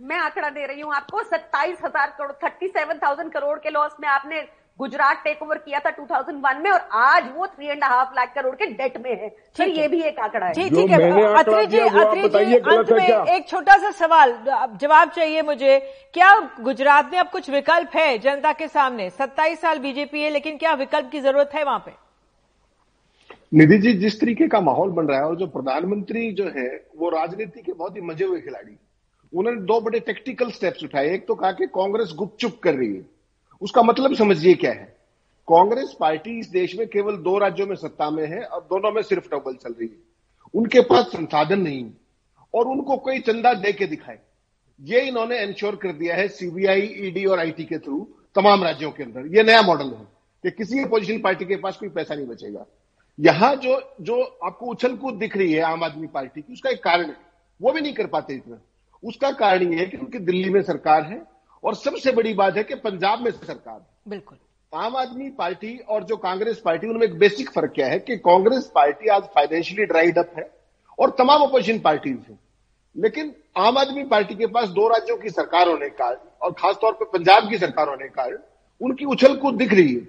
मैं 0.00 0.16
आंकड़ा 0.16 0.48
दे 0.50 0.66
रही 0.66 0.80
हूँ 0.80 0.94
आपको 0.94 1.22
सत्ताईस 1.22 1.78
हज़ार 1.84 2.14
crore 2.18 2.32
thirty 2.44 2.68
seven 2.68 2.98
thousand 2.98 3.30
crore 3.32 3.58
के 3.58 3.70
लॉस 3.70 3.96
में 4.00 4.08
आपने 4.08 4.40
गुजरात 4.80 5.20
टेक 5.24 5.42
ओवर 5.42 5.58
किया 5.58 5.78
था 5.80 5.90
2001 5.96 6.62
में 6.64 6.70
और 6.70 6.88
आज 6.94 7.24
वो 7.34 7.46
three 7.46 7.66
and 7.68 7.84
half 7.84 8.14
lakh 8.16 8.32
crore 8.34 8.54
के 8.56 8.66
डेट 8.66 8.96
में 8.98 9.10
है। 9.12 9.28
फिर 9.56 9.68
ये 9.68 9.88
भी 9.88 10.00
एक 10.02 10.18
आंकड़ा 10.18 10.46
है। 10.46 10.52
ठीक 10.52 10.74
ठीक 10.74 10.90
है। 10.90 11.10
अत्री 11.38 11.66
जी 11.66 11.78
अत्री 11.78 12.44
जी 12.44 12.56
अंत 12.56 12.92
में 12.92 13.34
एक 13.34 13.48
छोटा 13.48 13.76
सा 13.76 13.90
सवाल 13.98 14.34
जवाब 14.80 15.10
चाहिए 15.10 15.42
मुझे। 15.42 15.78
क्या 16.14 16.34
गुजरात 16.60 17.12
में 17.12 17.18
अब 17.18 17.28
कुछ 17.30 17.50
विकल्प 17.50 17.96
है 17.96 18.18
जनता 18.18 18.52
के 18.52 18.68
सामने? 18.68 19.10
सत्ताईस 19.12 19.60
साल 19.60 19.78
बीजेपी 19.78 20.22
है 20.22 20.30
लेकिन 20.30 20.56
क्या 20.58 20.72
विकल्प 20.74 21.10
की 21.12 21.20
ज़रूरत 21.20 21.50
है 21.54 21.64
वहाँ 21.64 21.82
पे? 21.86 21.92
निधि 23.52 23.78
जी 23.78 23.92
जिस 23.98 24.20
तरीके 24.20 24.48
का 24.48 24.60
माहौल 24.62 24.90
बन 24.92 25.06
रहा 25.06 25.18
है 25.18 25.26
और 25.26 25.36
जो 25.36 25.46
प्रधानमंत्री 25.48 26.30
जो 26.32 26.52
है 26.56 26.68
वो 26.96 27.10
राजनीति 27.10 27.62
के 27.62 27.72
बहुत 27.72 27.96
ही 27.96 28.00
मज़े 28.02 28.24
हुए 28.24 28.40
खिलाड़ी 28.40 28.78
उन्होंने 29.34 29.60
दो 29.60 29.80
बड़े 29.80 30.00
टेक्टिकल 30.00 30.50
स्टेप्स 30.50 30.84
उठाए। 30.84 31.14
एक 31.14 31.26
तो 31.26 31.34
कहा 31.34 31.52
कि 31.52 31.66
कांग्रेस 31.66 32.12
गुपचुप 32.16 32.58
कर 32.62 32.74
रही 32.74 32.94
है। 32.96 33.06
उसका 33.60 33.82
मतलब 33.82 34.14
समझिए 34.14 34.54
क्या 34.54 34.70
है? 34.70 34.96
कांग्रेस 35.48 35.96
पार्टी 36.00 36.38
इस 36.40 36.48
देश 36.48 36.76
में 36.76 36.86
केवल 36.88 37.16
दो 37.16 37.38
राज्यों 37.38 37.66
में 37.66 37.76
सत्ता 37.76 38.10
में 38.10 38.26
है 38.26 38.42
और 38.42 38.60
दोनों 38.60 38.92
में 38.92 39.02
सिर्फ़ 39.02 39.28
डबल 39.28 39.54
चल 39.54 39.72
रही 39.72 39.88
है। 39.88 39.96
उनके 40.54 40.80
पास 40.80 41.04
संसाधन 41.04 41.60
नहीं 41.60 41.90
और 42.54 42.66
उनको 42.66 42.96
कोई 42.96 43.18
चंदा 43.18 43.54
दे 43.54 43.72
के 43.72 43.86
दिखाए। 43.86 44.18
ये 44.80 45.00
इन्होंने 45.00 45.42
इंश्योर 45.42 45.76
कर 45.76 45.92
दिया 45.92 46.16
है 46.16 46.28
सीबीआई 46.28 46.80
ईडी 46.80 47.24
और 47.24 47.38
आईटी 47.38 47.64
के 47.64 47.78
थ्रू 47.78 48.08
तमाम 48.34 48.64
राज्यों 48.64 48.90
के 48.90 49.02
अंदर। 49.02 49.36
ये 49.36 49.42
नया 49.42 49.62
मॉडल 49.62 49.86
है 49.86 50.06
कि 50.44 50.50
किसी 50.50 50.82
अपोजिशन 50.82 51.20
पार्टी 51.20 51.44
के 51.44 51.56
पास 51.56 51.76
कोई 51.76 51.88
पैसा 51.88 52.14
नहीं 52.14 52.26
बचेगा। 52.26 52.66
यहाँ 53.20 53.54
जो 53.56 53.94
जो 54.00 54.22
आपको 54.22 54.66
उछल 54.66 54.96
कूद 54.96 55.14
दिख 55.14 55.36
रही 55.36 55.52
है 55.52 55.60
आम 55.60 55.84
आदमी 55.84 56.06
पार्टी 56.06 56.40
की, 56.40 56.52
उसका 56.52 56.70
एक 56.70 56.82
कारण 56.82 57.06
है। 57.06 57.16
वो 57.62 57.72
भी 57.72 57.80
नहीं 57.80 57.92
कर 57.92 58.06
पाते 58.06 58.34
इतना। 58.34 58.60
उसका 59.04 59.30
कारण 59.32 59.72
ये 59.72 59.78
है 59.78 59.86
कि 59.86 59.96
उनकी 59.96 60.18
दिल्ली 60.18 60.50
में 60.50 60.62
सरकार 60.62 61.02
है 61.02 61.22
और 61.64 61.74
सबसे 61.74 62.12
बड़ी 62.12 62.34
बात 62.34 62.56
है 62.56 62.64
कि 62.64 62.74
पंजाब 62.74 63.20
में 63.20 63.30
सरकार 63.30 63.74
है। 63.74 63.86
बिल्कुल। 64.08 64.38
आम 64.72 64.96
आदमी 64.96 65.28
पार्टी 65.28 65.76
और 65.88 66.04
जो 66.04 66.16
कांग्रेस 66.16 66.58
पार्टी 66.58 66.86
उनमें 66.86 67.06
एक 67.06 67.18
बेसिक 67.18 67.50
फ़र्क 67.50 67.72
क्या 67.74 67.86
है 67.86 67.98
कि 67.98 68.16
कांग्रेस 68.16 68.70
पार्टी 68.74 69.08
आज 69.08 69.22
फाइनेंशियली 69.22 69.84
ड्राइड 69.84 70.18
अप 70.18 70.32
है 70.38 70.50
और 70.98 71.10
तमाम 71.10 71.42
अपोजिशन 71.42 71.78
पार्टीज़ 71.78 72.30
हैं। 72.30 72.38
लेकिन 72.96 73.34
आम 73.56 73.78
आदमी 73.78 74.04
पार्टी 74.04 74.34
के 74.34 74.46
पास 74.46 74.68
दो 74.68 74.88
राज्यों 74.88 75.16
की 75.16 75.30
सरकार 75.30 75.68
होने 75.68 75.88
के 75.88 75.96
कारण 75.96 76.16
और 76.42 76.52
खासतौर 76.52 76.92
पर 76.92 77.04
पंजाब 77.04 77.48
की 77.50 77.58
सरकार 77.58 77.88
होने 77.88 78.04
के 78.04 78.14
कारण 78.14 78.38
उनकी 78.80 79.04
उछल 79.04 79.36
कूद 79.36 79.54
दिख 79.54 79.72
रही 79.72 79.94
है। 79.94 80.06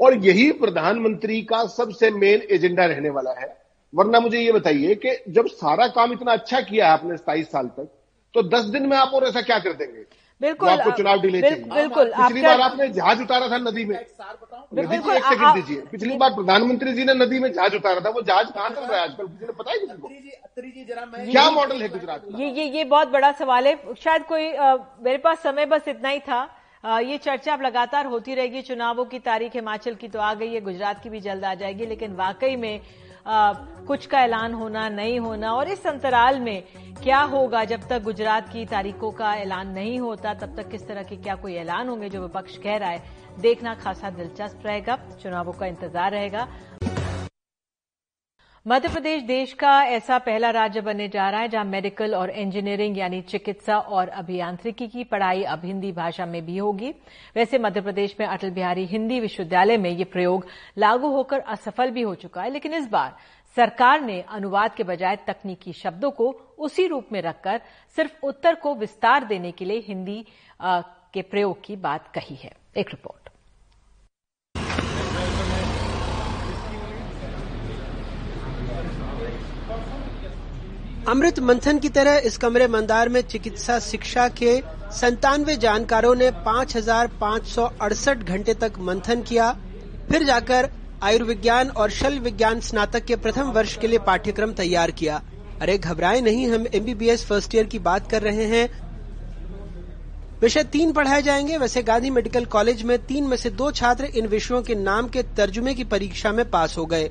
और 0.00 0.14
यही 0.18 0.50
प्रधानमंत्री 0.52 1.42
का 1.42 1.66
सबसे 1.66 2.10
मेन 2.10 2.42
एजेंडा 2.50 2.84
रहने 2.84 3.10
वाला 3.10 3.32
है। 3.32 3.56
वरना 3.94 4.20
मुझे 4.20 4.40
ये 4.40 4.52
बताइए 4.52 4.94
कि 4.94 5.16
जब 5.28 5.46
सारा 5.46 5.86
काम 5.88 6.12
इतना 6.12 6.32
अच्छा 6.32 6.60
किया 6.60 6.86
है 6.86 6.92
आपने 6.92 7.16
सताईस 7.16 7.50
साल 7.50 7.66
तक 7.66 7.88
तो 8.34 8.42
दस 8.42 8.64
दिन 8.74 8.86
में 8.86 8.96
आप 8.96 9.10
और 9.14 9.24
ऐसा 9.24 9.40
क्या 9.42 9.58
कर 9.58 9.72
देंगे? 9.72 10.04
बिल्कुल 10.40 10.68
आपको 10.68 10.90
चुनाव 10.90 11.20
डिले 11.20 11.40
बिल्कुल 11.42 12.10
पिछली 12.12 12.42
बार 12.42 12.60
आपने 12.60 12.88
जहाज़ 12.92 13.20
उतारा 13.22 13.48
था 13.48 13.58
नदी 13.58 13.84
में। 13.84 13.96
नदी 13.96 14.96
जी 14.98 15.10
एक 15.10 15.24
सेकंड 15.24 15.54
दीजिए। 15.54 15.80
पिछली 15.92 16.16
बार 16.16 16.30
प्रधानमंत्री 16.34 16.92
जी 16.92 17.04
ने 17.04 17.14
नदी 17.14 17.38
में 17.38 17.52
जहाज़ 17.52 17.76
उतारा 17.76 18.00
था 18.00 18.10
वो 18.10 18.22
जहाज़ 18.22 18.50
कहाँ 18.52 18.68
चल 18.70 18.82
रहा 18.82 18.96
है 18.96 19.02
आजकल? 19.02 19.26
किसी 19.26 19.46
ने 19.46 19.52
पता 19.52 19.70
है 19.70 19.78
किसी 19.78 19.98
को? 19.98 20.08
क्या 21.30 21.48
मॉडल 21.50 21.82
है 21.82 21.88
गुजरात 21.88 22.24
ये 22.34 22.50
ये 22.50 22.64
ये 22.68 22.84
बहुत 22.86 23.08
बड़ा 23.08 23.32
सवाल 23.32 23.66
है। 23.66 23.94
शायद 23.94 24.22
कोई 24.24 24.52
आ, 24.52 24.76
मेरे 25.02 25.18
पास 25.18 25.42
समय 25.42 25.66
बस 25.66 25.88
इतना 25.88 26.08
ही 26.08 26.20
था। 26.20 26.42
ये 26.84 27.16
चर्चा 27.18 27.52
अब 27.52 27.62
लगातार 27.62 28.06
होती 28.06 28.34
रहेगी। 28.34 28.62
चुनावों 28.62 29.04
की 29.04 29.18
तारीख 29.20 29.54
हिमाचल 29.54 29.94
की 29.94 30.08
तो 30.08 30.18
आ 30.20 30.32
गई 30.34 30.52
है 30.54 30.60
गुजरात 30.60 31.02
की 31.02 31.10
भी 31.10 31.20
जल्द 31.20 31.44
आ 31.44 31.54
जाएगी 31.54 31.86
लेकिन 31.86 32.14
वाकई 32.16 32.56
में 32.56 32.80
आ, 33.26 33.52
कुछ 33.86 34.06
का 34.06 34.20
ऐलान 34.20 34.52
होना 34.52 34.88
नहीं 34.88 35.18
होना 35.20 35.52
और 35.52 35.68
इस 35.68 35.86
अंतराल 35.86 36.40
में 36.40 36.62
क्या 37.02 37.20
होगा 37.22 37.64
जब 37.64 37.88
तक 37.88 38.02
गुजरात 38.02 38.48
की 38.48 38.64
तारीखों 38.66 39.10
का 39.10 39.34
ऐलान 39.34 39.68
नहीं 39.68 39.98
होता 40.00 40.34
तब 40.34 40.54
तक 40.56 40.68
किस 40.70 40.86
तरह 40.88 41.02
के 41.02 41.16
क्या 41.16 41.34
कोई 41.34 41.54
ऐलान 41.54 41.88
होंगे 41.88 42.08
जो 42.08 42.20
विपक्ष 42.22 42.56
कह 42.56 42.76
रहा 42.76 42.90
है? 42.90 43.02
देखना 43.40 43.74
खासा 43.74 44.10
दिलचस्प 44.10 44.66
रहेगा 44.66 44.98
चुनावों 45.22 45.52
का 45.52 45.66
इंतज़ार 45.66 46.10
रहेगा। 46.12 46.48
मध्य 48.66 48.88
प्रदेश 48.88 49.22
देश 49.22 49.52
का 49.52 49.70
ऐसा 49.84 50.16
पहला 50.18 50.50
राज्य 50.50 50.80
बनने 50.80 51.08
जा 51.08 51.28
रहा 51.30 51.40
है 51.40 51.48
जहाँ 51.48 51.64
मेडिकल 51.64 52.14
और 52.14 52.30
इंजीनियरिंग 52.30 52.96
यानी 52.98 53.20
चिकित्सा 53.22 53.76
और 53.78 54.08
अभियांत्रिकी 54.10 54.86
की 54.88 55.04
पढ़ाई 55.04 55.42
अब 55.44 55.64
हिंदी 55.64 55.90
भाषा 55.92 56.26
में 56.26 56.44
भी 56.46 56.56
होगी। 56.56 56.90
वैसे 57.36 57.58
मध्य 57.58 57.80
प्रदेश 57.80 58.14
में 58.20 58.26
अटल 58.26 58.50
बिहारी 58.50 58.84
हिंदी 58.86 59.18
विश्वविद्यालय 59.20 59.76
में 59.76 59.90
ये 59.90 60.04
प्रयोग 60.04 60.46
लागू 60.78 61.08
होकर 61.08 61.40
असफल 61.40 61.90
भी 61.90 62.02
हो 62.02 62.14
चुका 62.14 62.42
है, 62.42 62.50
लेकिन 62.52 62.74
इस 62.74 62.88
बार 62.88 63.16
सरकार 63.56 64.00
ने 64.00 64.20
अनुवाद 64.22 64.74
के 64.74 64.84
बजाय 64.84 65.16
तकनीकी 65.26 65.72
शब्दों 65.74 66.10
को 66.10 66.30
उसी 66.58 66.86
रूप 66.86 67.12
में 67.12 67.20
रखकर 67.22 67.60
सिर्फ़ 67.98 68.26
उत्तर 68.26 68.54
को 68.54 68.74
विस्तार 68.74 69.24
देने 69.24 69.52
के 69.52 69.64
लिए 69.64 69.84
हिंदी 69.88 70.24
के 70.62 71.22
प्रयोग 71.22 71.64
की 71.64 71.76
बात 71.78 72.08
कही 72.14 72.34
है। 72.36 72.52
एक 72.76 72.90
रिपोर्ट। 72.90 73.23
अमृत 81.08 81.38
मंथन 81.38 81.78
की 81.78 81.88
तरह 81.88 82.16
इस 82.18 82.36
कमरे 82.36 82.66
मंदार 82.68 83.08
में 83.08 83.20
चिकित्सा 83.22 83.78
शिक्षा 83.78 84.28
के 84.38 84.52
संतानवे 84.90 85.56
जानकारों 85.56 86.14
ने 86.14 86.30
पाँच 86.44 86.76
हज़ार 86.76 87.06
पाँच 87.20 87.46
सौ 87.46 87.64
अड़सठ 87.82 88.18
घंटे 88.18 88.54
तक 88.54 88.78
मंथन 88.80 89.22
किया। 89.22 89.50
फिर 90.08 90.22
जाकर 90.24 90.68
आयुर्विज्ञान 91.02 91.70
और 91.70 91.90
शल 91.90 92.18
विज्ञान 92.18 92.60
स्नातक 92.60 93.04
के 93.04 93.16
प्रथम 93.16 93.50
वर्ष 93.50 93.76
के 93.76 93.86
लिए 93.86 93.98
पाठ्यक्रम 93.98 94.52
तैयार 94.52 94.90
किया। 94.90 95.20
अरे 95.60 95.76
घबराए 95.78 96.20
नहीं, 96.20 96.46
हम 96.48 96.66
एमबीबीएस 96.74 97.24
फ़र्स्ट 97.26 97.54
ईयर 97.54 97.66
की 97.66 97.78
बात 97.80 98.10
कर 98.10 98.22
रहे 98.22 98.44
हैं। 98.46 98.68
विषय 100.42 100.64
तीन 100.64 100.92
पढ़ाए 100.92 101.22
जाएँगे। 101.22 101.58
वैसे 101.58 101.82
गांधी 101.82 102.10
मेडिकल 102.10 102.44
कॉलेज 102.46 102.82
में 102.82 102.98
तीन 103.06 103.24
में 103.24 103.36
से 103.36 103.50
दो 103.52 103.70
छात्र 103.72 104.04
इन 104.04 104.26
विषयों 104.26 104.62
के 104.62 104.74
नाम 104.74 105.08
के 105.08 105.22
तर्जुमे 105.36 105.74
की 105.74 105.84
परीक्षा 105.86 106.32
में 106.32 106.48
पास 106.50 106.76
हो 106.78 106.86
गए। 106.86 107.10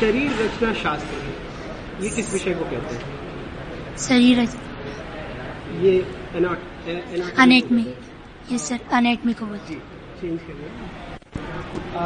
शरीर 0.00 0.42
रचना 0.42 0.72
शास्त्र 0.74 1.33
ये 2.00 2.10
किस 2.10 2.32
विषय 2.32 2.54
को 2.54 2.64
कहते 2.64 2.94
हैं? 2.94 3.96
शरीर 3.98 4.38
ये 5.82 5.98
अनेटमी 7.40 7.82
ये 8.50 8.58
सर 8.58 8.80
अनेटमी 8.92 9.32
को 9.32 9.46
बोलते 9.46 9.74
चेंज 10.20 10.40
करिए। 10.40 10.68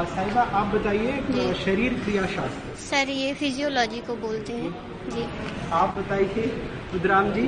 साहिबा 0.06 0.42
आप 0.60 0.74
बताइए 0.74 1.54
शरीर 1.54 1.94
क्रिया 2.04 2.26
शास्त्र 2.26 2.74
सर 2.80 3.10
ये 3.10 3.32
फिजियोलॉजी 3.34 4.00
को 4.00 4.16
बोलते 4.18 4.52
हैं। 4.52 4.70
जी। 5.10 5.26
आप 5.72 5.96
बताइए 5.98 6.46
रुद्राम 6.92 7.32
जी 7.32 7.46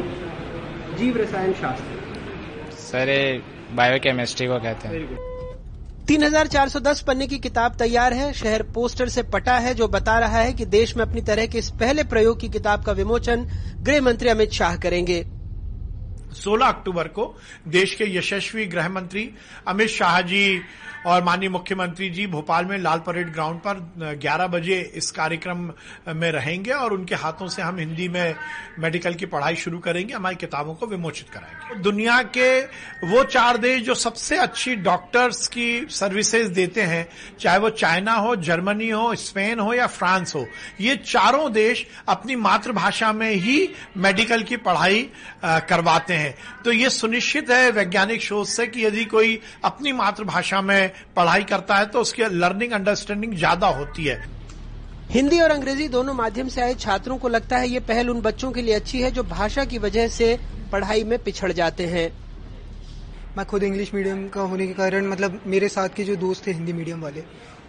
जीव 0.98 1.16
रसायन 1.16 1.52
शास्त्र। 1.54 2.76
सर 2.80 3.12
बायोकेमिस्ट्री 3.72 4.46
को 4.46 4.58
कहते 4.58 4.88
हैं। 4.88 5.29
3410 6.10 7.00
पन्ने 7.00 7.26
की 7.26 7.38
किताब 7.38 7.74
तैयार 7.74 8.14
है। 8.14 8.32
शहर 8.32 8.62
पोस्टर 8.62 9.08
से 9.08 9.22
पटा 9.22 9.58
है, 9.58 9.74
जो 9.74 9.88
बता 9.88 10.18
रहा 10.18 10.38
है 10.38 10.52
कि 10.52 10.64
देश 10.64 10.96
में 10.96 11.04
अपनी 11.04 11.20
तरह 11.20 11.46
के 11.46 11.58
इस 11.58 11.70
पहले 11.70 12.04
प्रयोग 12.04 12.40
की 12.40 12.48
किताब 12.48 12.82
का 12.84 12.92
विमोचन 12.92 13.46
गृह 13.82 14.00
मंत्री 14.02 14.28
अमित 14.28 14.52
शाह 14.52 14.76
करेंगे। 14.76 15.26
16 16.34 16.66
अक्टूबर 16.66 17.08
को 17.08 17.38
देश 17.68 17.94
के 17.94 18.18
यशस्वी 18.18 18.66
गृह 18.66 18.88
मंत्री 18.88 19.30
अमित 19.68 19.88
शाह 19.88 20.20
जी 20.20 20.60
और 21.06 21.22
माननीय 21.24 21.48
मुख्यमंत्री 21.48 22.08
जी 22.10 22.26
भोपाल 22.26 22.64
में 22.64 22.76
लाल 22.78 22.98
परेड 22.98 23.32
ग्राउंड 23.32 23.60
पर 23.60 24.18
11 24.22 24.46
बजे 24.46 24.80
इस 24.94 25.10
कार्यक्रम 25.10 25.58
में 26.08 26.30
रहेंगे 26.32 26.70
और 26.70 26.92
उनके 26.92 27.14
हाथों 27.14 27.48
से 27.48 27.62
हम 27.62 27.78
हिंदी 27.78 28.08
में 28.08 28.34
मेडिकल 28.78 29.14
की 29.14 29.26
पढ़ाई 29.26 29.56
शुरू 29.56 29.78
करेंगे, 29.78 30.14
हमारी 30.14 30.36
किताबों 30.36 30.74
को 30.74 30.86
विमोचित 30.86 31.30
कराएँगे। 31.30 31.82
दुनिया 31.82 32.22
के 32.22 32.60
वो 33.06 33.22
चार 33.24 33.56
देश 33.56 33.82
जो 33.82 33.94
सबसे 33.94 34.36
अच्छी 34.36 34.74
डॉक्टर्स 34.76 35.46
की 35.48 35.86
सर्विसेज़ 35.90 36.52
देते 36.52 36.82
हैं, 36.82 37.06
चाहे 37.40 37.58
वो 37.58 37.70
चाइना 37.70 38.12
हो, 38.12 38.36
जर्मनी 38.36 38.88
हो, 38.88 39.14
स्पेन 39.14 39.58
हो 39.58 39.74
या 39.74 39.86
फ्रांस 39.86 40.34
हो, 40.34 40.46
ये 40.80 40.96
चारों 40.96 41.52
देश 41.52 41.86
अपनी 42.08 42.36
मातृभाषा 42.36 43.12
में 43.12 43.30
ही 43.30 43.68
मेडिकल 43.96 44.42
की 44.42 44.56
पढ़ाई 44.56 45.08
करवाते 45.44 46.14
हैं। 46.14 46.34
तो 46.64 46.72
ये 46.72 46.90
सुनिश्चित 46.90 47.50
है 47.50 47.70
वैज्ञानिक 47.70 48.22
शोध 48.22 48.46
से 48.46 48.66
कि 48.66 48.84
यदि 48.86 49.04
कोई 49.04 49.40
अपनी 49.64 49.92
मातृभाषा 49.92 50.60
में 50.60 50.89
पढ़ाई 51.16 51.44
करता 51.44 51.76
है 51.76 51.86
तो 51.86 52.00
उसकी 52.00 52.24
लर्निंग 52.34 52.72
अंडरस्टैंडिंग 52.72 53.34
ज़्यादा 53.34 53.66
होती 53.68 54.04
है। 54.04 54.20
हिंदी 55.10 55.40
और 55.40 55.50
अंग्रेज़ी 55.50 55.88
दोनों 55.88 56.14
माध्यम 56.14 56.48
से 56.48 56.60
आए 56.62 56.74
छात्रों 56.76 57.18
को 57.18 57.28
लगता 57.28 57.58
है 57.58 57.68
ये 57.68 57.80
पहल 57.82 58.10
उन 58.10 58.20
बच्चों 58.22 58.50
के 58.52 58.62
लिए 58.62 58.74
अच्छी 58.74 59.00
है 59.00 59.10
जो 59.10 59.22
भाषा 59.26 59.64
की 59.64 59.78
वजह 59.78 60.08
से 60.10 60.38
पढ़ाई 60.72 61.04
में 61.04 61.18
पिछड़ 61.18 61.52
जाते 61.52 61.86
हैं। 61.86 62.10
मैं 63.36 63.46
खुद 63.46 63.62
इंग्लिश 63.62 63.92
मीडियम 63.94 64.28
का 64.28 64.42
होने 64.42 64.66
के 64.66 64.74
कारण 64.74 65.08
मतलब 65.08 65.40
मेरे 65.46 65.68
साथ 65.68 65.88
के 65.88 66.04
जो 66.04 66.16
दोस्त 66.18 66.46
थे 66.46 66.52
हिंदी 66.52 66.72
मीडियम 66.72 67.00
वाले 67.00 67.22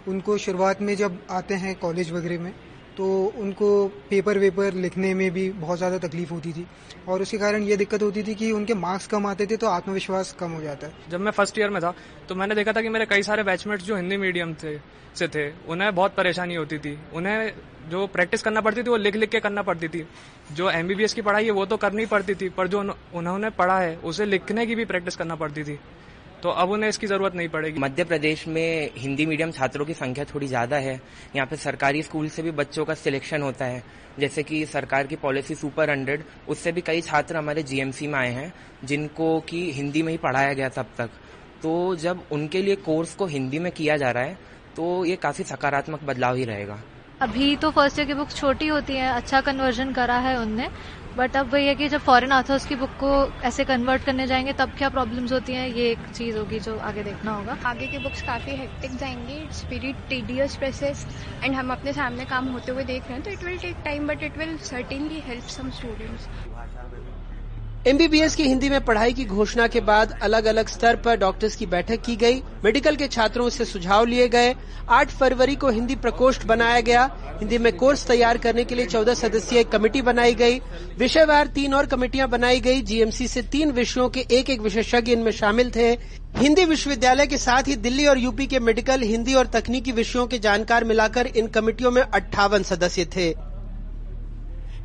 उनको 0.08 0.36
शुरुआत 0.38 0.80
में 0.82 0.94
जब 0.96 1.18
आते 1.30 1.54
हैं 1.54 1.74
कॉलेज 1.78 2.10
वगैरह 2.12 2.40
में 2.40 2.52
तो 2.96 3.04
उनको 3.38 3.68
पेपर 4.10 4.38
वेपर 4.38 4.74
लिखने 4.76 5.12
में 5.14 5.30
भी 5.32 5.48
बहुत 5.50 5.78
ज़्यादा 5.78 5.98
तकलीफ़ 5.98 6.30
होती 6.30 6.52
थी। 6.52 6.66
और 7.08 7.22
उसके 7.22 7.38
कारण 7.38 7.62
ये 7.62 7.76
दिक्कत 7.76 8.02
होती 8.02 8.22
थी 8.22 8.34
कि 8.34 8.50
उनके 8.52 8.74
मार्क्स 8.76 9.06
कम 9.06 9.26
आते 9.26 9.46
थे 9.46 9.56
तो 9.56 9.66
आत्मविश्वास 9.68 10.32
कम 10.40 10.50
हो 10.50 10.60
जाता 10.62 10.86
है। 10.86 11.10
जब 11.10 11.20
मैं 11.20 11.32
फ़र्स्ट 11.32 11.58
ईयर 11.58 11.70
में 11.70 11.80
था 11.82 11.94
तो 12.28 12.34
मैंने 12.34 12.54
देखा 12.54 12.72
था 12.72 12.82
कि 12.82 12.88
मेरे 12.88 13.06
कई 13.06 13.22
सारे 13.22 13.42
बैचमेट्स 13.42 13.84
जो 13.84 13.96
हिंदी 13.96 14.16
मीडियम 14.18 14.54
थे, 14.54 14.76
से 15.16 15.28
थे, 15.28 15.48
उन्हें 15.68 15.94
बहुत 15.94 16.14
परेशानी 16.16 16.54
होती 16.54 16.78
थी। 16.78 16.98
उन्हें 17.14 17.52
जो 17.90 18.06
प्रैक्टिस 18.08 18.42
करना 18.42 18.60
पड़ती 18.60 18.82
थी, 18.82 18.90
वो 18.90 18.96
लिख 18.96 19.16
लिख 19.16 19.30
के 19.30 19.40
करना 19.40 19.62
पड़ती 19.62 19.88
थी। 19.88 20.06
जो 20.52 20.70
एमबीबीएस 20.72 21.14
की 21.14 21.22
पढ़ाई 21.22 21.44
है, 21.44 21.50
वो 21.50 21.64
तो 21.66 21.76
करनी 21.78 22.06
पड़ती 22.06 22.34
थी, 22.34 22.48
पर 22.50 22.68
जो 22.68 22.80
उन्होंने 23.14 23.50
पढ़ा 23.52 23.78
है, 23.78 23.96
उसे 23.96 24.24
लिखने 24.26 24.66
की 24.66 24.74
भी 24.74 24.84
प्रैक्टिस 24.84 25.16
करना 25.16 25.34
पड़ती 25.36 25.64
थी। 25.64 25.78
तो 26.42 26.48
अब 26.50 26.70
उन्हें 26.70 26.88
इसकी 26.88 27.06
ज़रूरत 27.06 27.34
नहीं 27.34 27.48
पड़ेगी। 27.48 27.80
मध्य 27.80 28.04
प्रदेश 28.04 28.46
में 28.48 28.90
हिंदी 28.96 29.26
मीडियम 29.26 29.50
छात्रों 29.52 29.84
की 29.86 29.94
संख्या 29.94 30.24
थोड़ी 30.24 30.46
ज़्यादा 30.46 30.76
है। 30.78 30.94
यहाँ 31.36 31.46
पे 31.46 31.56
सरकारी 31.58 32.02
स्कूल 32.02 32.28
से 32.28 32.42
भी 32.42 32.50
बच्चों 32.52 32.84
का 32.84 32.94
सिलेक्शन 32.96 33.42
होता 33.42 33.64
है। 33.64 33.82
जैसे 34.20 34.42
कि 34.42 34.64
सरकार 34.66 35.06
की 35.06 35.16
पॉलिसी 35.18 35.54
सुपर 35.54 35.90
हंड्रेड 35.90 36.24
उससे 36.48 36.72
भी 36.72 36.80
कई 36.80 37.00
छात्र 37.02 37.36
हमारे 37.36 37.62
जीएमसी 37.64 38.06
में 38.06 38.18
आए 38.18 38.32
हैं 38.32 38.52
जिनको 38.84 39.38
की 39.48 39.70
हिंदी 39.72 40.02
में 40.02 40.10
ही 40.12 40.18
पढ़ाया 40.18 40.52
गया 40.52 40.68
तब 40.70 40.86
तक। 40.98 41.10
तो 41.62 41.94
जब 41.96 42.24
उनके 42.32 42.62
लिए 42.62 42.76
कोर्स 42.82 43.14
को 43.14 43.26
हिंदी 43.28 43.58
में 43.58 43.70
किया 43.72 43.96
जा 43.96 44.10
रहा 44.10 44.22
है 44.22 44.36
तो 44.76 45.04
ये 45.04 45.16
काफ़ी 45.18 45.44
सकारात्मक 45.46 46.02
बदलाव 46.04 46.36
ही 46.36 46.44
रहेगा। 46.44 46.78
अभी 47.20 47.54
तो 47.56 47.70
फ़र्स्ट 47.70 47.98
ईयर 47.98 48.06
की 48.06 48.14
बुक्स 48.14 48.36
छोटी 48.36 48.66
होती 48.68 48.92
है 48.92 49.08
अच्छा 49.12 49.40
कन्वर्जन 49.42 49.92
करा 49.92 50.18
है 50.20 50.36
उनने। 50.38 50.68
बट 51.16 51.36
अब 51.36 51.52
वही 51.52 51.66
है 51.66 51.74
कि 51.74 51.88
जब 51.88 52.00
फॉरेन 52.00 52.32
ऑथर्स 52.32 52.66
की 52.66 52.74
बुक 52.74 52.90
को 53.00 53.10
ऐसे 53.44 53.64
कन्वर्ट 53.64 54.04
करने 54.04 54.26
जाएँगे, 54.26 54.52
तब 54.52 54.70
क्या 54.78 54.88
प्रॉब्लम्स 54.88 55.32
होती 55.32 55.52
हैं? 55.52 55.66
ये 55.68 55.90
एक 55.90 56.06
चीज़ 56.14 56.36
होगी 56.38 56.60
जो 56.60 56.76
आगे 56.90 57.02
देखना 57.02 57.32
होगा। 57.32 57.56
आगे 57.66 57.86
की 57.86 57.98
बुक्स 57.98 58.22
काफ़ी 58.22 58.56
हेक्टिक 58.56 58.96
जाएँगी। 58.96 59.34
It's 59.42 59.64
very 59.70 59.92
tedious 60.08 60.56
process 60.56 61.06
and 61.44 61.54
हम 61.54 61.72
अपने 61.72 61.92
सामने 61.92 62.24
काम 62.24 62.48
होते 62.52 62.72
हुए 62.72 62.84
देख 62.84 63.02
रहे 63.02 63.12
हैं 63.12 63.22
तो 63.22 63.30
it 63.30 63.44
will 63.44 63.58
take 63.58 63.76
time 63.84 64.08
but 64.08 64.22
it 64.22 64.38
will 64.38 64.56
certainly 64.70 65.20
help 65.26 65.44
some 65.48 65.70
students 65.70 66.28
MBBS 67.88 68.34
की 68.36 68.42
हिंदी 68.42 68.68
में 68.68 68.80
पढ़ाई 68.80 69.12
की 69.12 69.24
घोषणा 69.24 69.66
के 69.66 69.80
बाद 69.80 70.12
अलग 70.22 70.44
अलग 70.44 70.68
स्तर 70.68 70.96
पर 70.96 71.16
डॉक्टर्स 71.16 71.56
की 71.56 71.66
बैठक 71.66 72.02
की 72.02 72.14
गई। 72.16 72.42
मेडिकल 72.64 72.96
के 72.96 73.08
छात्रों 73.08 73.48
से 73.50 73.64
सुझाव 73.64 74.04
लिए 74.06 74.28
गए। 74.28 74.54
8 74.88 75.10
फरवरी 75.10 75.56
को 75.56 75.70
हिंदी 75.70 75.94
प्रकोष्ठ 75.96 76.46
बनाया 76.46 76.80
गया। 76.80 77.10
हिंदी 77.40 77.58
में 77.58 77.72
कोर्स 77.76 78.06
तैयार 78.06 78.38
करने 78.38 78.64
के 78.64 78.74
लिए 78.74 78.86
14 78.86 79.14
सदस्यीय 79.14 79.64
कमेटी 79.64 80.02
बनाई 80.02 80.34
गई। 80.34 80.60
विषयवार 80.98 81.46
तीन 81.46 81.74
और 81.74 81.86
कमेटियाँ 81.86 82.28
बनाई 82.28 82.60
गई। 82.60 82.82
जीएमसी 82.82 83.28
से 83.28 83.42
तीन 83.42 83.72
विषयों 83.72 84.08
के 84.08 84.26
एक 84.30 84.50
एक 84.50 84.60
विशेषज्ञ 84.60 85.12
इनमें 85.12 85.32
शामिल 85.32 85.70
थे। 85.70 85.90
हिंदी 86.36 86.64
विश्वविद्यालय 86.64 87.26
के 87.26 87.38
साथ 87.38 87.68
ही 87.68 87.76
दिल्ली 87.76 88.06
और 88.06 88.18
यूपी 88.18 88.46
के 88.46 88.58
मेडिकल 88.60 89.02
हिंदी 89.02 89.34
और 89.34 89.46
तकनीकी 89.46 89.92
विषयों 89.92 90.26
के 90.26 90.38
जानकार 90.38 90.84
मिलाकर 90.84 91.26
इन 91.26 91.46
कमेटियों 91.46 91.90
में 91.90 92.02
अट्ठावन 92.02 92.62
सदस्य 92.62 93.04
थे। 93.16 93.34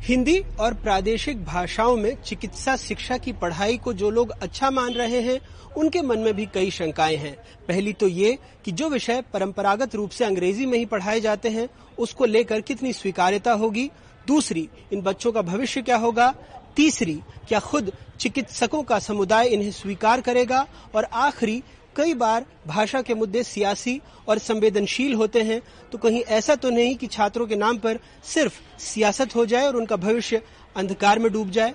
हिंदी 0.02 0.44
और 0.60 0.74
प्रादेशिक 0.74 1.44
भाषाओं 1.44 1.96
में 1.96 2.22
चिकित्सा 2.22 2.76
शिक्षा 2.76 3.16
की 3.16 3.32
पढ़ाई 3.32 3.76
को 3.76 3.92
जो 3.92 4.10
लोग 4.10 4.30
अच्छा 4.30 4.70
मान 4.70 4.92
रहे 4.92 5.20
हैं, 5.20 5.40
उनके 5.76 6.02
मन 6.02 6.18
में 6.18 6.34
भी 6.34 6.46
कई 6.46 6.70
शंकाएँ 6.70 7.16
हैं। 7.16 7.36
पहली 7.68 7.92
तो 7.92 8.08
ये 8.08 8.38
कि 8.64 8.72
जो 8.72 8.88
विषय 8.88 9.22
परंपरागत 9.32 9.94
रूप 9.94 10.10
से 10.10 10.24
अंग्रेज़ी 10.24 10.66
में 10.66 10.78
ही 10.78 10.86
पढ़ाए 10.86 11.20
जाते 11.20 11.48
हैं, 11.48 11.68
उसको 11.98 12.24
लेकर 12.24 12.60
कितनी 12.60 12.92
स्वीकार्यता 12.92 13.52
होगी? 13.52 13.90
दूसरी, 14.26 14.68
इन 14.92 15.00
बच्चों 15.00 15.32
का 15.32 15.42
भविष्य 15.42 15.82
क्या 15.82 15.96
होगा? 15.96 16.34
तीसरी, 16.76 17.20
क्या 17.48 17.58
खुद 17.58 17.92
चिकित्सकों 18.20 18.82
का 18.82 18.98
समुदाय 18.98 19.46
इन्हें 19.46 19.70
स्वीकार 19.70 20.20
करेगा? 20.20 20.66
और 20.94 21.04
आखिरी 21.04 21.62
कई 21.96 22.14
बार 22.14 22.44
भाषा 22.66 23.02
के 23.02 23.14
मुद्दे 23.14 23.42
सियासी 23.42 24.00
और 24.28 24.38
संवेदनशील 24.38 25.14
होते 25.14 25.42
हैं 25.42 25.60
तो 25.92 25.98
कहीं 25.98 26.22
ऐसा 26.30 26.54
तो 26.54 26.70
नहीं 26.70 26.94
कि 26.96 27.06
छात्रों 27.06 27.46
के 27.46 27.56
नाम 27.56 27.78
पर 27.78 27.98
सिर्फ़ 28.24 28.60
सियासत 28.80 29.34
हो 29.36 29.46
जाए 29.46 29.66
और 29.66 29.76
उनका 29.76 29.96
भविष्य 29.96 30.42
अंधकार 30.76 31.18
में 31.18 31.32
डूब 31.32 31.50
जाए? 31.50 31.74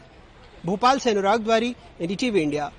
भोपाल 0.66 1.00
से 1.00 1.12
अनुराग 1.12 1.44
द्वारी 1.44 1.76
एनडीटीवी 2.02 2.42
इंडिया। 2.42 2.72